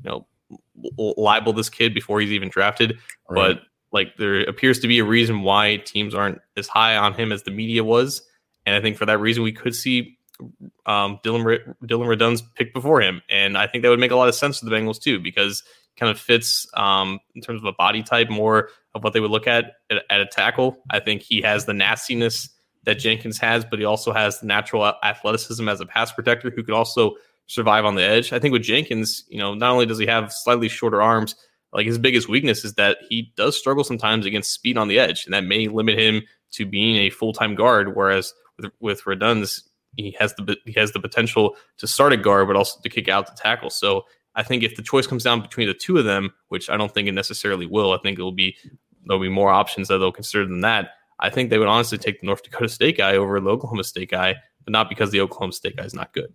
you 0.03 0.11
know 0.11 0.26
libel 1.16 1.53
this 1.53 1.68
kid 1.68 1.94
before 1.94 2.20
he's 2.20 2.33
even 2.33 2.48
drafted. 2.48 2.98
Right. 3.29 3.57
But 3.57 3.62
like 3.92 4.16
there 4.16 4.40
appears 4.42 4.81
to 4.81 4.88
be 4.88 4.98
a 4.98 5.05
reason 5.05 5.42
why 5.42 5.76
teams 5.76 6.14
aren't 6.14 6.40
as 6.57 6.66
high 6.66 6.96
on 6.96 7.14
him 7.14 7.33
as 7.33 7.42
the 7.42 7.50
media 7.50 7.85
was, 7.85 8.22
and 8.66 8.74
I 8.74 8.81
think 8.81 8.96
for 8.96 9.07
that 9.07 9.18
reason 9.18 9.42
we 9.42 9.53
could 9.53 9.74
see 9.74 10.16
um, 10.87 11.18
Dylan 11.24 11.74
Dillon 11.85 12.09
Radunz 12.09 12.42
picked 12.55 12.74
before 12.74 13.00
him, 13.00 13.20
and 13.29 13.59
I 13.59 13.66
think 13.66 13.83
that 13.83 13.90
would 13.90 14.00
make 14.00 14.11
a 14.11 14.16
lot 14.16 14.29
of 14.29 14.35
sense 14.35 14.59
for 14.59 14.64
the 14.64 14.70
Bengals 14.70 15.00
too 15.00 15.20
because 15.20 15.62
kind 16.00 16.10
of 16.10 16.18
fits 16.18 16.66
um, 16.74 17.20
in 17.34 17.42
terms 17.42 17.60
of 17.60 17.66
a 17.66 17.72
body 17.72 18.02
type 18.02 18.30
more 18.30 18.70
of 18.94 19.04
what 19.04 19.12
they 19.12 19.20
would 19.20 19.30
look 19.30 19.46
at, 19.46 19.76
at 19.90 20.02
at 20.10 20.20
a 20.20 20.26
tackle. 20.26 20.78
I 20.90 20.98
think 20.98 21.22
he 21.22 21.42
has 21.42 21.66
the 21.66 21.74
nastiness 21.74 22.48
that 22.84 22.94
Jenkins 22.94 23.38
has, 23.38 23.64
but 23.64 23.78
he 23.78 23.84
also 23.84 24.12
has 24.12 24.40
the 24.40 24.46
natural 24.46 24.84
athleticism 25.02 25.68
as 25.68 25.80
a 25.80 25.86
pass 25.86 26.10
protector 26.12 26.50
who 26.50 26.62
could 26.62 26.74
also 26.74 27.14
survive 27.46 27.84
on 27.84 27.94
the 27.94 28.02
edge. 28.02 28.32
I 28.32 28.38
think 28.38 28.52
with 28.52 28.62
Jenkins, 28.62 29.24
you 29.28 29.38
know, 29.38 29.54
not 29.54 29.72
only 29.72 29.86
does 29.86 29.98
he 29.98 30.06
have 30.06 30.32
slightly 30.32 30.68
shorter 30.68 31.02
arms, 31.02 31.34
like 31.72 31.86
his 31.86 31.98
biggest 31.98 32.28
weakness 32.28 32.64
is 32.64 32.74
that 32.74 32.98
he 33.08 33.32
does 33.36 33.58
struggle 33.58 33.84
sometimes 33.84 34.26
against 34.26 34.52
speed 34.52 34.76
on 34.76 34.88
the 34.88 34.98
edge, 34.98 35.24
and 35.24 35.34
that 35.34 35.44
may 35.44 35.68
limit 35.68 35.98
him 35.98 36.22
to 36.52 36.66
being 36.66 36.96
a 36.96 37.10
full 37.10 37.32
time 37.32 37.54
guard. 37.54 37.94
Whereas 37.94 38.32
with, 38.56 38.72
with 38.80 39.04
Radunz, 39.04 39.62
he 39.96 40.16
has 40.18 40.34
the 40.34 40.56
he 40.64 40.72
has 40.72 40.92
the 40.92 41.00
potential 41.00 41.56
to 41.78 41.86
start 41.86 42.12
a 42.12 42.16
guard, 42.16 42.46
but 42.46 42.56
also 42.56 42.80
to 42.80 42.88
kick 42.88 43.08
out 43.08 43.26
the 43.26 43.40
tackle. 43.40 43.70
So 43.70 44.04
I 44.40 44.42
think 44.42 44.62
if 44.62 44.74
the 44.74 44.83
choice 44.83 45.07
comes 45.07 45.22
down 45.22 45.42
between 45.42 45.68
the 45.68 45.74
two 45.74 45.98
of 45.98 46.07
them, 46.07 46.33
which 46.48 46.70
I 46.70 46.79
don't 46.79 46.92
think 46.92 47.07
it 47.07 47.12
necessarily 47.12 47.66
will, 47.66 47.92
I 47.92 47.98
think 47.98 48.18
it 48.18 48.22
will 48.22 48.33
be 48.33 48.57
there'll 49.05 49.20
be 49.20 49.29
more 49.29 49.50
options 49.50 49.88
that 49.88 49.98
they'll 49.98 50.11
consider 50.11 50.46
than 50.46 50.62
that. 50.62 50.92
I 51.18 51.29
think 51.29 51.50
they 51.50 51.59
would 51.59 51.68
honestly 51.68 51.98
take 51.98 52.20
the 52.20 52.26
North 52.26 52.42
Dakota 52.42 52.70
State 52.70 52.96
guy 52.96 53.16
over 53.16 53.38
the 53.38 53.50
Oklahoma 53.50 53.85
State 53.85 54.11
guy, 54.11 54.37
but 54.64 54.72
not 54.72 54.88
because 54.88 55.11
the 55.11 55.20
Oklahoma 55.20 55.53
State 55.53 55.76
guy 55.76 55.85
is 55.85 55.92
not 55.92 56.14
good. 56.14 56.33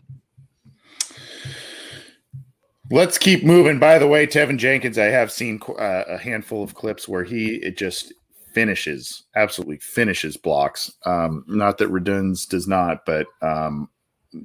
Let's 2.92 3.18
keep 3.18 3.44
moving. 3.44 3.80
By 3.80 3.98
the 3.98 4.06
way, 4.06 4.28
Teven 4.28 4.60
Jenkins, 4.60 5.00
I 5.00 5.06
have 5.06 5.32
seen 5.32 5.60
uh, 5.68 6.04
a 6.08 6.20
handful 6.20 6.62
of 6.62 6.76
clips 6.76 7.08
where 7.08 7.24
he 7.24 7.56
it 7.56 7.76
just 7.76 8.14
finishes, 8.54 9.24
absolutely 9.36 9.80
finishes 9.80 10.38
blocks. 10.38 10.92
Um, 11.08 11.44
not 11.48 11.80
that 11.80 11.90
Radunz 11.90 12.48
does 12.48 12.68
not, 12.68 13.04
but 13.08 13.26
um, 13.42 13.90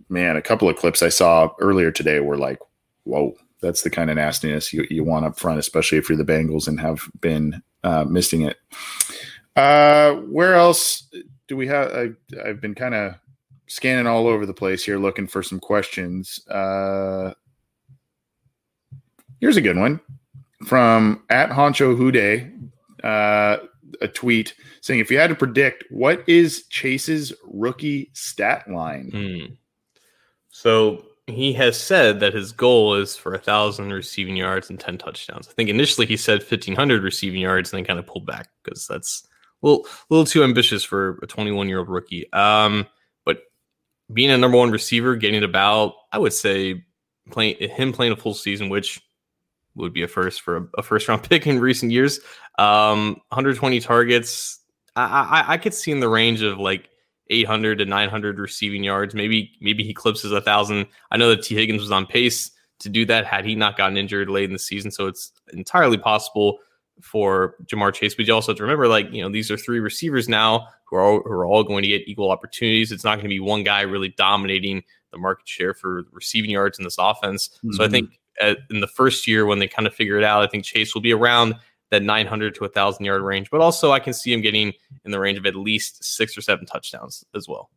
man, 0.08 0.38
a 0.38 0.42
couple 0.42 0.70
of 0.70 0.76
clips 0.76 1.02
I 1.02 1.10
saw 1.10 1.50
earlier 1.60 1.90
today 1.90 2.20
were 2.20 2.38
like, 2.38 2.58
whoa, 3.04 3.34
that's 3.60 3.82
the 3.82 3.90
kind 3.90 4.10
of 4.10 4.16
nastiness 4.16 4.72
you, 4.72 4.86
you 4.90 5.04
want 5.04 5.26
up 5.26 5.38
front, 5.38 5.58
especially 5.58 5.98
if 5.98 6.08
you're 6.08 6.18
the 6.18 6.24
Bengals 6.24 6.68
and 6.68 6.80
have 6.80 7.08
been 7.20 7.62
uh, 7.84 8.04
missing 8.04 8.42
it. 8.42 8.56
Uh, 9.56 10.14
where 10.14 10.54
else 10.54 11.08
do 11.48 11.56
we 11.56 11.66
have? 11.66 11.92
I, 11.92 12.10
I've 12.44 12.60
been 12.60 12.74
kind 12.74 12.94
of 12.94 13.14
scanning 13.66 14.06
all 14.06 14.26
over 14.26 14.46
the 14.46 14.54
place 14.54 14.84
here 14.84 14.98
looking 14.98 15.26
for 15.26 15.42
some 15.42 15.60
questions. 15.60 16.46
Uh, 16.48 17.34
Here's 19.40 19.56
a 19.56 19.62
good 19.62 19.78
one 19.78 20.00
from 20.66 21.22
at 21.30 21.48
Honcho 21.48 21.96
Hude, 21.96 22.70
uh, 23.02 23.56
a 24.02 24.08
tweet 24.08 24.54
saying, 24.82 25.00
"If 25.00 25.10
you 25.10 25.18
had 25.18 25.30
to 25.30 25.34
predict, 25.34 25.84
what 25.90 26.22
is 26.28 26.66
Chase's 26.68 27.32
rookie 27.44 28.10
stat 28.12 28.70
line?" 28.70 29.10
Hmm. 29.10 29.54
So 30.50 31.06
he 31.34 31.52
has 31.54 31.80
said 31.80 32.20
that 32.20 32.34
his 32.34 32.52
goal 32.52 32.94
is 32.94 33.16
for 33.16 33.34
a 33.34 33.38
thousand 33.38 33.92
receiving 33.92 34.36
yards 34.36 34.70
and 34.70 34.78
ten 34.78 34.98
touchdowns. 34.98 35.48
I 35.48 35.52
think 35.52 35.70
initially 35.70 36.06
he 36.06 36.16
said 36.16 36.42
fifteen 36.42 36.74
hundred 36.74 37.02
receiving 37.02 37.40
yards, 37.40 37.72
and 37.72 37.78
then 37.78 37.84
kind 37.84 37.98
of 37.98 38.06
pulled 38.06 38.26
back 38.26 38.48
because 38.62 38.86
that's 38.86 39.26
a 39.62 39.66
little, 39.66 39.86
a 39.86 39.90
little 40.10 40.26
too 40.26 40.44
ambitious 40.44 40.84
for 40.84 41.18
a 41.22 41.26
twenty-one 41.26 41.68
year 41.68 41.78
old 41.78 41.88
rookie. 41.88 42.30
Um, 42.32 42.86
but 43.24 43.42
being 44.12 44.30
a 44.30 44.38
number 44.38 44.58
one 44.58 44.70
receiver, 44.70 45.16
getting 45.16 45.42
about, 45.42 45.94
I 46.12 46.18
would 46.18 46.32
say, 46.32 46.84
playing 47.30 47.56
him 47.58 47.92
playing 47.92 48.12
a 48.12 48.16
full 48.16 48.34
season, 48.34 48.68
which 48.68 49.00
would 49.74 49.92
be 49.92 50.02
a 50.02 50.08
first 50.08 50.42
for 50.42 50.56
a, 50.56 50.66
a 50.78 50.82
first 50.82 51.08
round 51.08 51.22
pick 51.28 51.46
in 51.46 51.58
recent 51.58 51.92
years. 51.92 52.20
Um, 52.58 53.14
120 53.28 53.80
targets. 53.80 54.58
I, 54.96 55.44
I, 55.48 55.52
I 55.54 55.56
could 55.56 55.72
see 55.72 55.92
in 55.92 56.00
the 56.00 56.08
range 56.08 56.42
of 56.42 56.58
like 56.58 56.89
800 57.30 57.78
to 57.78 57.84
900 57.84 58.38
receiving 58.38 58.84
yards. 58.84 59.14
Maybe 59.14 59.52
maybe 59.60 59.84
he 59.84 59.94
clipses 59.94 60.32
a 60.32 60.40
thousand. 60.40 60.86
I 61.10 61.16
know 61.16 61.30
that 61.30 61.42
Tee 61.42 61.54
Higgins 61.54 61.80
was 61.80 61.92
on 61.92 62.06
pace 62.06 62.50
to 62.80 62.88
do 62.88 63.04
that 63.06 63.26
had 63.26 63.44
he 63.44 63.54
not 63.54 63.76
gotten 63.76 63.96
injured 63.96 64.28
late 64.28 64.44
in 64.44 64.52
the 64.52 64.58
season. 64.58 64.90
So 64.90 65.06
it's 65.06 65.32
entirely 65.52 65.98
possible 65.98 66.58
for 67.02 67.54
Ja'Marr 67.64 67.94
Chase. 67.94 68.14
But 68.14 68.26
you 68.26 68.34
also 68.34 68.52
have 68.52 68.58
to 68.58 68.62
remember, 68.62 68.88
like 68.88 69.10
you 69.12 69.22
know, 69.22 69.30
these 69.30 69.50
are 69.50 69.56
three 69.56 69.80
receivers 69.80 70.28
now 70.28 70.68
who 70.84 70.96
are 70.96 71.02
all, 71.02 71.22
who 71.22 71.30
are 71.30 71.46
all 71.46 71.62
going 71.64 71.82
to 71.82 71.88
get 71.88 72.08
equal 72.08 72.30
opportunities. 72.30 72.92
It's 72.92 73.04
not 73.04 73.16
going 73.16 73.24
to 73.24 73.28
be 73.28 73.40
one 73.40 73.64
guy 73.64 73.82
really 73.82 74.10
dominating 74.10 74.82
the 75.12 75.18
market 75.18 75.48
share 75.48 75.74
for 75.74 76.04
receiving 76.12 76.50
yards 76.50 76.78
in 76.78 76.84
this 76.84 76.96
offense. 76.98 77.48
Mm-hmm. 77.48 77.72
So 77.72 77.84
I 77.84 77.88
think 77.88 78.10
at, 78.40 78.58
in 78.70 78.80
the 78.80 78.86
first 78.86 79.26
year 79.26 79.46
when 79.46 79.58
they 79.58 79.68
kind 79.68 79.86
of 79.86 79.94
figure 79.94 80.18
it 80.18 80.24
out. 80.24 80.42
I 80.42 80.46
think 80.46 80.64
Chase 80.64 80.94
will 80.94 81.02
be 81.02 81.12
around 81.12 81.54
that 81.90 82.02
900 82.02 82.54
to 82.54 82.60
1,000 82.62 83.04
yard 83.04 83.22
range, 83.22 83.50
but 83.50 83.60
also 83.60 83.92
I 83.92 84.00
can 84.00 84.12
see 84.12 84.32
him 84.32 84.40
getting 84.40 84.72
in 85.04 85.10
the 85.10 85.20
range 85.20 85.38
of 85.38 85.46
at 85.46 85.56
least 85.56 86.02
six 86.04 86.36
or 86.36 86.40
seven 86.40 86.66
touchdowns 86.66 87.24
as 87.34 87.48
well. 87.48 87.70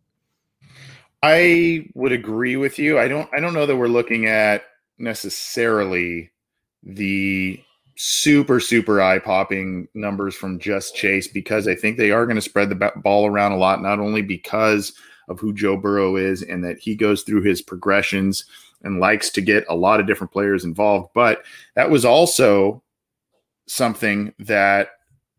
I 1.23 1.88
would 1.93 2.12
agree 2.12 2.58
with 2.58 2.78
you. 2.78 2.99
I 2.99 3.08
don't. 3.08 3.30
I 3.34 3.39
don't 3.39 3.54
know 3.54 3.65
that 3.65 3.78
we're 3.78 3.88
looking 3.88 4.26
at 4.26 4.63
necessarily 4.97 6.32
the 6.84 7.63
super 7.95 8.60
super 8.60 9.02
eye 9.02 9.19
popping 9.19 9.88
numbers 9.93 10.36
from 10.36 10.60
just 10.60 10.95
Chase 10.95 11.28
because 11.28 11.67
I 11.67 11.76
think 11.76 11.97
they 11.97 12.12
are 12.12 12.26
going 12.26 12.36
to 12.36 12.41
spread 12.41 12.69
the 12.69 12.91
ball 12.97 13.26
around 13.26 13.54
a 13.54 13.58
lot. 13.58 13.82
Not 13.82 13.99
only 13.99 14.21
because 14.21 14.91
of 15.30 15.39
who 15.39 15.54
Joe 15.54 15.78
Burrow 15.78 16.17
is 16.17 16.41
and 16.43 16.62
that 16.65 16.78
he 16.80 16.95
goes 16.95 17.23
through 17.23 17.43
his 17.43 17.62
progressions 17.62 18.43
and 18.84 18.99
likes 18.99 19.30
to 19.30 19.41
get 19.41 19.63
a 19.69 19.76
lot 19.76 20.02
of 20.02 20.08
different 20.08 20.34
players 20.34 20.65
involved. 20.65 21.12
But 21.13 21.43
that 21.76 21.89
was 21.89 22.04
also 22.04 22.83
something 23.67 24.34
that 24.39 24.89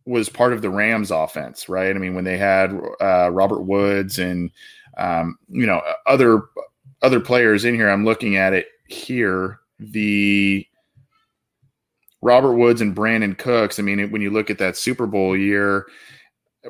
was 0.06 0.28
part 0.28 0.52
of 0.52 0.62
the 0.62 0.70
Rams 0.70 1.10
offense, 1.10 1.68
right? 1.68 1.94
I 1.94 1.98
mean, 1.98 2.14
when 2.14 2.24
they 2.24 2.37
had 2.37 2.78
uh, 3.00 3.30
Robert 3.30 3.62
Woods 3.62 4.18
and 4.18 4.50
um, 4.96 5.38
you 5.48 5.66
know 5.66 5.82
other 6.06 6.42
other 7.02 7.20
players 7.20 7.64
in 7.64 7.74
here, 7.74 7.88
I'm 7.88 8.04
looking 8.04 8.37
at 8.37 8.52
it 8.52 8.66
here. 8.88 9.60
The 9.78 10.66
Robert 12.22 12.54
Woods 12.54 12.80
and 12.80 12.96
Brandin 12.96 13.37
Cooks. 13.37 13.78
I 13.78 13.82
mean, 13.82 14.10
when 14.10 14.22
you 14.22 14.30
look 14.30 14.50
at 14.50 14.58
that 14.58 14.76
Super 14.76 15.06
Bowl 15.06 15.37
year, 15.37 15.87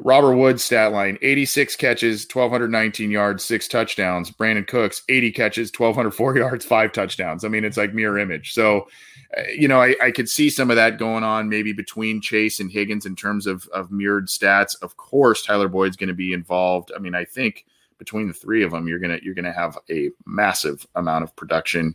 Robert 0.01 0.37
Woods 0.37 0.65
stat 0.65 0.93
line 0.93 1.19
86 1.23 1.77
catches, 1.77 2.25
1,219 2.25 3.11
yards, 3.11 3.45
six 3.45 3.69
touchdowns. 3.69 4.31
Brandin 4.31 4.67
Cooks, 4.67 5.03
80 5.09 5.33
catches, 5.33 5.71
1,204 5.71 6.37
yards, 6.39 6.65
five 6.65 6.93
touchdowns. 6.93 7.45
I 7.45 7.49
mean, 7.49 7.65
it's 7.65 7.77
like 7.77 7.95
mirror 7.95 8.19
image. 8.19 8.53
So, 8.53 8.89
uh, 9.37 9.43
you 9.57 9.69
know, 9.69 9.81
I, 9.81 9.95
I, 10.03 10.11
could 10.11 10.29
see 10.29 10.51
some 10.51 10.71
of 10.71 10.77
that 10.77 10.99
going 10.99 11.23
on 11.23 11.49
maybe 11.49 11.73
between 11.73 12.21
Chase 12.21 12.59
and 12.59 12.71
Higgins 12.71 13.07
in 13.07 13.15
terms 13.15 13.47
of, 13.47 13.69
of 13.69 13.93
mirrored 13.93 14.29
stats. 14.29 14.75
Of 14.83 14.97
course, 14.97 15.43
Tyler 15.43 15.69
Boyd's 15.69 15.97
going 15.97 16.09
to 16.09 16.15
be 16.15 16.33
involved. 16.33 16.91
I 16.95 16.99
mean, 16.99 17.15
I 17.15 17.25
think 17.25 17.65
between 17.99 18.27
the 18.27 18.35
three 18.35 18.65
of 18.65 18.73
them, 18.73 18.89
you're 18.89 18.99
gonna 18.99 19.21
you're 19.23 19.35
gonna 19.35 19.53
have 19.53 19.79
a 19.89 20.11
massive 20.27 20.87
amount 20.97 21.23
of 21.25 21.35
production. 21.37 21.95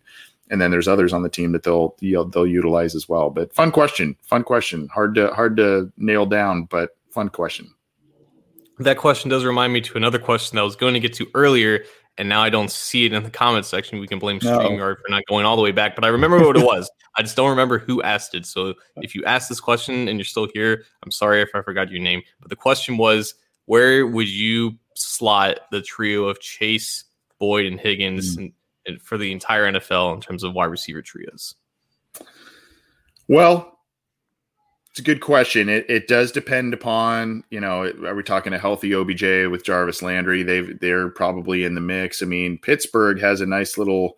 And 0.49 0.59
then 0.59 0.71
there's 0.71 0.87
others 0.87 1.13
on 1.13 1.21
the 1.21 1.29
team 1.29 1.51
that 1.51 1.63
they'll 1.63 1.95
they'll 1.99 2.47
utilize 2.47 2.95
as 2.95 3.07
well. 3.07 3.29
But 3.29 3.53
fun 3.53 3.71
question, 3.71 4.15
fun 4.23 4.43
question. 4.43 4.87
Hard 4.87 5.13
to 5.15 5.31
hard 5.33 5.57
to 5.57 5.91
nail 5.97 6.25
down, 6.25 6.63
but 6.63 6.95
fun 7.11 7.29
question 7.29 7.73
that 8.83 8.97
question 8.97 9.29
does 9.29 9.45
remind 9.45 9.73
me 9.73 9.81
to 9.81 9.97
another 9.97 10.19
question 10.19 10.55
that 10.55 10.61
I 10.61 10.65
was 10.65 10.75
going 10.75 10.93
to 10.93 10.99
get 10.99 11.13
to 11.13 11.27
earlier, 11.33 11.83
and 12.17 12.29
now 12.29 12.41
I 12.41 12.49
don't 12.49 12.71
see 12.71 13.05
it 13.05 13.13
in 13.13 13.23
the 13.23 13.29
comment 13.29 13.65
section. 13.65 13.99
We 13.99 14.07
can 14.07 14.19
blame 14.19 14.39
no. 14.41 14.57
StreamYard 14.57 14.97
for 14.97 15.09
not 15.09 15.23
going 15.27 15.45
all 15.45 15.55
the 15.55 15.61
way 15.61 15.71
back, 15.71 15.95
but 15.95 16.03
I 16.03 16.09
remember 16.09 16.39
what 16.39 16.57
it 16.57 16.65
was. 16.65 16.89
I 17.17 17.21
just 17.21 17.35
don't 17.35 17.49
remember 17.49 17.79
who 17.79 18.01
asked 18.01 18.35
it. 18.35 18.45
So 18.45 18.75
if 18.97 19.15
you 19.15 19.23
asked 19.25 19.49
this 19.49 19.59
question 19.59 20.07
and 20.07 20.17
you're 20.17 20.25
still 20.25 20.47
here, 20.53 20.85
I'm 21.03 21.11
sorry 21.11 21.41
if 21.41 21.49
I 21.53 21.61
forgot 21.61 21.91
your 21.91 22.01
name. 22.01 22.21
But 22.39 22.49
the 22.49 22.55
question 22.55 22.97
was, 22.97 23.33
where 23.65 24.07
would 24.07 24.29
you 24.29 24.77
slot 24.95 25.59
the 25.71 25.81
trio 25.81 26.25
of 26.25 26.39
Chase, 26.39 27.05
Boyd, 27.39 27.65
and 27.65 27.79
Higgins 27.79 28.35
mm. 28.35 28.39
and, 28.39 28.53
and 28.85 29.01
for 29.01 29.17
the 29.17 29.31
entire 29.31 29.71
NFL 29.71 30.15
in 30.15 30.21
terms 30.21 30.43
of 30.43 30.53
wide 30.53 30.65
receiver 30.65 31.01
trios? 31.01 31.55
Well, 33.27 33.78
a 34.99 35.03
good 35.03 35.21
question. 35.21 35.69
It, 35.69 35.85
it 35.89 36.07
does 36.07 36.31
depend 36.31 36.73
upon, 36.73 37.43
you 37.49 37.59
know, 37.59 37.83
are 38.05 38.15
we 38.15 38.23
talking 38.23 38.53
a 38.53 38.59
healthy 38.59 38.93
OBJ 38.93 39.49
with 39.49 39.63
Jarvis 39.63 40.01
Landry? 40.01 40.43
They've 40.43 40.79
they're 40.79 41.09
probably 41.09 41.63
in 41.63 41.75
the 41.75 41.81
mix. 41.81 42.21
I 42.21 42.25
mean, 42.25 42.57
Pittsburgh 42.57 43.19
has 43.19 43.41
a 43.41 43.45
nice 43.45 43.77
little 43.77 44.17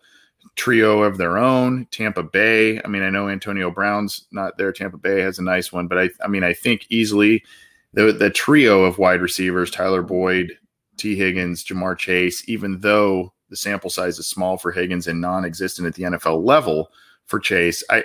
trio 0.56 1.02
of 1.02 1.18
their 1.18 1.38
own. 1.38 1.86
Tampa 1.90 2.22
Bay, 2.22 2.80
I 2.84 2.88
mean, 2.88 3.02
I 3.02 3.10
know 3.10 3.28
Antonio 3.28 3.70
Brown's 3.70 4.26
not 4.32 4.58
there. 4.58 4.72
Tampa 4.72 4.98
Bay 4.98 5.20
has 5.20 5.38
a 5.38 5.42
nice 5.42 5.72
one, 5.72 5.88
but 5.88 5.98
I 5.98 6.10
I 6.22 6.28
mean, 6.28 6.44
I 6.44 6.52
think 6.52 6.86
easily 6.90 7.42
the 7.92 8.12
the 8.12 8.30
trio 8.30 8.84
of 8.84 8.98
wide 8.98 9.20
receivers, 9.20 9.70
Tyler 9.70 10.02
Boyd, 10.02 10.58
Tee 10.96 11.16
Higgins, 11.16 11.64
Ja'Marr 11.64 11.98
Chase, 11.98 12.48
even 12.48 12.80
though 12.80 13.32
the 13.48 13.56
sample 13.56 13.90
size 13.90 14.18
is 14.18 14.26
small 14.26 14.56
for 14.56 14.72
Higgins 14.72 15.06
and 15.06 15.20
non-existent 15.20 15.86
at 15.86 15.94
the 15.94 16.04
NFL 16.04 16.44
level 16.44 16.90
for 17.26 17.38
Chase, 17.38 17.84
I 17.90 18.04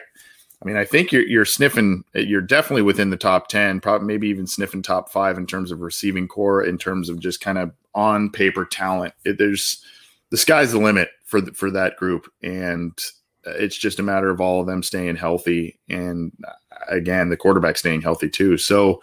I 0.62 0.66
mean, 0.66 0.76
I 0.76 0.86
think 0.86 1.12
you're 1.12 1.28
you're 1.28 1.45
sniffing. 1.45 2.03
You're 2.14 2.41
definitely 2.41 2.82
within 2.82 3.12
the 3.12 3.18
top 3.18 3.47
ten, 3.47 3.80
probably 3.80 4.08
maybe 4.08 4.28
even 4.28 4.47
sniffing 4.47 4.82
top 4.82 5.10
five 5.10 5.38
in 5.38 5.45
terms 5.45 5.72
of 5.72 5.82
receiving 5.82 6.28
corps, 6.28 6.64
in 6.64 6.78
terms 6.78 7.10
of 7.10 7.20
just 7.20 7.41
kind 7.41 7.58
of 7.58 7.72
on 7.93 8.32
paper 8.32 8.66
talent. 8.66 9.14
It, 9.24 9.38
there's 9.38 9.84
the 10.32 10.38
sky's 10.38 10.72
the 10.72 10.80
limit 10.80 11.10
for 11.26 11.41
the, 11.41 11.53
for 11.53 11.70
that 11.72 11.95
group, 11.97 12.32
and 12.41 12.97
uh, 13.45 13.51
it's 13.51 13.78
just 13.78 13.99
a 13.99 14.03
matter 14.03 14.30
of 14.30 14.41
all 14.41 14.62
of 14.62 14.68
them 14.68 14.82
staying 14.82 15.16
healthy, 15.16 15.80
and 15.89 16.32
uh, 16.47 16.51
again, 16.89 17.30
the 17.30 17.38
quarterback 17.38 17.78
staying 17.78 18.01
healthy 18.01 18.30
too. 18.30 18.58
So, 18.58 19.01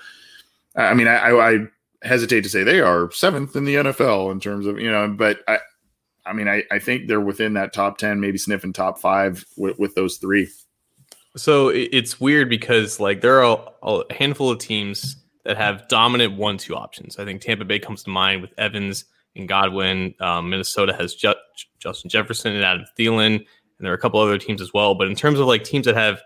I 0.75 0.95
mean, 0.95 1.07
I, 1.07 1.31
I 1.31 1.59
hesitate 2.03 2.43
to 2.43 2.51
say 2.51 2.65
they 2.65 2.81
are 2.81 3.13
seventh 3.13 3.55
in 3.55 3.65
the 3.65 3.77
NFL 3.77 4.33
in 4.33 4.41
terms 4.41 4.67
of 4.67 4.81
you 4.81 4.91
know, 4.91 5.09
but 5.09 5.39
I, 5.47 5.59
I 6.27 6.33
mean, 6.33 6.49
I, 6.49 6.65
I 6.71 6.81
think 6.81 7.07
they're 7.07 7.21
within 7.21 7.53
that 7.55 7.73
top 7.73 7.99
ten, 7.99 8.21
maybe 8.21 8.39
sniffing 8.39 8.73
top 8.73 8.99
five 8.99 9.45
with, 9.57 9.79
with 9.79 9.95
those 9.95 10.17
three. 10.17 10.49
So 11.37 11.69
it's 11.69 12.21
weird 12.21 12.49
because 12.49 13.01
like 13.01 13.21
there 13.21 13.43
are 13.43 13.73
a 13.83 14.15
handful 14.15 14.51
of 14.51 14.59
teams 14.59 15.17
that 15.45 15.57
have 15.57 15.89
dominant 15.89 16.37
one-two 16.37 16.75
options. 16.75 17.19
I 17.19 17.25
think 17.25 17.41
Tampa 17.41 17.65
Bay 17.65 17.79
comes 17.79 18.03
to 18.05 18.11
mind 18.11 18.41
with 18.41 18.53
Evans 18.57 19.05
and 19.37 19.49
Godwin. 19.49 20.15
Um, 20.21 20.49
Minnesota 20.51 20.95
has 20.95 21.15
Ju- 21.15 21.35
Justin 21.79 22.09
Jefferson 22.09 22.55
and 22.55 22.65
Adam 22.65 22.87
Thielen, 22.99 23.35
and 23.37 23.47
there 23.81 23.91
are 23.91 23.97
a 23.97 24.01
couple 24.01 24.21
other 24.21 24.39
teams 24.39 24.63
as 24.63 24.73
well. 24.73 24.95
But 24.95 25.09
in 25.09 25.17
terms 25.17 25.41
of 25.41 25.47
like 25.47 25.65
teams 25.65 25.87
that 25.87 25.97
have 25.97 26.23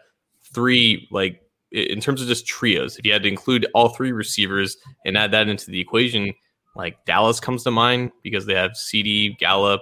three, 0.53 1.09
like 1.11 1.41
in 1.73 2.01
terms 2.01 2.21
of 2.21 2.29
just 2.29 2.47
trios, 2.47 2.99
if 2.99 3.07
you 3.07 3.13
had 3.13 3.23
to 3.23 3.29
include 3.29 3.67
all 3.75 3.89
three 3.89 4.13
receivers 4.13 4.77
and 5.05 5.17
add 5.17 5.33
that 5.33 5.49
into 5.49 5.71
the 5.71 5.81
equation, 5.81 6.33
like 6.77 7.03
Dallas 7.07 7.41
comes 7.41 7.65
to 7.65 7.71
mind 7.71 8.13
because 8.23 8.47
they 8.47 8.55
have 8.55 8.73
CeeDee 8.73 9.39
Gallup 9.39 9.81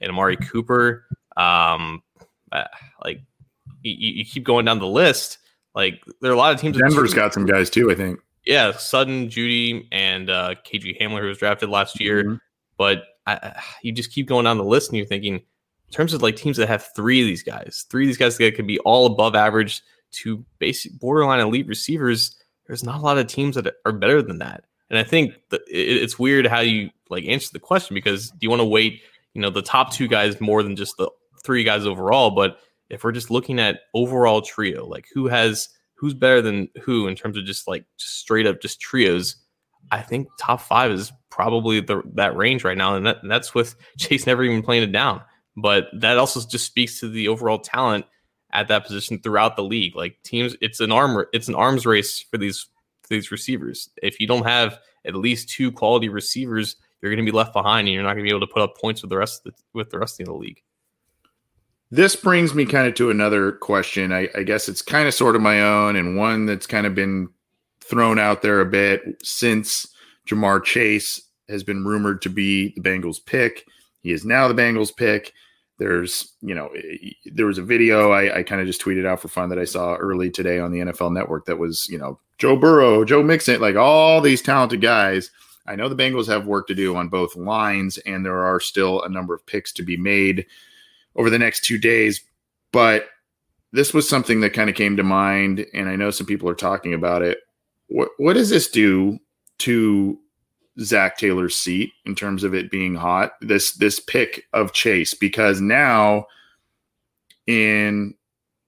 and 0.00 0.10
Amari 0.10 0.36
Cooper. 0.36 1.06
Um, 1.36 2.02
uh, 2.52 2.64
like 3.02 3.20
you, 3.82 3.94
you, 3.94 4.24
keep 4.24 4.44
going 4.44 4.64
down 4.64 4.78
the 4.78 4.86
list. 4.86 5.38
Like 5.74 6.02
there 6.20 6.30
are 6.30 6.34
a 6.34 6.38
lot 6.38 6.54
of 6.54 6.60
teams. 6.60 6.78
Denver's 6.78 7.14
got 7.14 7.34
some 7.34 7.46
guys 7.46 7.70
too. 7.70 7.90
I 7.90 7.94
think. 7.94 8.20
Yeah, 8.44 8.72
Sutton, 8.72 9.28
Jeudy, 9.28 9.88
and 9.90 10.30
uh, 10.30 10.54
KJ 10.64 11.00
Hamler, 11.00 11.20
who 11.20 11.26
was 11.26 11.38
drafted 11.38 11.68
last 11.68 12.00
year. 12.00 12.22
Mm-hmm. 12.22 12.34
But 12.78 13.02
I, 13.26 13.60
you 13.82 13.92
just 13.92 14.12
keep 14.12 14.28
going 14.28 14.44
down 14.44 14.58
the 14.58 14.64
list, 14.64 14.90
and 14.90 14.96
you're 14.96 15.06
thinking, 15.06 15.34
in 15.34 15.92
terms 15.92 16.14
of 16.14 16.22
like 16.22 16.36
teams 16.36 16.56
that 16.58 16.68
have 16.68 16.88
three 16.94 17.20
of 17.20 17.26
these 17.26 17.42
guys, 17.42 17.86
three 17.90 18.04
of 18.04 18.08
these 18.08 18.18
guys 18.18 18.38
that 18.38 18.54
could 18.54 18.66
be 18.66 18.78
all 18.80 19.06
above 19.06 19.34
average 19.34 19.82
to 20.12 20.44
basic 20.58 20.98
borderline 20.98 21.40
elite 21.40 21.66
receivers. 21.66 22.36
There's 22.66 22.84
not 22.84 23.00
a 23.00 23.02
lot 23.02 23.18
of 23.18 23.26
teams 23.26 23.56
that 23.56 23.74
are 23.84 23.92
better 23.92 24.22
than 24.22 24.38
that. 24.38 24.64
And 24.90 24.98
I 24.98 25.04
think 25.04 25.34
that 25.50 25.62
it's 25.66 26.18
weird 26.18 26.46
how 26.46 26.60
you 26.60 26.90
like 27.10 27.24
answer 27.24 27.50
the 27.52 27.60
question 27.60 27.94
because 27.94 28.30
do 28.30 28.38
you 28.40 28.50
want 28.50 28.60
to 28.60 28.66
wait, 28.66 29.02
you 29.34 29.40
know, 29.40 29.50
the 29.50 29.62
top 29.62 29.92
two 29.92 30.08
guys 30.08 30.40
more 30.40 30.62
than 30.62 30.76
just 30.76 30.96
the 30.96 31.10
three 31.44 31.64
guys 31.64 31.86
overall? 31.86 32.30
But 32.30 32.58
if 32.90 33.04
we're 33.04 33.12
just 33.12 33.30
looking 33.30 33.58
at 33.58 33.80
overall 33.94 34.42
trio, 34.42 34.86
like 34.86 35.06
who 35.12 35.26
has 35.28 35.68
who's 35.94 36.14
better 36.14 36.42
than 36.42 36.68
who 36.82 37.06
in 37.08 37.16
terms 37.16 37.36
of 37.36 37.44
just 37.44 37.66
like 37.66 37.84
just 37.98 38.18
straight 38.18 38.46
up 38.46 38.60
just 38.60 38.80
trios, 38.80 39.36
I 39.90 40.02
think 40.02 40.28
top 40.38 40.60
five 40.60 40.90
is 40.90 41.12
probably 41.30 41.80
the, 41.80 42.02
that 42.14 42.36
range 42.36 42.64
right 42.64 42.76
now, 42.76 42.96
and, 42.96 43.06
that, 43.06 43.18
and 43.22 43.30
that's 43.30 43.54
with 43.54 43.76
Chase 43.98 44.26
never 44.26 44.44
even 44.44 44.62
playing 44.62 44.82
it 44.82 44.92
down. 44.92 45.22
But 45.56 45.88
that 46.00 46.18
also 46.18 46.40
just 46.46 46.66
speaks 46.66 47.00
to 47.00 47.08
the 47.08 47.28
overall 47.28 47.58
talent 47.58 48.04
at 48.52 48.68
that 48.68 48.84
position 48.84 49.20
throughout 49.20 49.56
the 49.56 49.64
league. 49.64 49.96
Like 49.96 50.18
teams, 50.22 50.54
it's 50.60 50.80
an 50.80 50.92
arm, 50.92 51.24
it's 51.32 51.48
an 51.48 51.54
arms 51.54 51.86
race 51.86 52.20
for 52.20 52.38
these 52.38 52.68
for 53.02 53.08
these 53.08 53.30
receivers. 53.30 53.88
If 54.02 54.20
you 54.20 54.26
don't 54.26 54.46
have 54.46 54.78
at 55.06 55.14
least 55.14 55.48
two 55.48 55.70
quality 55.72 56.08
receivers, 56.08 56.76
you're 57.00 57.12
going 57.12 57.24
to 57.24 57.30
be 57.30 57.36
left 57.36 57.52
behind, 57.52 57.86
and 57.86 57.94
you're 57.94 58.02
not 58.02 58.14
going 58.14 58.24
to 58.24 58.30
be 58.30 58.36
able 58.36 58.46
to 58.46 58.52
put 58.52 58.62
up 58.62 58.76
points 58.76 59.02
with 59.02 59.10
the 59.10 59.16
rest 59.16 59.46
of 59.46 59.52
the, 59.52 59.62
with 59.72 59.90
the 59.90 59.98
rest 59.98 60.20
of 60.20 60.26
the 60.26 60.34
league. 60.34 60.60
This 61.90 62.16
brings 62.16 62.54
me 62.54 62.66
kind 62.66 62.88
of 62.88 62.94
to 62.94 63.10
another 63.10 63.52
question. 63.52 64.12
I, 64.12 64.28
I 64.34 64.42
guess 64.42 64.68
it's 64.68 64.82
kind 64.82 65.06
of 65.06 65.14
sort 65.14 65.36
of 65.36 65.42
my 65.42 65.62
own 65.62 65.96
and 65.96 66.16
one 66.16 66.46
that's 66.46 66.66
kind 66.66 66.86
of 66.86 66.94
been 66.94 67.28
thrown 67.80 68.18
out 68.18 68.42
there 68.42 68.60
a 68.60 68.66
bit 68.66 69.02
since 69.22 69.86
Ja'Marr 70.28 70.64
Chase 70.64 71.20
has 71.48 71.62
been 71.62 71.84
rumored 71.84 72.22
to 72.22 72.28
be 72.28 72.72
the 72.74 72.80
Bengals 72.80 73.24
pick. 73.24 73.64
He 74.00 74.10
is 74.10 74.24
now 74.24 74.48
the 74.48 74.54
Bengals 74.54 74.94
pick. 74.94 75.32
There's, 75.78 76.34
you 76.40 76.54
know, 76.54 76.70
there 77.26 77.46
was 77.46 77.58
a 77.58 77.62
video 77.62 78.10
I, 78.10 78.38
I 78.38 78.42
kind 78.42 78.60
of 78.60 78.66
just 78.66 78.80
tweeted 78.80 79.06
out 79.06 79.20
for 79.20 79.28
fun 79.28 79.50
that 79.50 79.58
I 79.58 79.64
saw 79.64 79.94
early 79.94 80.30
today 80.30 80.58
on 80.58 80.72
the 80.72 80.80
NFL 80.80 81.12
network 81.12 81.44
that 81.46 81.58
was, 81.58 81.86
you 81.88 81.98
know, 81.98 82.18
Joe 82.38 82.56
Burrow, 82.56 83.04
Joe 83.04 83.22
Mixon, 83.22 83.60
like 83.60 83.76
all 83.76 84.20
these 84.20 84.42
talented 84.42 84.80
guys. 84.80 85.30
I 85.66 85.76
know 85.76 85.88
the 85.88 85.96
Bengals 85.96 86.28
have 86.28 86.46
work 86.46 86.66
to 86.68 86.74
do 86.74 86.96
on 86.96 87.08
both 87.08 87.36
lines, 87.36 87.98
and 87.98 88.24
there 88.24 88.44
are 88.44 88.60
still 88.60 89.02
a 89.02 89.08
number 89.08 89.34
of 89.34 89.46
picks 89.46 89.72
to 89.74 89.82
be 89.82 89.96
made 89.96 90.46
over 91.16 91.30
the 91.30 91.38
next 91.38 91.64
two 91.64 91.78
days. 91.78 92.22
But 92.72 93.08
this 93.72 93.92
was 93.92 94.08
something 94.08 94.40
that 94.40 94.52
kind 94.54 94.70
of 94.70 94.76
came 94.76 94.96
to 94.96 95.02
mind, 95.02 95.66
and 95.74 95.88
I 95.88 95.96
know 95.96 96.10
some 96.10 96.26
people 96.26 96.48
are 96.48 96.54
talking 96.54 96.94
about 96.94 97.22
it. 97.22 97.38
What 97.88 98.10
what 98.18 98.34
does 98.34 98.50
this 98.50 98.68
do 98.68 99.18
to 99.58 100.18
Zac 100.80 101.18
Taylor's 101.18 101.56
seat 101.56 101.92
in 102.04 102.14
terms 102.14 102.44
of 102.44 102.54
it 102.54 102.70
being 102.70 102.94
hot? 102.94 103.32
This 103.40 103.72
this 103.76 104.00
pick 104.00 104.44
of 104.52 104.72
Chase 104.72 105.14
because 105.14 105.60
now 105.60 106.26
in 107.46 108.14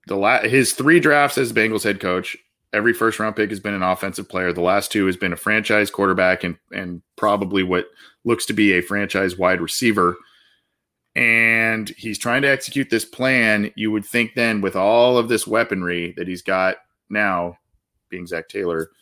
the 0.07 0.17
la- 0.17 0.41
his 0.41 0.73
three 0.73 1.01
drafts 1.01 1.39
as 1.39 1.53
Bengals 1.53 1.85
head 1.85 2.01
coach, 2.01 2.37
every 2.73 2.93
first 2.93 3.19
round 3.19 3.37
pick 3.37 3.51
has 3.51 3.61
been 3.61 3.75
an 3.75 3.83
offensive 3.83 4.29
player. 4.29 4.53
The 4.53 4.61
last 4.61 4.93
two 4.93 5.07
has 5.07 5.17
been 5.17 5.33
a 5.33 5.37
franchise 5.37 5.91
quarterback 5.91 6.45
and 6.45 6.57
and 6.73 7.03
probably 7.17 7.63
what 7.63 7.87
looks 8.25 8.47
to 8.47 8.53
be 8.53 8.73
a 8.73 8.83
franchise 8.83 9.37
wide 9.37 9.61
receiver 9.61 10.17
and 11.19 11.89
he's 11.97 12.17
trying 12.17 12.43
to 12.43 12.49
execute 12.49 12.91
this 12.91 13.05
plan. 13.05 13.73
You 13.75 13.91
would 13.91 14.07
think 14.07 14.37
then, 14.37 14.61
with 14.61 14.77
all 14.77 15.19
of 15.19 15.29
this 15.29 15.49
weaponry 15.49 16.15
that 16.17 16.29
he's 16.29 16.43
got 16.43 16.77
now, 17.11 17.59
being 18.09 18.25
Zac 18.25 18.49
Taylor, 18.49 18.93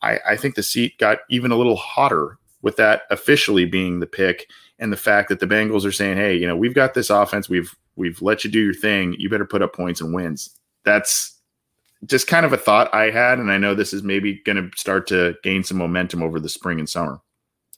I, 0.00 0.20
I 0.24 0.36
think 0.36 0.54
the 0.54 0.62
seat 0.62 0.96
got 0.98 1.18
even 1.30 1.50
a 1.50 1.56
little 1.56 1.74
hotter 1.74 2.38
with 2.62 2.76
that 2.76 3.02
officially 3.10 3.64
being 3.64 3.98
the 3.98 4.06
pick 4.06 4.48
and 4.78 4.92
the 4.92 4.96
fact 4.96 5.28
that 5.30 5.40
the 5.40 5.48
Bengals 5.48 5.84
are 5.84 5.90
saying, 5.90 6.16
"Hey, 6.16 6.36
you 6.36 6.46
know, 6.46 6.56
we've 6.56 6.76
got 6.76 6.94
this 6.94 7.10
offense. 7.10 7.48
We've 7.48 7.74
we've 7.96 8.22
let 8.22 8.44
you 8.44 8.50
do 8.50 8.60
your 8.60 8.74
thing. 8.74 9.16
You 9.18 9.28
better 9.28 9.44
put 9.44 9.62
up 9.62 9.74
points 9.74 10.00
and 10.00 10.14
wins." 10.14 10.56
That's 10.84 11.40
just 12.06 12.28
kind 12.28 12.46
of 12.46 12.52
a 12.52 12.56
thought 12.56 12.94
I 12.94 13.10
had, 13.10 13.40
and 13.40 13.50
I 13.50 13.58
know 13.58 13.74
this 13.74 13.92
is 13.92 14.04
maybe 14.04 14.40
going 14.44 14.70
to 14.70 14.70
start 14.76 15.08
to 15.08 15.34
gain 15.42 15.64
some 15.64 15.78
momentum 15.78 16.22
over 16.22 16.38
the 16.38 16.48
spring 16.48 16.78
and 16.78 16.88
summer. 16.88 17.20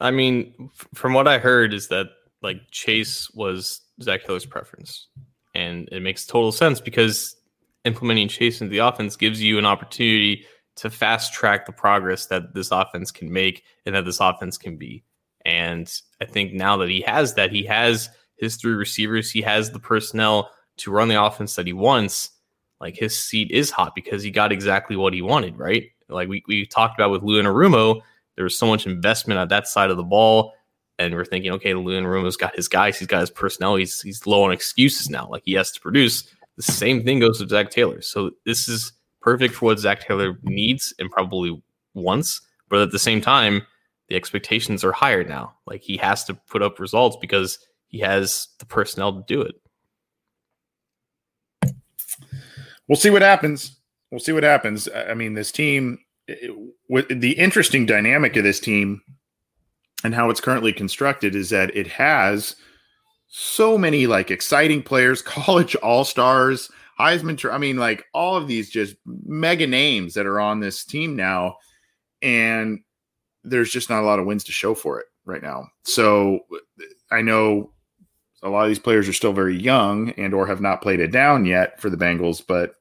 I 0.00 0.10
mean, 0.10 0.70
from 0.92 1.14
what 1.14 1.26
I 1.26 1.38
heard, 1.38 1.72
is 1.72 1.88
that 1.88 2.08
like 2.42 2.60
Chase 2.70 3.30
was 3.30 3.80
Zac 4.02 4.24
Taylor's 4.24 4.46
preference. 4.46 5.08
And 5.54 5.88
it 5.90 6.00
makes 6.00 6.26
total 6.26 6.52
sense 6.52 6.80
because 6.80 7.36
implementing 7.84 8.28
Chase 8.28 8.60
into 8.60 8.70
the 8.70 8.78
offense 8.78 9.16
gives 9.16 9.40
you 9.40 9.58
an 9.58 9.64
opportunity 9.64 10.44
to 10.76 10.90
fast 10.90 11.32
track 11.32 11.64
the 11.64 11.72
progress 11.72 12.26
that 12.26 12.54
this 12.54 12.70
offense 12.70 13.10
can 13.10 13.32
make 13.32 13.64
and 13.86 13.94
that 13.94 14.04
this 14.04 14.20
offense 14.20 14.58
can 14.58 14.76
be. 14.76 15.02
And 15.44 15.90
I 16.20 16.26
think 16.26 16.52
now 16.52 16.76
that 16.78 16.90
he 16.90 17.00
has 17.02 17.34
that, 17.34 17.52
he 17.52 17.64
has 17.64 18.10
his 18.36 18.56
three 18.56 18.74
receivers, 18.74 19.30
he 19.30 19.40
has 19.42 19.70
the 19.70 19.78
personnel 19.78 20.50
to 20.78 20.90
run 20.90 21.08
the 21.08 21.22
offense 21.22 21.54
that 21.54 21.66
he 21.66 21.72
wants. 21.72 22.30
Like 22.80 22.96
his 22.96 23.18
seat 23.18 23.50
is 23.50 23.70
hot 23.70 23.94
because 23.94 24.22
he 24.22 24.30
got 24.30 24.52
exactly 24.52 24.96
what 24.96 25.14
he 25.14 25.22
wanted, 25.22 25.56
right? 25.56 25.84
Like 26.08 26.28
we, 26.28 26.42
we 26.46 26.66
talked 26.66 26.98
about 26.98 27.10
with 27.10 27.22
Lou 27.22 27.42
Anarumo, 27.42 28.02
there 28.34 28.44
was 28.44 28.58
so 28.58 28.66
much 28.66 28.86
investment 28.86 29.40
on 29.40 29.48
that 29.48 29.66
side 29.66 29.90
of 29.90 29.96
the 29.96 30.04
ball 30.04 30.52
and 30.98 31.14
we're 31.14 31.24
thinking, 31.24 31.52
okay, 31.52 31.74
Lou 31.74 32.00
Anarumo's 32.00 32.36
got 32.36 32.56
his 32.56 32.68
guys, 32.68 32.98
he's 32.98 33.08
got 33.08 33.20
his 33.20 33.30
personnel, 33.30 33.76
he's 33.76 34.00
he's 34.00 34.26
low 34.26 34.44
on 34.44 34.52
excuses 34.52 35.10
now, 35.10 35.28
like 35.30 35.42
he 35.44 35.52
has 35.54 35.70
to 35.72 35.80
produce. 35.80 36.28
The 36.56 36.62
same 36.62 37.04
thing 37.04 37.20
goes 37.20 37.38
with 37.40 37.50
Zac 37.50 37.70
Taylor. 37.70 38.00
So 38.00 38.30
this 38.46 38.66
is 38.68 38.92
perfect 39.20 39.54
for 39.54 39.66
what 39.66 39.78
Zac 39.78 40.00
Taylor 40.00 40.38
needs 40.42 40.94
and 40.98 41.10
probably 41.10 41.62
wants, 41.94 42.40
but 42.68 42.80
at 42.80 42.92
the 42.92 42.98
same 42.98 43.20
time, 43.20 43.66
the 44.08 44.16
expectations 44.16 44.84
are 44.84 44.92
higher 44.92 45.24
now. 45.24 45.54
Like 45.66 45.82
he 45.82 45.96
has 45.98 46.24
to 46.24 46.34
put 46.34 46.62
up 46.62 46.78
results 46.78 47.16
because 47.20 47.58
he 47.88 47.98
has 48.00 48.48
the 48.58 48.66
personnel 48.66 49.12
to 49.12 49.24
do 49.26 49.42
it. 49.42 49.54
We'll 52.88 52.96
see 52.96 53.10
what 53.10 53.22
happens. 53.22 53.76
We'll 54.10 54.20
see 54.20 54.32
what 54.32 54.44
happens. 54.44 54.88
I 54.94 55.14
mean, 55.14 55.34
this 55.34 55.50
team, 55.50 55.98
it, 56.28 57.20
the 57.20 57.32
interesting 57.32 57.84
dynamic 57.84 58.36
of 58.36 58.44
this 58.44 58.60
team 58.60 59.02
and 60.04 60.14
how 60.14 60.30
it's 60.30 60.40
currently 60.40 60.72
constructed 60.72 61.34
is 61.34 61.50
that 61.50 61.74
it 61.76 61.86
has 61.86 62.56
so 63.28 63.76
many 63.76 64.06
like 64.06 64.30
exciting 64.30 64.82
players, 64.82 65.22
college 65.22 65.74
all 65.76 66.04
stars, 66.04 66.70
Heisman. 66.98 67.52
I 67.52 67.58
mean, 67.58 67.76
like 67.76 68.04
all 68.14 68.36
of 68.36 68.48
these 68.48 68.70
just 68.70 68.96
mega 69.04 69.66
names 69.66 70.14
that 70.14 70.26
are 70.26 70.40
on 70.40 70.60
this 70.60 70.84
team 70.84 71.16
now, 71.16 71.56
and 72.22 72.80
there's 73.44 73.70
just 73.70 73.90
not 73.90 74.02
a 74.02 74.06
lot 74.06 74.18
of 74.18 74.26
wins 74.26 74.44
to 74.44 74.52
show 74.52 74.74
for 74.74 74.98
it 75.00 75.06
right 75.24 75.42
now. 75.42 75.68
So 75.84 76.40
I 77.10 77.22
know 77.22 77.72
a 78.42 78.48
lot 78.48 78.62
of 78.62 78.68
these 78.68 78.78
players 78.78 79.08
are 79.08 79.12
still 79.12 79.32
very 79.32 79.56
young 79.56 80.10
and 80.10 80.32
or 80.32 80.46
have 80.46 80.60
not 80.60 80.82
played 80.82 81.00
it 81.00 81.10
down 81.10 81.44
yet 81.44 81.80
for 81.80 81.90
the 81.90 81.96
Bengals, 81.96 82.42
but 82.46 82.75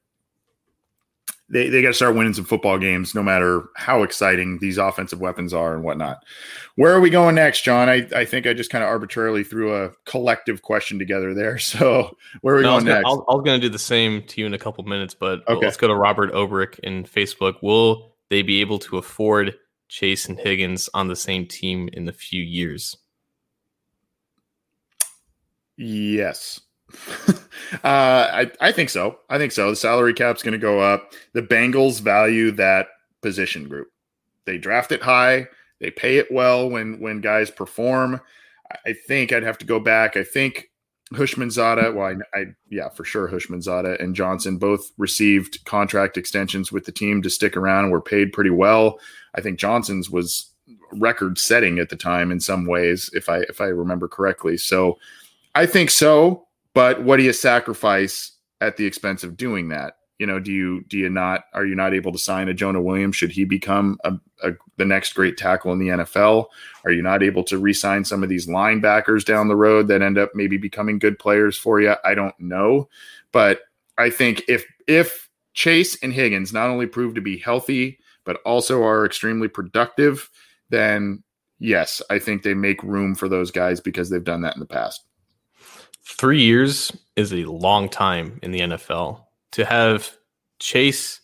they, 1.48 1.70
they 1.70 1.82
got 1.82 1.90
to 1.90 1.94
start 1.94 2.16
winning 2.16 2.34
some 2.34 2.46
football 2.46 2.80
games, 2.80 3.14
no 3.14 3.22
matter 3.22 3.66
how 3.76 4.02
exciting 4.02 4.58
these 4.60 4.78
offensive 4.78 5.20
weapons 5.20 5.54
are 5.54 5.76
and 5.76 5.84
whatnot. 5.84 6.24
Where 6.76 6.94
are 6.94 7.00
we 7.00 7.12
going 7.12 7.36
next, 7.36 7.62
John? 7.64 7.88
I, 7.88 8.08
I 8.16 8.26
think 8.26 8.48
I 8.48 8.54
just 8.54 8.72
kind 8.72 8.84
of 8.84 8.90
arbitrarily 8.90 9.44
threw 9.44 9.76
a 9.76 9.92
collective 10.06 10.64
question 10.64 10.98
together 10.98 11.34
there. 11.34 11.60
So 11.76 12.16
where 12.40 12.56
are 12.56 12.58
we 12.58 12.64
no, 12.64 12.80
going 12.80 12.88
I 12.88 12.94
next? 12.94 13.06
I 13.06 13.10
was 13.10 13.44
going 13.44 13.60
to 13.60 13.68
do 13.68 13.72
the 13.72 13.78
same 13.78 14.24
to 14.24 14.40
you 14.40 14.48
in 14.48 14.54
a 14.54 14.58
couple 14.58 14.84
minutes, 14.86 15.14
but 15.14 15.46
okay. 15.48 15.66
let's 15.66 15.76
go 15.76 15.88
to 15.88 15.96
Robert 15.96 16.32
Obrick 16.32 16.80
in 16.80 17.04
Facebook. 17.04 17.56
Will 17.62 18.14
they 18.30 18.42
be 18.42 18.62
able 18.62 18.80
to 18.80 18.98
afford 18.98 19.56
Chase 19.90 20.30
and 20.30 20.40
Higgins 20.40 20.90
on 20.94 21.10
the 21.10 21.16
same 21.16 21.48
team 21.48 21.90
in 21.92 22.06
the 22.06 22.14
few 22.14 22.42
years? 22.42 22.96
Yes. 25.76 26.62
Uh, 27.28 27.78
I, 27.84 28.52
I 28.62 28.72
think 28.72 28.90
so. 28.90 29.20
I 29.30 29.38
think 29.38 29.52
so. 29.52 29.70
The 29.70 29.76
salary 29.76 30.14
cap's 30.14 30.44
going 30.44 30.54
to 30.54 30.58
go 30.58 30.80
up. 30.80 31.14
The 31.34 31.42
Bengals 31.42 32.02
value 32.02 32.52
that 32.52 32.88
position 33.22 33.68
group. 33.68 33.88
They 34.46 34.58
draft 34.58 34.92
it 34.92 35.02
high. 35.02 35.48
They 35.80 35.92
pay 35.92 36.18
it 36.18 36.32
well 36.32 36.70
when 36.70 37.00
when 37.00 37.22
guys 37.22 37.52
perform. 37.52 38.22
I 38.86 38.94
think 39.08 39.32
I'd 39.32 39.44
have 39.44 39.58
to 39.60 39.66
go 39.66 39.80
back. 39.80 40.18
I 40.18 40.24
think 40.24 40.72
Houshmandzadeh, 41.14 41.94
well, 41.94 42.20
I, 42.34 42.40
I, 42.40 42.46
yeah, 42.70 42.90
for 42.90 43.04
sure, 43.04 43.28
Houshmandzadeh 43.28 44.02
and 44.02 44.16
Johnson 44.16 44.58
both 44.58 44.92
received 44.98 45.64
contract 45.66 46.18
extensions 46.18 46.72
with 46.72 46.86
the 46.86 46.92
team 46.92 47.22
to 47.22 47.30
stick 47.30 47.56
around. 47.56 47.92
Were 47.92 48.02
paid 48.02 48.34
pretty 48.34 48.50
well. 48.50 49.00
I 49.36 49.42
think 49.42 49.60
Johnson's 49.60 50.10
was 50.10 50.52
record 50.94 51.38
setting 51.38 51.78
at 51.80 51.90
the 51.90 51.96
time 51.96 52.32
in 52.32 52.40
some 52.40 52.66
ways, 52.66 53.10
if 53.14 53.30
I 53.30 53.40
if 53.42 53.62
I 53.62 53.66
remember 53.66 54.08
correctly. 54.08 54.58
So 54.58 54.98
I 55.54 55.66
think 55.66 55.92
so. 55.92 56.48
But 56.76 57.02
what 57.02 57.18
do 57.18 57.24
you 57.24 57.34
sacrifice 57.34 58.34
at 58.62 58.78
the 58.78 58.86
expense 58.86 59.24
of 59.24 59.36
doing 59.36 59.70
that? 59.70 59.96
you 60.20 60.26
know, 60.26 60.40
do 60.40 60.52
you 60.52 60.84
do 60.88 60.98
you 60.98 61.10
not 61.10 61.46
are 61.54 61.66
you 61.66 61.76
not 61.76 61.94
able 61.94 62.12
to 62.12 62.18
sign 62.18 62.48
a 62.48 62.54
Jonah 62.54 62.82
Williams? 62.82 63.16
Should 63.16 63.32
he 63.32 63.44
become 63.44 63.98
a, 64.06 64.14
a, 64.44 64.52
the 64.78 64.86
next 64.86 65.14
great 65.14 65.38
tackle 65.38 65.74
in 65.74 65.80
the 65.80 65.90
NFL? 65.90 66.46
Are 66.86 66.92
you 66.92 67.02
not 67.02 67.22
able 67.22 67.44
to 67.46 67.58
re-sign 67.58 68.06
some 68.06 68.24
of 68.24 68.30
these 68.30 68.48
linebackers 68.48 69.26
down 69.26 69.50
the 69.50 69.58
road 69.58 69.88
that 69.90 70.02
end 70.02 70.18
up 70.18 70.32
maybe 70.34 70.58
becoming 70.58 71.00
good 71.00 71.20
players 71.20 71.58
for 71.58 71.82
you? 71.82 71.96
I 72.06 72.16
don't 72.16 72.38
know, 72.40 72.88
but 73.32 73.62
I 73.98 74.10
think 74.10 74.44
if 74.48 74.66
if 74.88 75.30
Chase 75.54 76.02
and 76.02 76.14
Higgins 76.14 76.54
not 76.54 76.70
only 76.70 76.88
prove 76.88 77.16
to 77.16 77.22
be 77.22 77.38
healthy 77.38 78.00
but 78.24 78.38
also 78.46 78.84
are 78.84 79.06
extremely 79.06 79.48
productive, 79.48 80.32
then 80.70 81.24
yes, 81.60 82.02
I 82.10 82.20
think 82.20 82.42
they 82.42 82.54
make 82.54 82.82
room 82.84 83.16
for 83.16 83.28
those 83.28 83.52
guys 83.52 83.80
because 83.80 84.10
they've 84.10 84.24
done 84.24 84.42
that 84.42 84.56
in 84.56 84.60
the 84.62 84.66
past. 84.66 85.06
Three 86.06 86.42
years 86.42 86.92
is 87.16 87.34
a 87.34 87.46
long 87.46 87.90
time 87.90 88.40
in 88.44 88.52
the 88.52 88.60
NFL 88.60 89.24
to 89.54 89.66
have 89.66 90.16
Chase, 90.60 91.20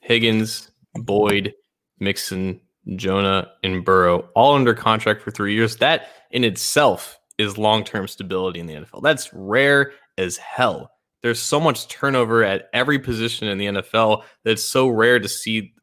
Higgins, 0.00 0.70
Boyd, 0.94 1.54
Mixon, 2.00 2.60
Jonah, 2.96 3.50
and 3.62 3.84
Burrow 3.84 4.28
all 4.34 4.54
under 4.54 4.74
contract 4.74 5.22
for 5.22 5.30
three 5.30 5.54
years, 5.54 5.76
that 5.76 6.08
in 6.30 6.44
itself 6.44 7.18
is 7.38 7.58
long 7.58 7.84
term 7.84 8.08
stability 8.08 8.58
in 8.60 8.66
the 8.66 8.74
NFL. 8.74 9.02
That's 9.02 9.32
rare 9.32 9.92
as 10.18 10.36
hell. 10.38 10.90
There's 11.22 11.40
so 11.40 11.60
much 11.60 11.88
turnover 11.88 12.42
at 12.42 12.68
every 12.72 12.98
position 12.98 13.48
in 13.48 13.58
the 13.58 13.66
NFL 13.66 14.24
that 14.44 14.52
it's 14.52 14.64
so 14.64 14.88
rare 14.88 15.20
to 15.20 15.28
see 15.28 15.74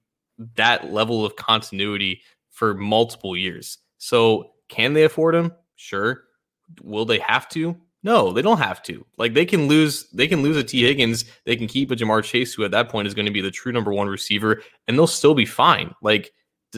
that 0.56 0.92
level 0.92 1.26
of 1.26 1.36
continuity 1.36 2.22
for 2.50 2.74
multiple 2.74 3.38
years. 3.38 3.78
So, 4.00 4.52
can 4.68 4.94
they 4.94 5.04
afford 5.04 5.36
him? 5.36 5.52
Sure. 5.76 6.24
Will 6.82 7.06
they 7.06 7.20
have 7.20 7.48
to? 7.50 7.76
No, 8.02 8.32
they 8.32 8.42
don't 8.42 8.60
have 8.60 8.82
to. 8.84 9.06
Like 9.18 9.34
they 9.34 9.46
can 9.46 9.68
lose, 9.68 10.10
they 10.12 10.28
can 10.28 10.42
lose 10.42 10.56
a 10.56 10.64
Tee 10.64 10.84
Higgins. 10.84 11.26
they 11.46 11.56
can 11.56 11.68
keep 11.68 11.92
a 11.92 11.96
Ja'Marr 11.96 12.24
Chase, 12.24 12.54
who 12.54 12.64
at 12.64 12.72
that 12.72 12.90
point 12.90 13.08
is 13.08 13.14
going 13.14 13.26
to 13.26 13.32
be 13.32 13.42
the 13.42 13.52
true 13.52 13.72
number 13.72 13.92
one 13.92 14.08
receiver, 14.08 14.62
and 14.88 14.98
they'll 14.98 15.08
still 15.08 15.34
be 15.34 15.46
fine. 15.46 15.94
Like, 16.02 16.32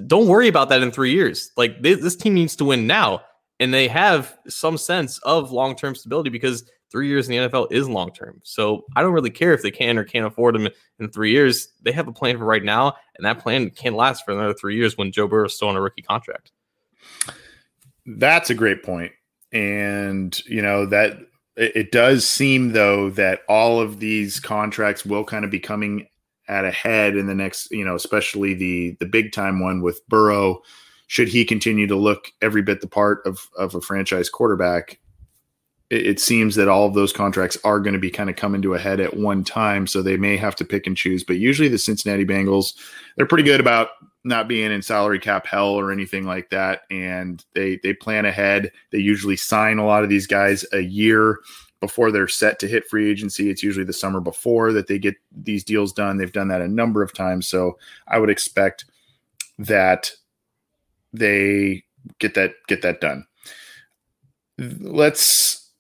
don't 0.08 0.28
worry 0.28 0.48
about 0.48 0.70
that 0.70 0.82
in 0.82 0.92
three 0.92 1.12
years. 1.12 1.52
Like 1.58 1.82
this, 1.82 2.02
this 2.02 2.16
team 2.16 2.34
needs 2.34 2.56
to 2.56 2.66
win 2.66 2.88
now, 2.88 3.22
and 3.60 3.74
they 3.74 3.88
have 3.88 4.36
some 4.48 4.78
sense 4.78 5.20
of 5.20 5.52
long 5.52 5.76
term 5.76 5.94
stability 5.94 6.32
because 6.32 6.64
three 6.92 7.08
years 7.08 7.30
in 7.30 7.36
the 7.36 7.50
NFL 7.50 7.72
is 7.72 7.88
long 7.88 8.12
term. 8.12 8.42
So 8.44 8.86
I 8.96 9.04
don't 9.04 9.14
really 9.14 9.30
care 9.30 9.54
if 9.54 9.62
they 9.62 9.72
can 9.72 10.00
or 10.00 10.04
can't 10.04 10.26
afford 10.26 10.56
them 10.56 10.68
in 11.00 11.10
three 11.12 11.32
years. 11.32 11.70
They 11.84 11.92
have 11.92 12.08
a 12.08 12.14
plan 12.14 12.40
for 12.40 12.46
right 12.46 12.64
now, 12.64 12.96
and 13.16 13.26
that 13.26 13.40
plan 13.40 13.70
can't 13.70 13.96
last 13.96 14.26
for 14.26 14.32
another 14.32 14.56
three 14.56 14.76
years 14.76 14.98
when 14.98 15.12
Joe 15.12 15.28
Burrow 15.28 15.46
is 15.46 15.56
still 15.56 15.68
on 15.68 15.76
a 15.76 15.82
rookie 15.82 16.02
contract. 16.02 16.52
That's 18.08 18.50
a 18.50 18.56
great 18.56 18.82
point 18.82 19.12
and 19.52 20.44
you 20.46 20.62
know 20.62 20.86
that 20.86 21.18
it, 21.58 21.76
it 21.76 21.92
does 21.92 22.28
seem 22.28 22.74
though 22.74 23.10
that 23.12 23.42
all 23.50 23.80
of 23.80 24.00
these 24.00 24.40
contracts 24.40 25.06
will 25.06 25.24
kind 25.24 25.46
of 25.46 25.52
be 25.52 25.60
coming 25.60 26.08
at 26.48 26.66
a 26.66 26.72
head 26.72 27.16
in 27.16 27.28
the 27.28 27.36
next, 27.36 27.72
you 27.72 27.86
know, 27.86 27.96
especially 27.96 28.54
the 28.54 28.98
the 29.00 29.06
big 29.06 29.32
time 29.32 29.60
one 29.60 29.82
with 29.82 30.06
Burrow. 30.08 30.62
Should 31.08 31.28
he 31.28 31.44
continue 31.44 31.88
to 31.88 31.96
look 31.96 32.32
every 32.42 32.62
bit 32.62 32.82
the 32.82 32.88
part 32.88 33.26
of 33.26 33.50
of 33.58 33.74
a 33.74 33.82
franchise 33.82 34.30
quarterback, 34.30 35.00
it, 35.90 36.06
it 36.06 36.20
seems 36.20 36.56
that 36.56 36.68
all 36.68 36.86
of 36.86 36.94
those 36.94 37.14
contracts 37.14 37.58
are 37.64 37.80
going 37.80 37.94
to 37.94 38.00
be 38.00 38.12
kind 38.12 38.30
of 38.30 38.36
coming 38.36 38.62
to 38.62 38.74
a 38.74 38.80
head 38.80 39.00
at 39.00 39.18
one 39.18 39.44
time. 39.44 39.88
So 39.88 40.02
they 40.02 40.18
may 40.18 40.38
have 40.38 40.56
to 40.58 40.66
pick 40.66 40.88
and 40.88 40.98
choose. 40.98 41.24
But 41.24 41.38
usually 41.38 41.70
the 41.70 41.78
Cincinnati 41.78 42.26
Bengals, 42.26 42.74
they're 43.16 43.26
pretty 43.26 43.44
good 43.44 43.60
about 43.60 43.90
not 44.24 44.48
being 44.48 44.72
in 44.72 44.82
salary 44.82 45.20
cap 45.20 45.48
hell 45.48 45.70
or 45.70 45.92
anything 45.92 46.26
like 46.26 46.50
that. 46.50 46.82
And 46.92 47.44
they 47.56 47.80
they 47.84 47.94
plan 47.94 48.26
ahead. 48.26 48.72
They 48.92 49.00
usually 49.00 49.36
sign 49.36 49.78
a 49.80 49.86
lot 49.86 50.04
of 50.04 50.10
these 50.10 50.28
guys 50.28 50.66
a 50.74 50.82
year 50.82 51.40
before 51.80 52.12
they're 52.12 52.28
set 52.28 52.60
to 52.60 52.68
hit 52.68 52.88
free 52.88 53.10
agency. 53.10 53.50
It's 53.50 53.64
usually 53.64 53.86
the 53.86 53.94
summer 53.94 54.22
before 54.22 54.72
that 54.74 54.88
they 54.88 55.00
get 55.00 55.16
these 55.32 55.64
deals 55.64 55.92
done. 55.92 56.18
They've 56.18 56.32
done 56.32 56.50
that 56.50 56.62
a 56.62 56.68
number 56.68 57.02
of 57.02 57.14
times. 57.14 57.48
So 57.48 57.78
i 58.08 58.20
would 58.20 58.30
expect 58.30 58.86
that 59.58 60.12
they 61.12 61.84
get 62.20 62.36
that 62.36 62.54
get 62.68 62.84
that 62.84 63.02
done. 63.02 63.26
Let's 64.60 65.72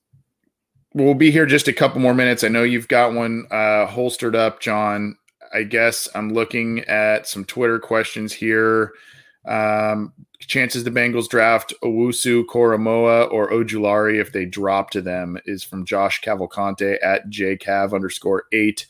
we'll 0.96 1.14
be 1.14 1.30
here 1.30 1.46
just 1.46 1.68
a 1.68 1.74
couple 1.74 2.02
more 2.02 2.16
minutes. 2.16 2.44
I 2.44 2.48
know 2.48 2.64
you've 2.64 2.88
got 2.88 3.14
one 3.14 3.46
uh 3.52 3.86
holstered 3.86 4.36
up 4.36 4.60
john 4.60 5.16
I 5.54 5.64
guess 5.64 6.08
I'm 6.16 6.34
looking 6.34 6.80
at 6.82 7.28
some 7.28 7.46
Twitter 7.46 7.80
questions 7.80 8.34
here. 8.34 8.94
Um, 9.46 10.14
chances 10.40 10.84
the 10.84 10.92
Bengals 10.92 11.28
draft 11.28 11.74
Owusu, 11.84 12.46
Koramoah, 12.46 13.32
or 13.32 13.52
Ojulari 13.52 14.20
if 14.20 14.32
they 14.32 14.46
drop 14.46 14.92
to 14.92 15.02
them 15.02 15.38
is 15.46 15.64
from 15.64 15.86
Josh 15.86 16.22
Cavalcante 16.22 16.98
at 17.04 17.30
jcav 17.30 17.94
underscore 17.94 18.46
eight. 18.52 18.88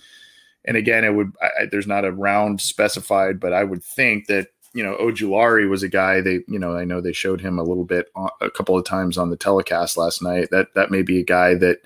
And 0.65 0.77
again, 0.77 1.03
it 1.03 1.13
would 1.13 1.33
I, 1.41 1.65
there's 1.71 1.87
not 1.87 2.05
a 2.05 2.11
round 2.11 2.61
specified, 2.61 3.39
but 3.39 3.53
I 3.53 3.63
would 3.63 3.83
think 3.83 4.27
that 4.27 4.47
you 4.73 4.83
know 4.83 4.95
Ojulari 4.97 5.69
was 5.69 5.83
a 5.83 5.89
guy 5.89 6.21
they 6.21 6.39
you 6.47 6.59
know 6.59 6.75
I 6.75 6.85
know 6.85 7.01
they 7.01 7.13
showed 7.13 7.41
him 7.41 7.57
a 7.57 7.63
little 7.63 7.85
bit 7.85 8.11
a 8.41 8.49
couple 8.49 8.77
of 8.77 8.85
times 8.85 9.17
on 9.17 9.29
the 9.29 9.37
telecast 9.37 9.97
last 9.97 10.21
night. 10.21 10.49
That 10.51 10.73
that 10.75 10.91
may 10.91 11.01
be 11.01 11.19
a 11.19 11.25
guy 11.25 11.55
that 11.55 11.79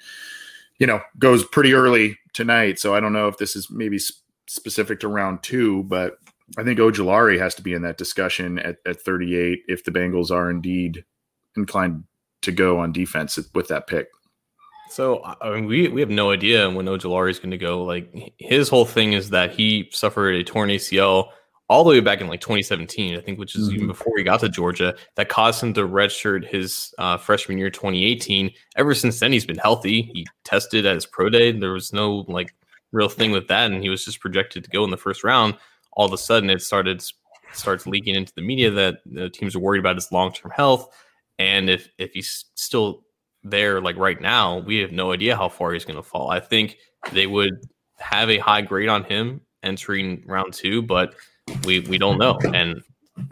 you 0.78 0.88
know 0.88 1.02
goes 1.18 1.46
pretty 1.46 1.74
early 1.74 2.18
tonight. 2.34 2.80
So 2.80 2.94
I 2.94 3.00
don't 3.00 3.14
know 3.14 3.28
if 3.28 3.38
this 3.38 3.56
is 3.56 3.70
maybe 3.72 4.00
specific 4.48 5.00
to 5.02 5.08
round 5.08 5.44
two, 5.44 5.84
but 5.84 6.18
I 6.58 6.64
think 6.64 6.80
Ojulari 6.80 7.40
has 7.40 7.56
to 7.56 7.62
be 7.62 7.74
in 7.74 7.82
that 7.82 7.98
discussion 7.98 8.60
at, 8.60 8.78
at 8.86 9.02
38 9.02 9.64
if 9.68 9.84
the 9.84 9.92
Bengals 9.92 10.32
are 10.32 10.50
indeed 10.50 11.04
inclined 11.58 12.04
to 12.42 12.52
go 12.52 12.80
on 12.80 12.92
defense 12.92 13.40
with 13.54 13.68
that 13.70 13.88
pick. 13.88 14.08
So 14.90 15.24
I 15.42 15.50
mean, 15.56 15.66
we 15.66 15.88
we 15.88 16.00
have 16.02 16.12
no 16.12 16.32
idea 16.32 16.70
when 16.70 16.86
Ojulari 16.86 17.32
is 17.32 17.40
going 17.40 17.52
to 17.52 17.58
go. 17.58 17.84
Like 17.84 18.34
his 18.38 18.70
whole 18.70 18.86
thing 18.86 19.14
is 19.14 19.32
that 19.32 19.52
he 19.52 19.90
suffered 19.92 20.36
a 20.36 20.44
torn 20.44 20.70
ACL 20.70 21.30
all 21.68 21.84
the 21.84 21.90
way 21.90 22.00
back 22.00 22.22
in 22.22 22.28
like 22.28 22.42
2017, 22.42 23.18
I 23.18 23.22
think, 23.22 23.40
which 23.40 23.56
is 23.56 23.68
mm-hmm. 23.68 23.76
even 23.76 23.88
before 23.88 24.14
he 24.16 24.24
got 24.24 24.42
to 24.42 24.50
Georgia. 24.50 24.96
That 25.16 25.30
caused 25.30 25.64
him 25.64 25.74
to 25.74 25.82
redshirt 25.82 26.48
his 26.48 26.94
uh, 27.00 27.18
freshman 27.18 27.58
year, 27.58 27.72
2018. 27.72 28.52
Ever 28.76 28.94
since 28.94 29.20
then, 29.20 29.32
he's 29.32 29.46
been 29.46 29.58
healthy. 29.58 30.04
He 30.14 30.28
tested 30.44 30.86
at 30.86 30.96
his 30.96 31.08
pro 31.08 31.30
day. 31.30 31.52
There 31.52 31.72
was 31.72 31.92
no 31.92 32.26
like 32.28 32.54
real 32.92 33.10
thing 33.10 33.32
with 33.32 33.48
that, 33.48 33.72
and 33.72 33.82
he 33.82 33.90
was 33.90 34.06
just 34.06 34.20
projected 34.20 34.64
to 34.64 34.70
go 34.70 34.84
in 34.84 34.92
the 34.92 34.98
first 34.98 35.24
round. 35.24 35.56
All 35.94 36.06
of 36.06 36.14
a 36.14 36.18
sudden, 36.18 36.50
it 36.50 36.62
started 36.62 37.04
starts 37.54 37.88
leaking 37.88 38.16
into 38.16 38.34
the 38.36 38.42
media 38.42 38.70
that 38.70 39.00
the 39.06 39.30
teams 39.30 39.56
are 39.56 39.60
worried 39.60 39.80
about 39.80 39.96
his 39.96 40.12
long 40.12 40.32
term 40.32 40.52
health, 40.52 40.90
and 41.40 41.70
if 41.70 41.90
if 41.98 42.14
he's 42.14 42.46
still 42.56 43.04
there 43.44 43.80
like 43.80 43.98
right 43.98 44.20
now, 44.20 44.60
we 44.60 44.80
have 44.80 44.92
no 44.92 45.12
idea 45.12 45.36
how 45.36 45.50
far 45.50 45.74
he's 45.74 45.86
going 45.86 45.96
to 45.96 46.04
fall. 46.04 46.30
I 46.30 46.40
think 46.40 46.78
they 47.12 47.28
would 47.28 47.54
have 47.98 48.30
a 48.30 48.40
high 48.40 48.62
grade 48.62 48.90
on 48.90 49.04
him 49.04 49.42
entering 49.64 50.24
round 50.26 50.54
two, 50.54 50.82
but 50.82 51.16
we 51.66 51.82
we 51.82 51.98
don't 51.98 52.18
know, 52.18 52.40
and 52.54 52.82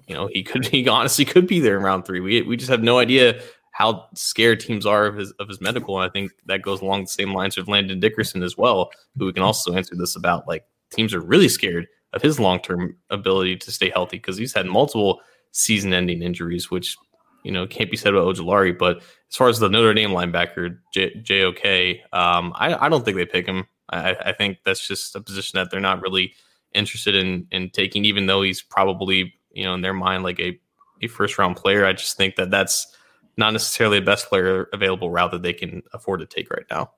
you 0.08 0.16
know 0.16 0.28
he 0.28 0.44
could 0.44 0.66
he 0.68 0.88
honestly 0.88 1.26
could 1.26 1.48
be 1.48 1.60
there 1.60 1.78
in 1.78 1.84
round 1.84 2.06
three. 2.06 2.20
We 2.20 2.42
we 2.44 2.58
just 2.58 2.70
have 2.70 2.84
no 2.84 3.00
idea 3.00 3.42
how 3.74 4.08
scared 4.14 4.60
teams 4.60 4.86
are 4.86 5.08
of 5.08 5.18
his 5.18 5.32
of 5.34 5.50
his 5.50 5.60
medical. 5.60 6.00
And 6.00 6.10
I 6.10 6.12
think 6.12 6.32
that 6.46 6.62
goes 6.62 6.82
along 6.82 7.02
the 7.02 7.08
same 7.08 7.34
lines 7.34 7.58
with 7.58 7.68
Landon 7.68 8.00
Dickerson 8.00 8.44
as 8.44 8.58
well, 8.58 8.92
who 9.18 9.26
we 9.26 9.34
can 9.34 9.44
also 9.44 9.74
answer 9.74 9.96
this 9.96 10.16
about. 10.16 10.48
Like 10.48 10.66
teams 10.92 11.14
are 11.14 11.20
really 11.20 11.50
scared 11.50 11.88
of 12.14 12.22
his 12.22 12.40
long 12.40 12.60
term 12.60 12.96
ability 13.10 13.58
to 13.58 13.72
stay 13.72 13.90
healthy 13.90 14.18
because 14.18 14.38
he's 14.38 14.54
had 14.54 14.68
multiple 14.68 15.22
season 15.52 15.92
ending 15.92 16.22
injuries, 16.22 16.70
which 16.70 16.96
you 17.44 17.52
know 17.52 17.66
can't 17.66 17.90
be 17.90 17.98
said 17.98 18.14
about 18.14 18.34
Ojulari. 18.34 18.78
But 18.78 18.98
as 18.98 19.36
far 19.36 19.50
as 19.50 19.58
the 19.58 19.70
Notre 19.70 19.94
Dame 19.96 20.12
linebacker 20.12 20.78
J- 20.94 21.20
JOK, 21.22 21.98
um, 22.14 22.54
I, 22.56 22.76
I 22.86 22.90
don't 22.90 23.04
think 23.04 23.18
they 23.18 23.26
pick 23.26 23.48
him. 23.48 23.66
I, 23.90 24.16
I 24.26 24.34
think 24.34 24.60
that's 24.66 24.88
just 24.88 25.16
a 25.16 25.22
position 25.22 25.58
that 25.58 25.72
they're 25.72 25.80
not 25.80 26.02
really 26.02 26.34
interested 26.76 27.16
in 27.16 27.48
in 27.52 27.72
taking, 27.72 28.06
even 28.06 28.28
though 28.28 28.44
he's 28.44 28.62
probably 28.62 29.34
you 29.52 29.64
know 29.64 29.74
in 29.74 29.82
their 29.82 29.94
mind 29.94 30.22
like 30.22 30.40
a 30.40 30.60
a 31.02 31.08
first 31.08 31.40
round 31.40 31.56
player. 31.56 31.88
I 31.88 31.94
just 31.94 32.18
think 32.18 32.36
that 32.36 32.52
that's 32.52 32.96
not 33.38 33.52
necessarily 33.52 34.00
the 34.00 34.06
best 34.06 34.30
player 34.30 34.68
available 34.74 35.10
route 35.10 35.32
that 35.32 35.42
they 35.42 35.54
can 35.54 35.84
afford 35.94 36.20
to 36.20 36.26
take 36.26 36.50
right 36.50 36.66
now. 36.70 36.92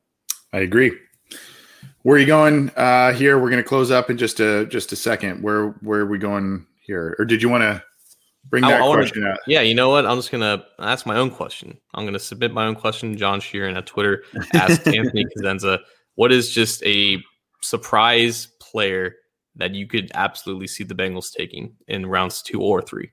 I 0.53 0.59
agree. 0.59 0.91
Where 2.03 2.17
are 2.17 2.19
you 2.19 2.25
going 2.25 2.69
uh, 2.71 3.13
here? 3.13 3.39
We're 3.39 3.49
going 3.49 3.63
to 3.63 3.67
close 3.67 3.91
up 3.91 4.09
in 4.09 4.17
just 4.17 4.39
a 4.39 4.65
just 4.67 4.91
a 4.91 4.95
second. 4.95 5.41
Where 5.41 5.69
where 5.81 6.01
are 6.01 6.05
we 6.05 6.17
going 6.17 6.65
here? 6.81 7.15
Or 7.17 7.25
did 7.25 7.41
you 7.41 7.49
want 7.49 7.63
to 7.63 7.83
Bring 8.49 8.61
that 8.61 8.81
I, 8.81 8.87
I 8.87 8.93
question 8.93 9.23
wanna, 9.23 9.33
out. 9.33 9.39
Yeah, 9.47 9.61
you 9.61 9.73
know 9.73 9.89
what? 9.89 10.05
I'm 10.05 10.17
just 10.17 10.31
gonna 10.31 10.63
ask 10.79 11.05
my 11.05 11.17
own 11.17 11.31
question. 11.31 11.77
I'm 11.93 12.05
gonna 12.05 12.19
submit 12.19 12.53
my 12.53 12.65
own 12.65 12.75
question. 12.75 13.17
John 13.17 13.39
Sheeran 13.39 13.75
at 13.75 13.87
Twitter 13.87 14.23
asked 14.53 14.87
Anthony 14.87 15.25
Cosenza, 15.35 15.79
"What 16.15 16.31
is 16.31 16.51
just 16.51 16.83
a 16.83 17.23
surprise 17.61 18.47
player 18.59 19.15
that 19.55 19.73
you 19.73 19.87
could 19.87 20.11
absolutely 20.13 20.67
see 20.67 20.83
the 20.83 20.93
Bengals 20.93 21.33
taking 21.33 21.75
in 21.87 22.05
rounds 22.05 22.43
two 22.43 22.61
or 22.61 22.81
three? 22.81 23.11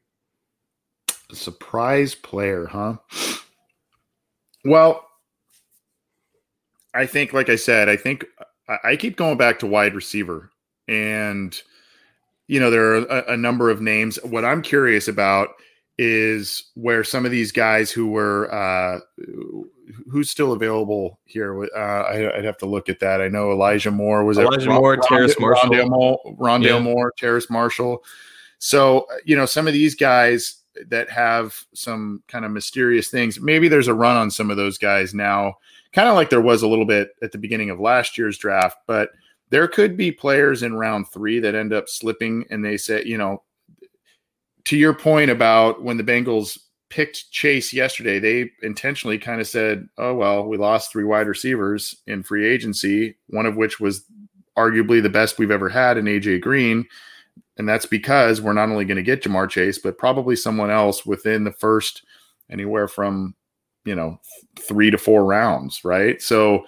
Surprise 1.33 2.15
player, 2.15 2.67
huh? 2.67 2.97
Well, 4.65 5.07
I 6.95 7.07
think, 7.07 7.33
like 7.33 7.49
I 7.49 7.57
said, 7.57 7.89
I 7.89 7.97
think 7.97 8.27
I 8.85 8.97
keep 8.97 9.17
going 9.17 9.39
back 9.39 9.59
to 9.61 9.67
wide 9.67 9.95
receiver, 9.95 10.51
and 10.89 11.61
you 12.47 12.61
know 12.61 12.71
there 12.71 12.95
are 12.95 12.99
a, 12.99 13.33
a 13.33 13.37
number 13.37 13.71
of 13.71 13.81
names. 13.81 14.19
What 14.23 14.45
I'm 14.45 14.63
curious 14.63 15.09
about 15.09 15.51
is 15.99 16.71
where 16.75 17.05
some 17.05 17.25
of 17.25 17.31
these 17.31 17.53
guys 17.53 17.91
who 17.91 18.09
were 18.09 18.53
uh, 18.53 19.01
who's 20.11 20.31
still 20.31 20.53
available 20.53 21.19
here. 21.25 21.65
Uh, 21.65 21.79
I, 21.79 22.37
would 22.37 22.45
have 22.45 22.59
to 22.59 22.67
look 22.67 22.89
at 22.89 23.01
that. 23.01 23.21
I 23.21 23.29
know 23.29 23.53
Elijah 23.53 23.91
Moore 23.91 24.25
was 24.25 24.39
Elijah? 24.39 24.71
Moore, 24.71 24.93
Rond- 24.93 25.03
Terrace 25.03 25.39
Marshall, 25.39 25.71
Rondale 25.71 25.89
Moore, 25.89 26.37
Rondale 26.39 26.65
yeah. 26.65 26.79
Moore, 26.79 27.13
Terrace 27.17 27.51
Marshall. 27.51 28.05
So 28.59 29.07
you 29.25 29.37
know 29.37 29.47
some 29.47 29.67
of 29.67 29.73
these 29.73 29.95
guys 29.95 30.62
that 30.89 31.11
have 31.11 31.65
some 31.75 32.23
kind 32.29 32.45
of 32.45 32.51
mysterious 32.51 33.09
things. 33.09 33.41
Maybe 33.41 33.69
there's 33.69 33.89
a 33.89 33.95
run 33.95 34.17
on 34.17 34.31
some 34.31 34.51
of 34.51 34.57
those 34.57 34.79
guys 34.79 35.15
now, 35.15 35.55
kind 35.93 36.09
of 36.09 36.15
like 36.15 36.31
there 36.31 36.41
was 36.41 36.63
a 36.63 36.69
little 36.69 36.87
bit 36.87 37.11
at 37.23 37.33
the 37.33 37.39
beginning 37.39 37.71
of 37.71 37.81
last 37.81 38.17
year's 38.17 38.39
draft, 38.39 38.79
but 38.87 39.11
there 39.51 39.69
could 39.69 39.97
be 39.97 40.11
players 40.11 40.63
in 40.63 40.75
round 40.75 41.09
three 41.09 41.39
that 41.41 41.55
end 41.55 41.73
up 41.73 41.89
slipping 41.89 42.45
and 42.51 42.65
they 42.65 42.77
say, 42.77 43.03
you 43.05 43.19
know, 43.19 43.43
to 44.65 44.77
your 44.77 44.95
point 44.95 45.31
about 45.31 45.83
when 45.83 45.97
the 45.97 46.05
Bengals 46.05 46.59
picked 46.89 47.31
Chase 47.31 47.73
yesterday, 47.73 48.19
they 48.19 48.51
intentionally 48.63 49.19
kind 49.19 49.41
of 49.41 49.47
said, 49.47 49.89
oh, 49.99 50.15
well, 50.15 50.47
we 50.47 50.57
lost 50.57 50.93
three 50.93 51.05
wide 51.05 51.27
receivers 51.27 51.97
in 52.07 52.23
free 52.23 52.47
agency, 52.47 53.17
one 53.29 53.47
of 53.47 53.57
which 53.57 53.81
was 53.81 54.05
arguably 54.57 55.03
the 55.03 55.09
best 55.09 55.39
we've 55.39 55.51
ever 55.51 55.69
had 55.69 55.97
in 55.97 56.05
AJ 56.05 56.43
Green. 56.43 56.87
And 57.59 57.69
that's 57.69 57.87
because 57.87 58.41
we're 58.41 58.53
not 58.53 58.71
only 58.71 58.85
going 58.85 58.97
to 58.97 59.03
get 59.03 59.23
Ja'Marr 59.23 59.49
Chase, 59.49 59.79
but 59.79 59.99
probably 59.99 60.37
someone 60.37 60.71
else 60.71 61.05
within 61.05 61.45
the 61.45 61.53
first 61.53 62.03
anywhere 62.51 62.89
from, 62.89 63.35
you 63.85 63.95
know, 63.95 64.19
three 64.59 64.91
to 64.91 64.99
four 64.99 65.25
rounds. 65.25 65.85
Right. 65.85 66.21
So 66.23 66.65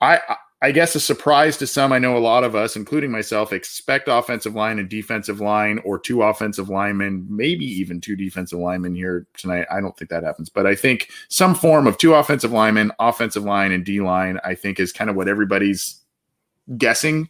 I, 0.00 0.20
I 0.62 0.72
guess 0.72 0.94
a 0.94 1.00
surprise 1.00 1.58
to 1.58 1.66
some, 1.66 1.92
I 1.92 1.98
know 1.98 2.16
a 2.16 2.18
lot 2.18 2.42
of 2.42 2.56
us, 2.56 2.76
including 2.76 3.10
myself, 3.10 3.52
expect 3.52 4.08
offensive 4.08 4.54
line 4.54 4.78
and 4.78 4.88
defensive 4.88 5.40
line 5.40 5.80
or 5.84 5.98
two 5.98 6.22
offensive 6.22 6.70
linemen, 6.70 7.26
maybe 7.28 7.66
even 7.66 8.00
two 8.00 8.16
defensive 8.16 8.58
linemen 8.58 8.94
here 8.94 9.26
tonight. 9.34 9.66
I 9.70 9.80
don't 9.80 9.96
think 9.96 10.10
that 10.10 10.24
happens, 10.24 10.48
but 10.48 10.66
I 10.66 10.74
think 10.74 11.10
some 11.28 11.54
form 11.54 11.86
of 11.86 11.98
two 11.98 12.14
offensive 12.14 12.52
linemen, 12.52 12.90
offensive 12.98 13.44
line, 13.44 13.70
and 13.70 13.84
D 13.84 14.00
line, 14.00 14.40
I 14.44 14.54
think 14.54 14.80
is 14.80 14.92
kind 14.92 15.10
of 15.10 15.14
what 15.14 15.28
everybody's 15.28 16.00
guessing. 16.78 17.28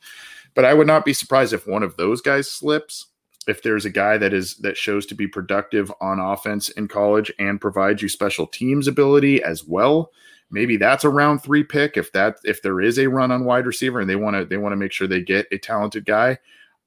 But 0.56 0.64
I 0.64 0.74
would 0.74 0.88
not 0.88 1.04
be 1.04 1.12
surprised 1.12 1.52
if 1.52 1.68
one 1.68 1.84
of 1.84 1.96
those 1.96 2.20
guys 2.20 2.50
slips. 2.50 3.06
If 3.46 3.62
there's 3.62 3.84
a 3.84 3.90
guy 3.90 4.18
that 4.18 4.34
is 4.34 4.56
that 4.56 4.76
shows 4.76 5.06
to 5.06 5.14
be 5.14 5.28
productive 5.28 5.92
on 6.00 6.18
offense 6.18 6.68
in 6.70 6.88
college 6.88 7.30
and 7.38 7.60
provides 7.60 8.02
you 8.02 8.08
special 8.08 8.48
teams 8.48 8.88
ability 8.88 9.40
as 9.40 9.62
well, 9.64 10.10
maybe 10.50 10.76
that's 10.76 11.04
a 11.04 11.10
round 11.10 11.42
three 11.42 11.62
pick. 11.62 11.96
If 11.96 12.10
that 12.12 12.38
if 12.42 12.62
there 12.62 12.80
is 12.80 12.98
a 12.98 13.06
run 13.06 13.30
on 13.30 13.44
wide 13.44 13.66
receiver 13.66 14.00
and 14.00 14.10
they 14.10 14.16
want 14.16 14.34
to 14.34 14.44
they 14.44 14.56
want 14.56 14.72
to 14.72 14.76
make 14.76 14.90
sure 14.90 15.06
they 15.06 15.20
get 15.20 15.46
a 15.52 15.58
talented 15.58 16.06
guy, 16.06 16.38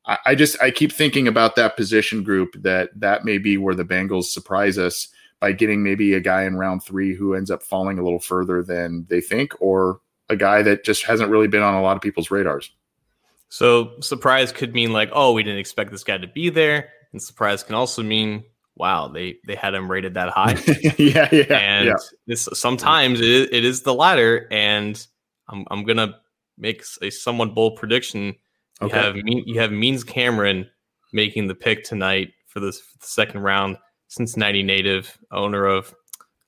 I, 0.06 0.18
I 0.26 0.36
just 0.36 0.62
I 0.62 0.72
keep 0.72 0.92
thinking 0.92 1.28
about 1.28 1.56
that 1.56 1.78
position 1.78 2.24
group 2.24 2.56
that 2.62 2.90
that 3.00 3.24
may 3.24 3.38
be 3.38 3.56
where 3.56 3.76
the 3.76 3.86
Bengals 3.86 4.26
surprise 4.26 4.78
us 4.78 5.08
by 5.40 5.54
getting 5.54 5.82
maybe 5.84 6.14
a 6.14 6.20
guy 6.20 6.44
in 6.44 6.58
round 6.58 6.84
three 6.84 7.16
who 7.16 7.36
ends 7.36 7.52
up 7.52 7.64
falling 7.64 8.00
a 8.00 8.04
little 8.04 8.20
further 8.20 8.62
than 8.62 9.06
they 9.10 9.22
think, 9.22 9.54
or 9.62 10.02
a 10.28 10.36
guy 10.36 10.62
that 10.64 10.84
just 10.84 11.06
hasn't 11.06 11.30
really 11.30 11.48
been 11.48 11.64
on 11.64 11.76
a 11.76 11.82
lot 11.82 11.96
of 11.96 12.02
people's 12.02 12.32
radars. 12.32 12.72
So 13.50 13.94
surprise 14.00 14.52
could 14.52 14.74
mean 14.74 14.94
like, 14.94 15.10
oh, 15.12 15.34
we 15.34 15.44
didn't 15.44 15.60
expect 15.60 15.92
this 15.92 16.04
guy 16.04 16.18
to 16.18 16.28
be 16.28 16.50
there, 16.50 16.90
and 17.12 17.22
surprise 17.22 17.64
can 17.64 17.76
also 17.76 18.04
mean, 18.04 18.44
wow, 18.76 19.08
they 19.08 19.38
they 19.48 19.56
had 19.56 19.74
him 19.74 19.90
rated 19.90 20.14
that 20.14 20.30
high. 20.30 20.58
yeah, 20.98 21.28
yeah. 21.32 21.58
And 21.58 21.88
yeah. 21.88 21.96
this 22.28 22.48
sometimes 22.54 23.20
it 23.20 23.28
is, 23.28 23.48
it 23.52 23.66
is 23.66 23.82
the 23.82 23.94
latter, 23.94 24.48
and 24.52 25.06
I'm 25.48 25.66
I'm 25.72 25.84
gonna 25.84 26.16
make 26.58 26.84
a 27.02 27.10
somewhat 27.10 27.56
bold 27.56 27.76
prediction. 27.78 28.36
You 28.82 28.88
okay. 28.88 28.98
have 28.98 29.16
you 29.18 29.60
have 29.60 29.72
Means 29.72 30.04
Cameron 30.04 30.70
making 31.12 31.48
the 31.48 31.56
pick 31.56 31.84
tonight 31.84 32.30
for 32.48 32.60
this 32.60 32.80
for 32.80 32.98
the 33.00 33.08
second 33.08 33.42
round. 33.42 33.78
Cincinnati 34.10 34.64
native, 34.64 35.20
owner 35.32 35.66
of 35.68 35.94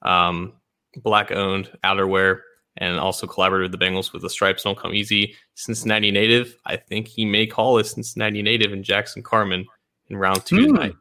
um, 0.02 0.54
black 0.98 1.32
owned 1.32 1.72
outerwear 1.84 2.40
and 2.78 3.00
also 3.00 3.28
collaborated 3.28 3.72
with 3.72 3.80
the 3.80 3.86
Bengals 3.86 4.14
with 4.14 4.22
the 4.22 4.30
stripes 4.30 4.64
don't 4.64 4.78
come 4.78 4.94
easy. 4.94 5.36
Cincinnati 5.56 6.12
native. 6.12 6.56
I 6.66 6.78
think 6.78 7.08
he 7.08 7.26
may 7.26 7.46
call 7.46 7.78
a 7.78 7.84
Cincinnati 7.84 8.42
native 8.42 8.72
in 8.72 8.84
Jackson 8.84 9.24
Carman 9.24 9.66
in 10.10 10.18
round 10.18 10.46
two 10.46 10.58
hmm. 10.58 10.76
tonight. 10.76 10.96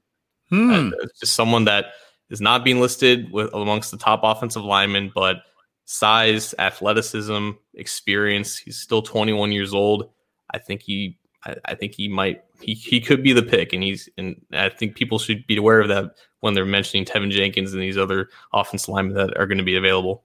Hmm. 0.49 0.89
Uh, 0.89 1.07
just 1.21 1.35
someone 1.35 1.65
that 1.65 1.87
is 2.29 2.41
not 2.41 2.65
being 2.65 2.81
listed 2.81 3.31
with 3.31 3.53
amongst 3.55 3.91
the 3.91 3.97
top 3.97 4.21
offensive 4.23 4.65
linemen, 4.65 5.13
but 5.15 5.43
size, 5.85 6.55
athleticism, 6.59 7.51
experience. 7.75 8.57
He's 8.59 8.79
still 8.79 9.03
21 9.03 9.53
years 9.53 9.75
old. 9.75 10.11
I 10.53 10.59
think 10.59 10.83
he 10.83 11.19
I, 11.45 11.55
I, 11.65 11.75
think 11.75 11.95
he 11.95 12.09
might 12.09 12.43
he, 12.61 12.75
he 12.75 13.01
could 13.01 13.23
be 13.23 13.33
the 13.33 13.43
pick 13.43 13.73
and 13.73 13.83
he's 13.83 14.09
and 14.19 14.41
I 14.53 14.69
think 14.69 14.95
people 14.95 15.19
should 15.19 15.47
be 15.47 15.57
aware 15.57 15.81
of 15.81 15.89
that 15.89 16.15
when 16.41 16.55
they're 16.55 16.67
mentioning 16.67 17.05
Teven 17.05 17.31
Jenkins 17.31 17.73
and 17.73 17.83
these 17.83 17.99
other 17.99 18.29
offensive 18.53 18.91
linemen 18.91 19.15
that 19.15 19.37
are 19.37 19.47
going 19.47 19.59
to 19.59 19.65
be 19.65 19.77
available. 19.77 20.25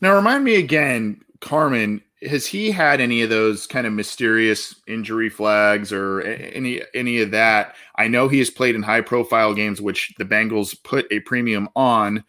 Now, 0.00 0.14
remind 0.14 0.44
me 0.44 0.56
again, 0.56 1.22
Carman, 1.40 2.02
has 2.22 2.46
he 2.46 2.70
had 2.70 3.00
any 3.00 3.22
of 3.22 3.30
those 3.30 3.66
kind 3.66 3.86
of 3.86 3.92
mysterious 3.92 4.74
injury 4.86 5.28
flags 5.28 5.92
or 5.92 6.22
any 6.22 6.82
any 6.94 7.20
of 7.20 7.30
that? 7.32 7.74
I 7.96 8.08
know 8.08 8.28
he 8.28 8.38
has 8.38 8.50
played 8.50 8.74
in 8.74 8.82
high 8.82 9.02
profile 9.02 9.54
games, 9.54 9.80
which 9.80 10.14
the 10.18 10.24
Bengals 10.24 10.82
put 10.82 11.06
a 11.10 11.20
premium 11.20 11.68
on 11.76 12.24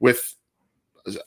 with 0.00 0.34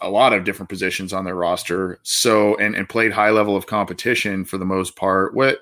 a 0.01 0.09
lot 0.09 0.33
of 0.33 0.43
different 0.43 0.69
positions 0.69 1.13
on 1.13 1.23
their 1.23 1.35
roster. 1.35 1.99
So 2.03 2.55
and 2.57 2.75
and 2.75 2.89
played 2.89 3.11
high 3.11 3.29
level 3.29 3.55
of 3.55 3.67
competition 3.67 4.43
for 4.43 4.57
the 4.57 4.65
most 4.65 4.95
part. 4.95 5.35
What 5.35 5.59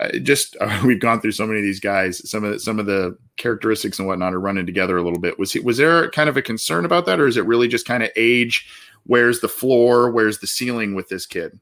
uh, 0.00 0.18
just 0.18 0.56
uh, 0.60 0.82
we've 0.84 1.00
gone 1.00 1.20
through 1.20 1.32
so 1.32 1.46
many 1.46 1.58
of 1.58 1.64
these 1.64 1.80
guys. 1.80 2.28
Some 2.28 2.44
of 2.44 2.52
the, 2.52 2.60
some 2.60 2.78
of 2.78 2.86
the 2.86 3.16
characteristics 3.36 3.98
and 3.98 4.06
whatnot 4.06 4.34
are 4.34 4.40
running 4.40 4.66
together 4.66 4.96
a 4.96 5.02
little 5.02 5.18
bit. 5.18 5.38
Was 5.38 5.52
he, 5.52 5.60
was 5.60 5.76
there 5.76 6.10
kind 6.10 6.28
of 6.28 6.36
a 6.36 6.42
concern 6.42 6.84
about 6.84 7.06
that, 7.06 7.20
or 7.20 7.26
is 7.26 7.36
it 7.36 7.46
really 7.46 7.68
just 7.68 7.86
kind 7.86 8.02
of 8.02 8.10
age? 8.16 8.68
Where's 9.04 9.40
the 9.40 9.48
floor, 9.48 10.10
where's 10.10 10.38
the 10.38 10.46
ceiling 10.46 10.94
with 10.94 11.08
this 11.08 11.26
kid? 11.26 11.58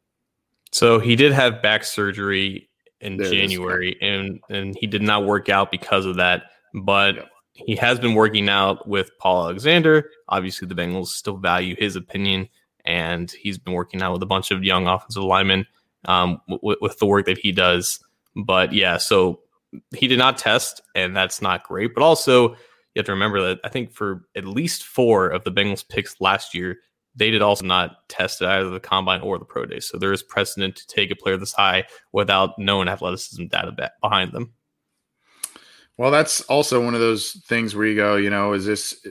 So 0.73 0.99
he 0.99 1.17
did 1.17 1.33
have 1.33 1.63
back 1.63 1.85
surgery 1.85 2.69
in 3.01 3.17
there 3.17 3.31
January, 3.31 3.97
and 4.01 4.41
and 4.49 4.77
he 4.79 4.87
did 4.87 5.03
not 5.03 5.25
work 5.25 5.49
out 5.49 5.71
because 5.71 6.05
of 6.05 6.17
that. 6.17 6.45
But 6.75 7.17
yep. 7.17 7.31
he 7.55 7.77
has 7.77 7.99
been 7.99 8.15
working 8.15 8.49
out 8.49 8.87
with 8.87 9.11
Paul 9.19 9.45
Alexander. 9.45 10.11
Obviously, 10.29 10.69
the 10.69 10.75
Bengals 10.75 11.09
still 11.09 11.37
value 11.37 11.75
his 11.77 11.97
opinion, 11.97 12.49
and 12.85 13.31
he's 13.31 13.59
been 13.59 13.75
working 13.75 14.03
out 14.03 14.13
with 14.13 14.23
a 14.23 14.27
bunch 14.27 14.51
of 14.51 14.63
young 14.63 14.87
offensive 14.87 15.25
linemen 15.25 15.67
um, 16.05 16.41
w- 16.49 16.77
with 16.81 16.99
the 16.99 17.07
work 17.07 17.27
that 17.27 17.39
he 17.39 17.53
does. 17.53 17.99
But 18.37 18.73
yeah, 18.73 18.99
so 18.99 19.41
he 19.97 20.07
did 20.07 20.19
not 20.19 20.39
test, 20.39 20.81
and 20.95 21.17
that's 21.17 21.43
not 21.43 21.65
great. 21.65 21.95
But 21.95 22.03
also, 22.03 22.51
you 22.51 22.99
have 22.99 23.07
to 23.07 23.13
remember 23.13 23.41
that 23.49 23.61
I 23.65 23.69
think 23.69 23.93
for 23.93 24.25
at 24.37 24.45
least 24.45 24.85
four 24.85 25.29
of 25.29 25.43
the 25.45 25.53
Bengals 25.53 25.87
picks 25.87 26.21
last 26.21 26.55
year, 26.55 26.79
they 27.21 27.31
did 27.31 27.43
also 27.43 27.67
not 27.67 28.09
test 28.09 28.41
it 28.41 28.49
either 28.49 28.71
the 28.71 28.81
combine 28.81 29.21
or 29.21 29.39
the 29.39 29.45
pro 29.45 29.67
day. 29.67 29.79
So 29.79 29.99
there 29.99 30.13
is 30.13 30.23
precedent 30.23 30.75
to 30.77 30.87
take 30.87 31.11
a 31.11 31.15
player 31.15 31.37
this 31.37 31.53
high 31.53 31.85
without 32.13 32.59
known 32.59 32.89
athleticism 32.89 33.47
data 33.47 33.93
behind 34.01 34.33
them. 34.33 34.55
Well, 35.99 36.11
that's 36.11 36.41
also 36.43 36.83
one 36.83 36.95
of 36.95 37.01
those 37.01 37.33
things 37.47 37.77
where 37.77 37.87
you 37.87 37.95
go, 37.95 38.17
you 38.17 38.31
know, 38.31 38.55
is 38.55 38.65
this 38.65 39.07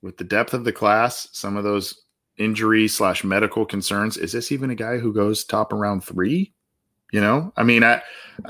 with 0.00 0.16
the 0.16 0.22
depth 0.22 0.54
of 0.54 0.62
the 0.62 0.72
class, 0.72 1.28
some 1.32 1.56
of 1.56 1.64
those 1.64 2.02
injury 2.38 2.86
slash 2.86 3.24
medical 3.24 3.66
concerns, 3.66 4.16
is 4.16 4.30
this 4.30 4.52
even 4.52 4.70
a 4.70 4.76
guy 4.76 4.98
who 4.98 5.12
goes 5.12 5.42
top 5.42 5.72
around 5.72 6.04
three? 6.04 6.52
You 7.10 7.20
know, 7.20 7.52
I 7.56 7.64
mean, 7.64 7.82
I, 7.82 8.00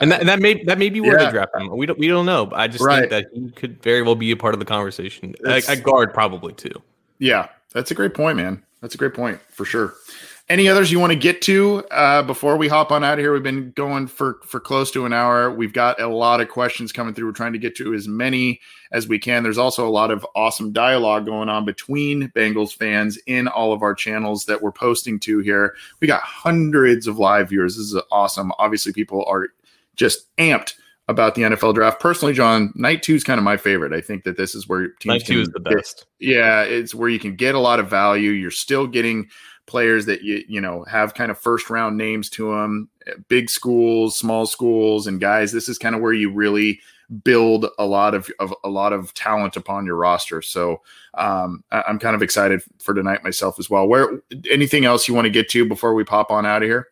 and 0.00 0.12
that, 0.12 0.20
and 0.20 0.28
that 0.28 0.40
may 0.40 0.62
that 0.64 0.78
may 0.78 0.90
be 0.90 1.00
where 1.00 1.18
yeah. 1.18 1.26
they 1.26 1.30
draft 1.30 1.54
him. 1.54 1.74
We 1.74 1.86
don't 1.86 1.98
we 1.98 2.08
don't 2.08 2.24
know, 2.24 2.46
but 2.46 2.58
I 2.58 2.66
just 2.66 2.84
right. 2.84 3.00
think 3.00 3.10
that 3.10 3.26
he 3.34 3.50
could 3.50 3.82
very 3.82 4.02
well 4.02 4.14
be 4.14 4.30
a 4.30 4.36
part 4.36 4.54
of 4.54 4.60
the 4.60 4.66
conversation. 4.66 5.34
A, 5.46 5.76
guard, 5.76 6.14
probably 6.14 6.54
too. 6.54 6.82
Yeah, 7.18 7.48
that's 7.74 7.90
a 7.90 7.94
great 7.94 8.14
point, 8.14 8.36
man. 8.38 8.62
That's 8.84 8.94
a 8.94 8.98
great 8.98 9.14
point 9.14 9.40
for 9.48 9.64
sure. 9.64 9.94
Any 10.50 10.68
others 10.68 10.92
you 10.92 11.00
want 11.00 11.10
to 11.10 11.18
get 11.18 11.40
to 11.42 11.86
uh, 11.90 12.22
before 12.22 12.58
we 12.58 12.68
hop 12.68 12.92
on 12.92 13.02
out 13.02 13.14
of 13.14 13.18
here? 13.18 13.32
We've 13.32 13.42
been 13.42 13.70
going 13.70 14.08
for 14.08 14.40
for 14.44 14.60
close 14.60 14.90
to 14.90 15.06
an 15.06 15.12
hour. 15.14 15.50
We've 15.50 15.72
got 15.72 15.98
a 16.02 16.06
lot 16.06 16.42
of 16.42 16.50
questions 16.50 16.92
coming 16.92 17.14
through. 17.14 17.28
We're 17.28 17.32
trying 17.32 17.54
to 17.54 17.58
get 17.58 17.74
to 17.76 17.94
as 17.94 18.06
many 18.06 18.60
as 18.92 19.08
we 19.08 19.18
can. 19.18 19.42
There's 19.42 19.56
also 19.56 19.88
a 19.88 19.90
lot 19.90 20.10
of 20.10 20.26
awesome 20.36 20.70
dialogue 20.70 21.24
going 21.24 21.48
on 21.48 21.64
between 21.64 22.28
Bengals 22.36 22.76
fans 22.76 23.16
in 23.26 23.48
all 23.48 23.72
of 23.72 23.80
our 23.80 23.94
channels 23.94 24.44
that 24.44 24.60
we're 24.60 24.70
posting 24.70 25.18
to 25.20 25.38
here. 25.38 25.74
We 26.02 26.06
got 26.06 26.20
hundreds 26.20 27.06
of 27.06 27.18
live 27.18 27.48
viewers. 27.48 27.78
This 27.78 27.86
is 27.86 28.02
awesome. 28.12 28.52
Obviously, 28.58 28.92
people 28.92 29.24
are 29.26 29.48
just 29.96 30.26
amped 30.36 30.74
about 31.08 31.34
the 31.34 31.42
NFL 31.42 31.74
draft. 31.74 32.00
Personally, 32.00 32.32
John, 32.32 32.72
night 32.74 33.02
two 33.02 33.14
is 33.14 33.24
kind 33.24 33.38
of 33.38 33.44
my 33.44 33.56
favorite. 33.56 33.92
I 33.92 34.00
think 34.00 34.24
that 34.24 34.36
this 34.36 34.54
is 34.54 34.68
where 34.68 34.88
teams 34.88 35.06
night 35.06 35.26
two 35.26 35.40
is 35.40 35.48
the 35.48 35.60
best. 35.60 36.06
Yeah, 36.18 36.62
it's 36.62 36.94
where 36.94 37.08
you 37.08 37.18
can 37.18 37.36
get 37.36 37.54
a 37.54 37.60
lot 37.60 37.80
of 37.80 37.88
value. 37.88 38.30
You're 38.30 38.50
still 38.50 38.86
getting 38.86 39.28
players 39.66 40.06
that 40.06 40.22
you 40.22 40.42
you 40.48 40.60
know 40.60 40.84
have 40.84 41.14
kind 41.14 41.30
of 41.30 41.38
first 41.38 41.70
round 41.70 41.96
names 41.96 42.30
to 42.30 42.50
them, 42.54 42.88
big 43.28 43.50
schools, 43.50 44.16
small 44.16 44.46
schools, 44.46 45.06
and 45.06 45.20
guys. 45.20 45.52
This 45.52 45.68
is 45.68 45.78
kind 45.78 45.94
of 45.94 46.00
where 46.00 46.12
you 46.12 46.30
really 46.30 46.80
build 47.22 47.66
a 47.78 47.84
lot 47.84 48.14
of, 48.14 48.30
of 48.40 48.54
a 48.64 48.68
lot 48.68 48.92
of 48.92 49.12
talent 49.12 49.56
upon 49.56 49.84
your 49.84 49.96
roster. 49.96 50.40
So 50.40 50.80
um, 51.14 51.62
I, 51.70 51.84
am 51.86 51.98
kind 51.98 52.16
of 52.16 52.22
excited 52.22 52.62
for 52.82 52.94
tonight 52.94 53.22
myself 53.22 53.58
as 53.58 53.68
well. 53.68 53.86
Where 53.86 54.22
anything 54.50 54.86
else 54.86 55.06
you 55.06 55.14
want 55.14 55.26
to 55.26 55.30
get 55.30 55.50
to 55.50 55.68
before 55.68 55.94
we 55.94 56.02
pop 56.02 56.30
on 56.30 56.46
out 56.46 56.62
of 56.62 56.68
here? 56.68 56.88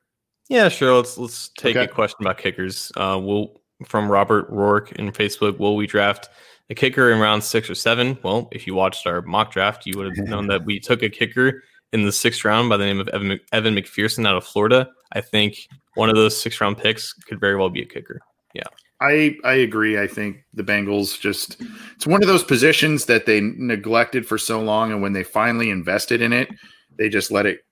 Yeah, 0.48 0.68
sure. 0.68 0.94
Let's 0.94 1.16
let's 1.16 1.48
take 1.56 1.76
okay. 1.76 1.90
a 1.90 1.94
question 1.94 2.18
about 2.20 2.36
kickers. 2.36 2.92
Uh, 2.96 3.18
will 3.22 3.61
from 3.84 4.10
Robert 4.10 4.48
Rourke 4.48 4.92
in 4.92 5.12
Facebook. 5.12 5.58
Will 5.58 5.76
we 5.76 5.86
draft 5.86 6.28
a 6.70 6.74
kicker 6.74 7.10
in 7.10 7.20
round 7.20 7.44
six 7.44 7.68
or 7.68 7.74
seven? 7.74 8.18
Well, 8.22 8.48
if 8.52 8.66
you 8.66 8.74
watched 8.74 9.06
our 9.06 9.22
mock 9.22 9.52
draft, 9.52 9.86
you 9.86 9.96
would 9.96 10.16
have 10.16 10.26
known 10.26 10.46
that 10.48 10.64
we 10.64 10.80
took 10.80 11.02
a 11.02 11.08
kicker 11.10 11.62
in 11.92 12.04
the 12.04 12.12
sixth 12.12 12.44
round 12.44 12.68
by 12.68 12.76
the 12.76 12.84
name 12.84 13.00
of 13.00 13.08
Evan, 13.08 13.38
Evan 13.52 13.74
McPherson 13.74 14.26
out 14.26 14.36
of 14.36 14.44
Florida. 14.44 14.88
I 15.12 15.20
think 15.20 15.68
one 15.94 16.08
of 16.08 16.16
those 16.16 16.40
six 16.40 16.60
round 16.60 16.78
picks 16.78 17.12
could 17.12 17.40
very 17.40 17.56
well 17.56 17.68
be 17.68 17.82
a 17.82 17.86
kicker. 17.86 18.20
Yeah. 18.54 18.62
I 19.00 19.36
I 19.44 19.54
agree. 19.54 19.98
I 20.00 20.06
think 20.06 20.44
the 20.54 20.62
Bengals 20.62 21.20
just 21.20 21.60
it's 21.96 22.06
one 22.06 22.22
of 22.22 22.28
those 22.28 22.44
positions 22.44 23.06
that 23.06 23.26
they 23.26 23.40
neglected 23.40 24.26
for 24.26 24.38
so 24.38 24.60
long, 24.60 24.92
and 24.92 25.02
when 25.02 25.12
they 25.12 25.24
finally 25.24 25.70
invested 25.70 26.22
in 26.22 26.32
it, 26.32 26.48
they 26.96 27.08
just 27.08 27.32
let 27.32 27.44
it 27.44 27.64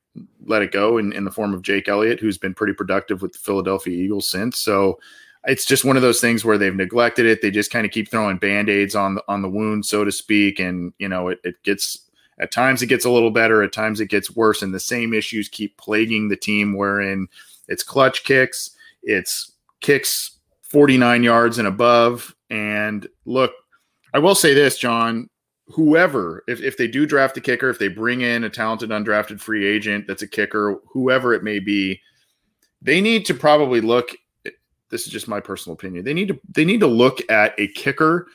let 0.45 0.63
it 0.63 0.73
go 0.73 0.99
in, 0.99 1.13
in 1.13 1.25
the 1.25 1.31
form 1.31 1.55
of 1.55 1.63
Jake 1.63 1.89
Elliott, 1.89 2.19
who's 2.19 2.37
been 2.37 2.53
pretty 2.53 2.73
productive 2.73 3.23
with 3.23 3.33
the 3.33 3.39
Philadelphia 3.39 3.95
Eagles 3.95 4.29
since. 4.29 4.59
So 4.59 4.99
it's 5.47 5.65
just 5.65 5.85
one 5.85 5.97
of 5.97 6.03
those 6.03 6.21
things 6.21 6.45
where 6.45 6.59
they've 6.59 6.75
neglected 6.75 7.27
it. 7.27 7.41
They 7.41 7.51
just 7.51 7.71
kind 7.71 7.87
of 7.87 7.93
keep 7.93 8.11
throwing 8.11 8.37
band-aids 8.37 8.95
on 8.95 9.15
the 9.15 9.25
on 9.29 9.43
the 9.43 9.49
wound, 9.49 9.87
so 9.87 10.05
to 10.05 10.13
speak. 10.13 10.59
And 10.59 10.93
you 10.99 11.09
know, 11.09 11.29
it, 11.29 11.41
it 11.45 11.63
gets 11.63 12.11
at 12.39 12.53
times 12.53 12.83
it 12.83 12.87
gets 12.87 13.05
a 13.05 13.11
little 13.11 13.31
better, 13.31 13.63
at 13.63 13.73
times 13.73 14.01
it 14.01 14.07
gets 14.07 14.35
worse, 14.35 14.63
and 14.63 14.73
the 14.75 14.81
same 14.81 15.15
issues 15.15 15.49
keep 15.49 15.77
plaguing 15.77 16.29
the 16.29 16.37
team 16.37 16.77
wherein 16.77 17.29
it's 17.69 17.83
clutch 17.83 18.25
kicks, 18.25 18.71
it's 19.03 19.53
kicks 19.81 20.39
49 20.63 21.23
yards 21.23 21.59
and 21.59 21.69
above. 21.69 22.35
And 22.49 23.07
look, 23.25 23.53
I 24.15 24.19
will 24.19 24.35
say 24.35 24.55
this, 24.55 24.79
John, 24.79 25.29
whoever, 25.69 26.45
if, 26.49 26.61
if 26.61 26.77
they 26.77 26.89
do 26.89 27.07
draft 27.07 27.37
a 27.37 27.41
kicker, 27.41 27.71
if 27.71 27.79
they 27.79 27.89
bring 27.89 28.23
in 28.23 28.45
a 28.45 28.51
talented 28.51 28.91
undrafted 28.91 29.41
free 29.41 29.67
agent 29.67 30.07
that's 30.07 30.23
a 30.23 30.29
kicker, 30.29 30.81
whoever 30.93 31.33
it 31.35 31.43
may 31.45 31.59
be, 31.59 32.01
they 32.83 33.01
need 33.01 33.25
to 33.27 33.35
probably 33.35 33.81
look. 33.81 34.11
This 34.91 35.07
is 35.07 35.13
just 35.13 35.29
my 35.29 35.41
personal 35.41 35.75
opinion. 35.75 36.05
They 36.05 36.15
need 36.15 36.29
to 36.29 36.41
they 36.51 36.65
need 36.65 36.81
to 36.81 36.87
look 36.87 37.19
at 37.31 37.55
a 37.59 37.69
kicker 37.69 38.27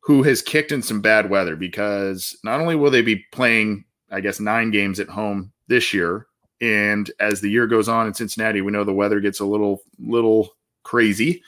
who 0.00 0.22
has 0.22 0.40
kicked 0.40 0.72
in 0.72 0.82
some 0.82 1.00
bad 1.00 1.28
weather 1.28 1.54
because 1.54 2.36
not 2.42 2.60
only 2.60 2.76
will 2.76 2.90
they 2.90 3.02
be 3.02 3.24
playing, 3.32 3.84
I 4.10 4.20
guess, 4.20 4.40
nine 4.40 4.70
games 4.70 5.00
at 5.00 5.08
home 5.08 5.52
this 5.66 5.92
year, 5.92 6.26
and 6.60 7.10
as 7.20 7.40
the 7.40 7.50
year 7.50 7.66
goes 7.66 7.88
on 7.88 8.06
in 8.06 8.14
Cincinnati, 8.14 8.62
we 8.62 8.72
know 8.72 8.84
the 8.84 8.92
weather 8.92 9.20
gets 9.20 9.40
a 9.40 9.44
little 9.44 9.82
little 9.98 10.56
crazy 10.82 11.42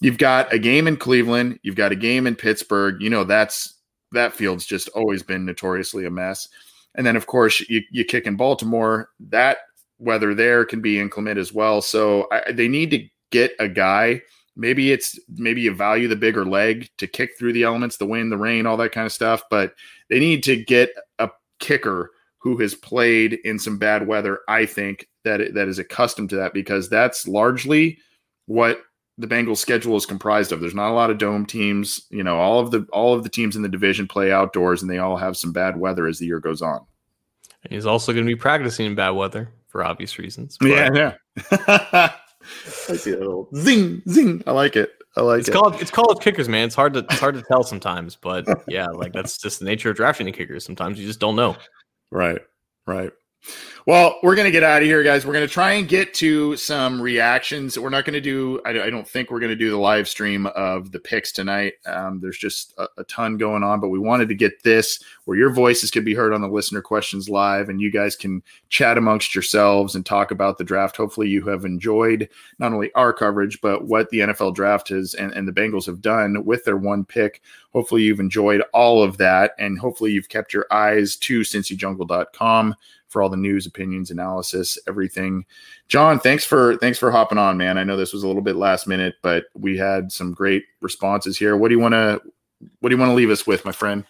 you've 0.00 0.18
got 0.18 0.52
a 0.52 0.58
game 0.58 0.88
in 0.88 0.96
Cleveland, 0.96 1.60
you've 1.62 1.76
got 1.76 1.92
a 1.92 1.96
game 1.96 2.26
in 2.26 2.34
Pittsburgh. 2.34 3.00
You 3.00 3.10
know, 3.10 3.24
that's 3.24 3.74
that 4.12 4.34
field's 4.34 4.66
just 4.66 4.88
always 4.90 5.22
been 5.22 5.44
notoriously 5.44 6.06
a 6.06 6.10
mess. 6.10 6.48
And 6.96 7.06
then, 7.06 7.14
of 7.14 7.26
course, 7.26 7.60
you, 7.68 7.82
you 7.92 8.04
kick 8.04 8.26
in 8.26 8.36
Baltimore. 8.36 9.10
That 9.20 9.58
weather 9.98 10.34
there 10.34 10.64
can 10.64 10.80
be 10.80 10.98
inclement 10.98 11.38
as 11.38 11.52
well. 11.52 11.80
So 11.80 12.26
I, 12.32 12.50
they 12.50 12.66
need 12.66 12.90
to 12.90 13.06
get 13.30 13.52
a 13.58 13.68
guy. 13.68 14.22
Maybe 14.56 14.92
it's 14.92 15.18
maybe 15.28 15.62
you 15.62 15.74
value 15.74 16.08
the 16.08 16.16
bigger 16.16 16.44
leg 16.44 16.90
to 16.98 17.06
kick 17.06 17.38
through 17.38 17.52
the 17.52 17.62
elements, 17.62 17.96
the 17.96 18.06
wind, 18.06 18.30
the 18.30 18.36
rain, 18.36 18.66
all 18.66 18.76
that 18.78 18.92
kind 18.92 19.06
of 19.06 19.12
stuff. 19.12 19.42
But 19.50 19.74
they 20.08 20.18
need 20.18 20.42
to 20.44 20.56
get 20.56 20.90
a 21.18 21.30
kicker 21.60 22.10
who 22.38 22.56
has 22.58 22.74
played 22.74 23.34
in 23.44 23.58
some 23.58 23.78
bad 23.78 24.06
weather. 24.06 24.40
I 24.48 24.66
think 24.66 25.08
that 25.24 25.54
that 25.54 25.68
is 25.68 25.78
accustomed 25.78 26.30
to 26.30 26.36
that 26.36 26.54
because 26.54 26.88
that's 26.88 27.28
largely 27.28 27.98
what 28.46 28.82
the 29.18 29.26
Bengals 29.26 29.58
schedule 29.58 29.96
is 29.96 30.06
comprised 30.06 30.50
of. 30.50 30.60
There's 30.60 30.74
not 30.74 30.90
a 30.90 30.94
lot 30.94 31.10
of 31.10 31.18
dome 31.18 31.46
teams. 31.46 32.06
You 32.10 32.24
know, 32.24 32.38
all 32.38 32.58
of 32.58 32.70
the 32.70 32.86
all 32.92 33.14
of 33.14 33.22
the 33.22 33.28
teams 33.28 33.56
in 33.56 33.62
the 33.62 33.68
division 33.68 34.08
play 34.08 34.32
outdoors, 34.32 34.82
and 34.82 34.90
they 34.90 34.98
all 34.98 35.16
have 35.16 35.36
some 35.36 35.52
bad 35.52 35.78
weather 35.78 36.06
as 36.06 36.18
the 36.18 36.26
year 36.26 36.40
goes 36.40 36.62
on. 36.62 36.80
And 37.62 37.72
he's 37.72 37.86
also 37.86 38.12
going 38.12 38.24
to 38.24 38.30
be 38.30 38.40
practicing 38.40 38.86
in 38.86 38.94
bad 38.94 39.10
weather 39.10 39.52
for 39.68 39.84
obvious 39.84 40.18
reasons. 40.18 40.56
But 40.58 40.68
yeah, 40.68 41.14
yeah. 41.52 42.12
I 42.88 42.96
see 42.96 43.10
that 43.12 43.20
little 43.20 43.48
zing, 43.54 44.02
zing. 44.08 44.42
I 44.46 44.52
like 44.52 44.76
it. 44.76 44.92
I 45.16 45.22
like 45.22 45.40
it's 45.40 45.48
it. 45.48 45.52
called 45.52 45.80
it's 45.80 45.90
called 45.90 46.22
kickers, 46.22 46.48
man. 46.48 46.66
It's 46.66 46.74
hard 46.74 46.94
to 46.94 47.00
it's 47.00 47.18
hard 47.18 47.34
to 47.34 47.42
tell 47.42 47.64
sometimes, 47.64 48.16
but 48.16 48.46
yeah, 48.68 48.86
like 48.86 49.12
that's 49.12 49.38
just 49.38 49.58
the 49.58 49.64
nature 49.64 49.90
of 49.90 49.96
drafting 49.96 50.26
the 50.26 50.32
kickers. 50.32 50.64
Sometimes 50.64 50.98
you 50.98 51.06
just 51.06 51.20
don't 51.20 51.36
know. 51.36 51.56
Right, 52.12 52.40
right. 52.88 53.12
Well, 53.86 54.18
we're 54.22 54.34
going 54.34 54.46
to 54.46 54.52
get 54.52 54.62
out 54.62 54.82
of 54.82 54.86
here, 54.86 55.02
guys. 55.02 55.24
We're 55.24 55.32
going 55.32 55.46
to 55.46 55.52
try 55.52 55.72
and 55.72 55.88
get 55.88 56.12
to 56.14 56.54
some 56.56 57.00
reactions. 57.00 57.78
We're 57.78 57.88
not 57.88 58.04
going 58.04 58.14
to 58.14 58.20
do, 58.20 58.60
I, 58.64 58.72
don't 58.72 59.08
think 59.08 59.30
we're 59.30 59.40
going 59.40 59.50
to 59.50 59.56
do 59.56 59.70
the 59.70 59.78
live 59.78 60.06
stream 60.06 60.46
of 60.46 60.92
the 60.92 61.00
picks 61.00 61.32
tonight. 61.32 61.74
Um, 61.86 62.20
there's 62.20 62.38
just 62.38 62.74
a, 62.76 62.86
a, 62.98 63.04
ton 63.04 63.38
going 63.38 63.62
on, 63.62 63.80
but 63.80 63.88
we 63.88 63.98
wanted 63.98 64.28
to 64.28 64.34
get 64.34 64.62
this 64.62 65.02
where 65.24 65.36
your 65.36 65.50
voices 65.50 65.90
could 65.90 66.04
be 66.04 66.14
heard 66.14 66.34
on 66.34 66.42
the 66.42 66.48
listener 66.48 66.82
questions 66.82 67.28
live 67.28 67.68
and 67.68 67.80
you 67.80 67.90
guys 67.90 68.16
can 68.16 68.42
chat 68.68 68.98
amongst 68.98 69.34
yourselves 69.34 69.94
and 69.94 70.04
talk 70.04 70.30
about 70.30 70.58
the 70.58 70.64
draft. 70.64 70.96
Hopefully, 70.96 71.28
you 71.28 71.42
have 71.46 71.64
enjoyed 71.64 72.28
not 72.58 72.72
only 72.72 72.92
our 72.94 73.12
coverage, 73.12 73.60
but 73.60 73.86
what 73.86 74.10
the 74.10 74.20
NFL 74.20 74.54
draft 74.54 74.90
has 74.90 75.14
and, 75.14 75.32
and 75.32 75.48
the 75.48 75.52
Bengals 75.52 75.86
have 75.86 76.02
done 76.02 76.44
with 76.44 76.64
their 76.64 76.76
one 76.76 77.04
pick. 77.04 77.42
Hopefully, 77.72 78.02
you've 78.02 78.20
enjoyed 78.20 78.62
all 78.74 79.02
of 79.02 79.16
that. 79.16 79.52
And 79.58 79.78
hopefully, 79.78 80.12
you've 80.12 80.28
kept 80.28 80.52
your 80.52 80.66
eyes 80.70 81.16
to 81.16 81.40
cincyjungle.com 81.40 82.74
for 83.10 83.20
all 83.20 83.28
the 83.28 83.36
news, 83.36 83.66
opinions, 83.66 84.10
analysis, 84.10 84.78
everything. 84.88 85.44
John, 85.88 86.18
thanks 86.18 86.44
for 86.44 86.76
thanks 86.78 86.98
for 86.98 87.10
hopping 87.10 87.38
on, 87.38 87.58
man. 87.58 87.76
I 87.76 87.84
know 87.84 87.96
this 87.96 88.12
was 88.12 88.22
a 88.22 88.26
little 88.26 88.42
bit 88.42 88.56
last 88.56 88.86
minute, 88.86 89.16
but 89.20 89.44
we 89.54 89.76
had 89.76 90.10
some 90.10 90.32
great 90.32 90.64
responses 90.80 91.36
here. 91.36 91.56
What 91.56 91.68
do 91.68 91.74
you 91.74 91.80
want 91.80 91.94
to 91.94 92.22
what 92.78 92.88
do 92.88 92.94
you 92.94 93.00
want 93.00 93.10
to 93.10 93.14
leave 93.14 93.30
us 93.30 93.46
with, 93.46 93.64
my 93.64 93.72
friend? 93.72 94.04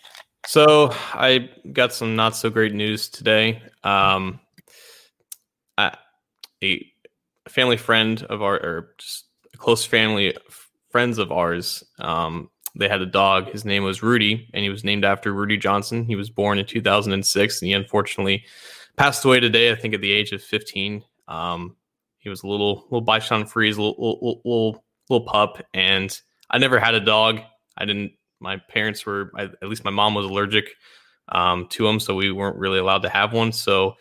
So 0.47 0.91
I 1.13 1.51
got 1.73 1.93
some 1.93 2.15
not 2.17 2.37
so 2.37 2.51
great 2.51 2.75
news 2.75 3.09
today. 3.09 3.63
Um, 3.85 4.41
I, 5.77 5.97
a 6.63 6.87
family 7.49 7.77
friend 7.77 8.23
of 8.25 8.43
our, 8.43 8.57
or 8.57 8.95
just 8.99 9.27
a 9.55 9.59
close 9.59 9.85
family 9.85 10.37
friends 10.91 11.19
of 11.19 11.31
ours, 11.31 11.85
um, 11.99 12.51
they 12.75 12.89
had 12.89 13.03
a 13.03 13.07
dog. 13.07 13.51
His 13.51 13.65
name 13.65 13.85
was 13.85 14.03
Rudy, 14.03 14.49
and 14.55 14.63
he 14.63 14.71
was 14.71 14.85
named 14.85 15.05
after 15.05 15.33
Rudi 15.33 15.57
Johnson. 15.57 16.05
He 16.05 16.17
was 16.17 16.31
born 16.31 16.59
in 16.59 16.67
2006, 16.67 17.61
and 17.61 17.67
he 17.67 17.73
unfortunately 17.73 18.45
passed 18.97 19.25
away 19.25 19.41
today. 19.41 19.73
I 19.73 19.75
think 19.75 19.95
at 19.95 20.01
the 20.01 20.13
age 20.13 20.33
of 20.33 20.43
15. 20.43 21.05
Um, 21.29 21.77
he 22.19 22.29
was 22.29 22.43
a 22.43 22.47
little 22.47 22.85
little 22.91 23.05
Bichon 23.05 23.49
Frise, 23.49 23.79
little, 23.79 23.95
little 23.99 24.43
little 24.45 24.85
little 25.09 25.27
pup, 25.27 25.63
and 25.75 26.19
I 26.51 26.59
never 26.59 26.79
had 26.79 26.95
a 26.95 27.01
dog. 27.01 27.41
I 27.77 27.85
didn't. 27.85 28.13
My 28.41 28.57
parents 28.57 29.05
were, 29.05 29.31
I, 29.37 29.45
at 29.45 29.69
least 29.69 29.85
my 29.85 29.91
mom 29.91 30.15
was 30.15 30.25
allergic 30.25 30.71
um, 31.31 31.67
to 31.71 31.87
them, 31.87 32.01
so 32.01 32.15
we 32.15 32.33
weren't 32.33 32.57
really 32.57 32.79
allowed 32.79 33.03
to 33.03 33.09
have 33.09 33.33
one. 33.33 33.53
So 33.53 33.97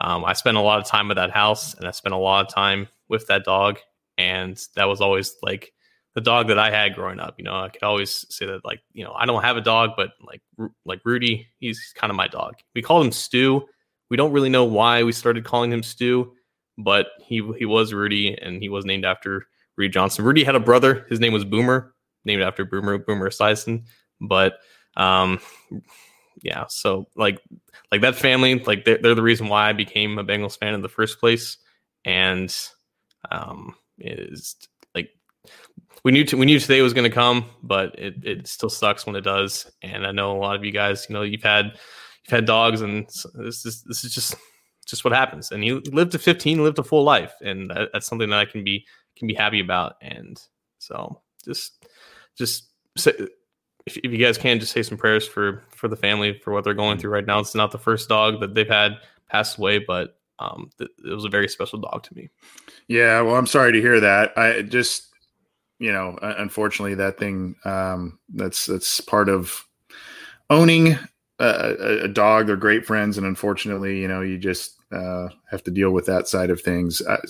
um, 0.00 0.24
I 0.24 0.32
spent 0.32 0.56
a 0.56 0.60
lot 0.60 0.80
of 0.80 0.86
time 0.86 1.10
at 1.10 1.14
that 1.14 1.30
house, 1.30 1.74
and 1.74 1.86
I 1.86 1.92
spent 1.92 2.14
a 2.14 2.18
lot 2.18 2.46
of 2.46 2.52
time 2.52 2.88
with 3.08 3.26
that 3.28 3.44
dog, 3.44 3.78
and 4.18 4.60
that 4.74 4.84
was 4.84 5.00
always 5.00 5.36
like 5.42 5.72
the 6.14 6.20
dog 6.20 6.48
that 6.48 6.58
I 6.58 6.70
had 6.70 6.94
growing 6.94 7.20
up. 7.20 7.34
You 7.38 7.44
know, 7.44 7.60
I 7.60 7.68
could 7.68 7.82
always 7.82 8.24
say 8.30 8.46
that 8.46 8.64
like 8.64 8.80
you 8.92 9.04
know 9.04 9.12
I 9.12 9.26
don't 9.26 9.42
have 9.42 9.56
a 9.56 9.60
dog, 9.60 9.90
but 9.96 10.10
like 10.22 10.42
like 10.84 11.00
Rudy, 11.04 11.46
he's 11.58 11.92
kind 11.96 12.10
of 12.10 12.16
my 12.16 12.28
dog. 12.28 12.54
We 12.74 12.82
called 12.82 13.04
him 13.04 13.12
Stu 13.12 13.66
we 14.10 14.16
don't 14.16 14.32
really 14.32 14.48
know 14.48 14.64
why 14.64 15.02
we 15.02 15.12
started 15.12 15.44
calling 15.44 15.72
him 15.72 15.82
Stu, 15.82 16.32
but 16.78 17.08
he 17.20 17.42
he 17.58 17.64
was 17.64 17.92
Rudy, 17.92 18.36
and 18.40 18.62
he 18.62 18.68
was 18.68 18.84
named 18.84 19.04
after 19.04 19.46
Rudi 19.76 19.92
Johnson. 19.92 20.24
Rudy 20.24 20.44
had 20.44 20.54
a 20.54 20.60
brother. 20.60 21.06
His 21.08 21.20
name 21.20 21.32
was 21.32 21.44
Boomer, 21.44 21.94
named 22.24 22.42
after 22.42 22.64
Boomer 22.64 22.98
Boomer 22.98 23.30
Esiason. 23.30 23.84
But 24.20 24.54
um, 24.96 25.40
yeah, 26.42 26.64
so 26.68 27.06
like 27.16 27.40
like 27.90 28.02
that 28.02 28.16
family, 28.16 28.58
like 28.60 28.84
they're, 28.84 28.98
they're 28.98 29.14
the 29.14 29.22
reason 29.22 29.48
why 29.48 29.68
I 29.68 29.72
became 29.72 30.18
a 30.18 30.24
Bengals 30.24 30.58
fan 30.58 30.74
in 30.74 30.82
the 30.82 30.88
first 30.88 31.20
place, 31.20 31.58
and 32.04 32.54
um, 33.30 33.74
is 33.98 34.56
like 34.94 35.10
we 36.04 36.12
knew 36.12 36.24
to, 36.24 36.36
we 36.36 36.46
knew 36.46 36.58
today 36.58 36.82
was 36.82 36.94
going 36.94 37.08
to 37.08 37.14
come, 37.14 37.46
but 37.62 37.98
it 37.98 38.14
it 38.24 38.46
still 38.46 38.70
sucks 38.70 39.06
when 39.06 39.16
it 39.16 39.22
does. 39.22 39.70
And 39.82 40.06
I 40.06 40.12
know 40.12 40.36
a 40.36 40.38
lot 40.38 40.56
of 40.56 40.64
you 40.64 40.72
guys, 40.72 41.06
you 41.08 41.14
know, 41.14 41.22
you've 41.22 41.42
had 41.42 41.78
you've 42.24 42.30
had 42.30 42.46
dogs, 42.46 42.80
and 42.80 43.06
this 43.34 43.64
is 43.66 43.82
this 43.82 44.04
is 44.04 44.14
just 44.14 44.36
just 44.86 45.04
what 45.04 45.14
happens. 45.14 45.50
And 45.50 45.62
he 45.62 45.72
lived 45.72 46.12
to 46.12 46.18
15, 46.18 46.62
lived 46.62 46.78
a 46.78 46.84
full 46.84 47.04
life, 47.04 47.34
and 47.40 47.70
that, 47.70 47.90
that's 47.92 48.06
something 48.06 48.30
that 48.30 48.38
I 48.38 48.44
can 48.44 48.64
be 48.64 48.86
can 49.16 49.28
be 49.28 49.34
happy 49.34 49.60
about. 49.60 49.96
And 50.00 50.40
so 50.78 51.20
just 51.44 51.86
just 52.36 52.68
say, 52.96 53.12
if, 53.86 53.96
if 53.98 54.12
you 54.12 54.18
guys 54.18 54.38
can 54.38 54.60
just 54.60 54.72
say 54.72 54.82
some 54.82 54.98
prayers 54.98 55.26
for 55.26 55.62
for 55.70 55.88
the 55.88 55.96
family 55.96 56.38
for 56.38 56.52
what 56.52 56.64
they're 56.64 56.74
going 56.74 56.98
through 56.98 57.10
right 57.10 57.26
now. 57.26 57.38
It's 57.38 57.54
not 57.54 57.70
the 57.70 57.78
first 57.78 58.08
dog 58.08 58.40
that 58.40 58.54
they've 58.54 58.68
had 58.68 58.98
pass 59.28 59.58
away, 59.58 59.78
but 59.78 60.18
um, 60.38 60.70
th- 60.78 60.90
it 61.04 61.14
was 61.14 61.24
a 61.24 61.30
very 61.30 61.48
special 61.48 61.78
dog 61.78 62.02
to 62.04 62.14
me. 62.14 62.28
Yeah, 62.88 63.20
well, 63.20 63.36
I'm 63.36 63.46
sorry 63.46 63.72
to 63.72 63.80
hear 63.80 64.00
that. 64.00 64.36
I 64.36 64.62
just 64.62 65.08
you 65.78 65.92
know, 65.92 66.16
unfortunately, 66.22 66.94
that 66.94 67.18
thing 67.18 67.56
um, 67.64 68.18
that's 68.32 68.66
that's 68.66 69.00
part 69.00 69.28
of 69.28 69.66
owning 70.50 70.98
a, 71.38 72.04
a, 72.04 72.08
dog. 72.08 72.46
They're 72.46 72.56
great 72.56 72.86
friends, 72.86 73.18
and 73.18 73.26
unfortunately, 73.26 74.00
you 74.00 74.08
know, 74.08 74.20
you 74.20 74.38
just 74.38 74.76
uh, 74.92 75.28
have 75.50 75.62
to 75.64 75.70
deal 75.70 75.90
with 75.90 76.06
that 76.06 76.28
side 76.28 76.50
of 76.50 76.60
things. 76.60 77.00
Uh, 77.00 77.20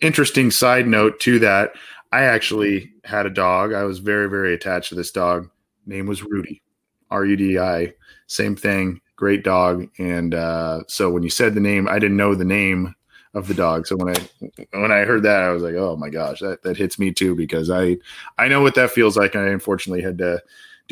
interesting 0.00 0.50
side 0.50 0.86
note 0.86 1.20
to 1.20 1.38
that: 1.40 1.72
I 2.12 2.22
actually 2.22 2.92
had 3.04 3.26
a 3.26 3.30
dog. 3.30 3.72
I 3.72 3.84
was 3.84 3.98
very 3.98 4.28
very 4.28 4.54
attached 4.54 4.90
to 4.90 4.94
this 4.94 5.10
dog. 5.10 5.50
Name 5.86 6.06
was 6.06 6.22
Rudy, 6.22 6.62
R 7.10 7.24
U 7.24 7.36
D 7.36 7.58
I. 7.58 7.92
Same 8.26 8.56
thing. 8.56 9.00
Great 9.16 9.44
dog. 9.44 9.88
And 9.98 10.34
uh, 10.34 10.82
so 10.88 11.10
when 11.10 11.22
you 11.22 11.30
said 11.30 11.54
the 11.54 11.60
name, 11.60 11.86
I 11.86 11.98
didn't 11.98 12.16
know 12.16 12.34
the 12.34 12.44
name 12.44 12.94
of 13.34 13.46
the 13.48 13.54
dog. 13.54 13.86
So 13.86 13.96
when 13.96 14.16
I 14.16 14.28
when 14.72 14.92
I 14.92 15.04
heard 15.04 15.22
that, 15.24 15.42
I 15.42 15.50
was 15.50 15.62
like, 15.62 15.74
oh 15.74 15.96
my 15.96 16.10
gosh, 16.10 16.40
that 16.40 16.62
that 16.62 16.76
hits 16.76 16.98
me 16.98 17.12
too 17.12 17.34
because 17.34 17.70
I 17.70 17.98
I 18.38 18.48
know 18.48 18.60
what 18.60 18.74
that 18.74 18.90
feels 18.90 19.16
like. 19.16 19.36
I 19.36 19.48
unfortunately 19.48 20.02
had 20.02 20.18
to 20.18 20.42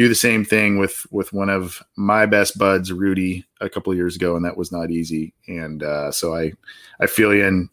do 0.01 0.09
the 0.09 0.15
same 0.15 0.47
thing 0.47 0.79
with 0.79 1.07
with 1.11 1.31
one 1.35 1.51
of 1.51 1.83
my 1.95 2.25
best 2.25 2.57
buds, 2.57 2.91
Rudy, 2.91 3.45
a 3.61 3.69
couple 3.69 3.95
years 3.95 4.17
ago, 4.17 4.35
and 4.35 4.43
that 4.47 4.57
was 4.57 4.73
not 4.73 4.91
easy. 4.91 5.35
And 5.47 5.83
uh, 5.83 6.11
so 6.11 6.35
I 6.35 6.53
I 7.01 7.07
feel 7.07 7.35
you 7.35 7.45
in 7.45 7.69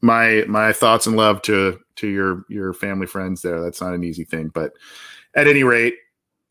my 0.00 0.44
my 0.46 0.72
thoughts 0.72 1.08
and 1.08 1.16
love 1.16 1.42
to 1.42 1.80
to 1.96 2.06
your 2.06 2.44
your 2.48 2.72
family 2.72 3.08
friends 3.08 3.42
there. 3.42 3.60
That's 3.60 3.80
not 3.80 3.94
an 3.94 4.04
easy 4.04 4.22
thing, 4.22 4.48
but 4.54 4.74
at 5.34 5.48
any 5.48 5.64
rate, 5.64 5.96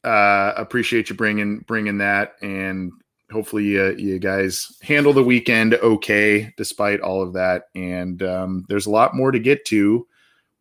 uh, 0.03 0.51
appreciate 0.57 1.09
you 1.09 1.16
bringing 1.16 1.59
bringing 1.59 1.99
that 1.99 2.34
and 2.41 2.91
hopefully 3.32 3.80
uh, 3.80 3.91
you 3.91 4.20
guys 4.20 4.78
handle 4.82 5.13
the 5.13 5.24
weekend 5.24 5.76
okay 5.76 6.53
despite 6.57 6.99
all 6.99 7.22
of 7.22 7.32
that. 7.34 7.70
And 7.74 8.22
um, 8.22 8.66
there's 8.68 8.86
a 8.86 8.91
lot 8.91 9.16
more 9.16 9.32
to 9.32 9.39
get 9.39 9.63
to 9.68 10.05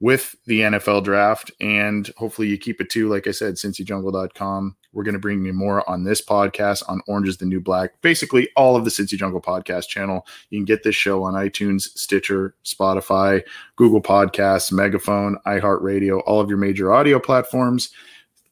with 0.05 0.37
the 0.45 0.61
NFL 0.61 1.03
draft. 1.03 1.51
And 1.63 2.13
hopefully 2.19 2.47
you 2.47 2.59
keep 2.59 2.79
it 2.79 2.91
too. 2.91 3.09
like 3.09 3.27
I 3.27 3.31
said, 3.31 3.55
cincyjungle.com. 3.55 4.77
We're 4.93 5.03
going 5.03 5.15
to 5.15 5.19
bring 5.19 5.43
you 5.47 5.55
more 5.55 5.89
on 5.89 6.05
this 6.05 6.21
podcast 6.23 6.83
on 6.91 7.01
Orange 7.09 7.27
is 7.27 7.39
the 7.39 7.47
New 7.47 7.59
Black. 7.59 7.99
Basically, 8.03 8.51
all 8.55 8.77
of 8.77 8.85
the 8.85 8.91
Cincy 8.91 9.17
Jungle 9.17 9.41
podcast 9.41 9.89
channel. 9.89 10.27
You 10.51 10.59
can 10.59 10.67
get 10.67 10.83
this 10.83 10.95
show 10.95 11.23
on 11.23 11.33
iTunes, 11.33 11.89
Stitcher, 11.97 12.55
Spotify, 12.67 13.43
Google 13.77 14.03
Podcasts, 14.03 14.71
Megaphone, 14.71 15.39
iHeartRadio, 15.47 16.23
all 16.27 16.39
of 16.39 16.51
your 16.51 16.59
major 16.59 16.93
audio 16.93 17.19
platforms. 17.19 17.89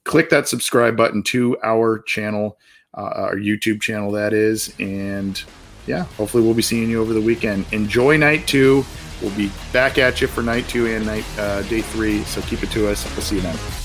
Click 0.04 0.30
that 0.30 0.48
subscribe 0.48 0.96
button 0.96 1.22
to 1.24 1.58
our 1.62 1.98
channel 2.00 2.56
uh, 2.94 3.10
our 3.14 3.36
YouTube 3.36 3.80
channel, 3.80 4.10
that 4.12 4.32
is. 4.32 4.74
And 4.78 5.42
yeah, 5.86 6.04
hopefully 6.16 6.42
we'll 6.42 6.54
be 6.54 6.62
seeing 6.62 6.88
you 6.90 7.00
over 7.00 7.12
the 7.12 7.20
weekend. 7.20 7.66
Enjoy 7.72 8.16
night 8.16 8.46
two. 8.46 8.84
We'll 9.22 9.34
be 9.36 9.50
back 9.72 9.98
at 9.98 10.20
you 10.20 10.26
for 10.26 10.42
night 10.42 10.68
two 10.68 10.86
and 10.86 11.06
night 11.06 11.24
uh, 11.38 11.62
day 11.62 11.80
three. 11.80 12.24
So 12.24 12.42
keep 12.42 12.62
it 12.62 12.70
to 12.72 12.88
us. 12.88 13.04
We'll 13.14 13.22
see 13.22 13.36
you 13.36 13.42
then. 13.42 13.81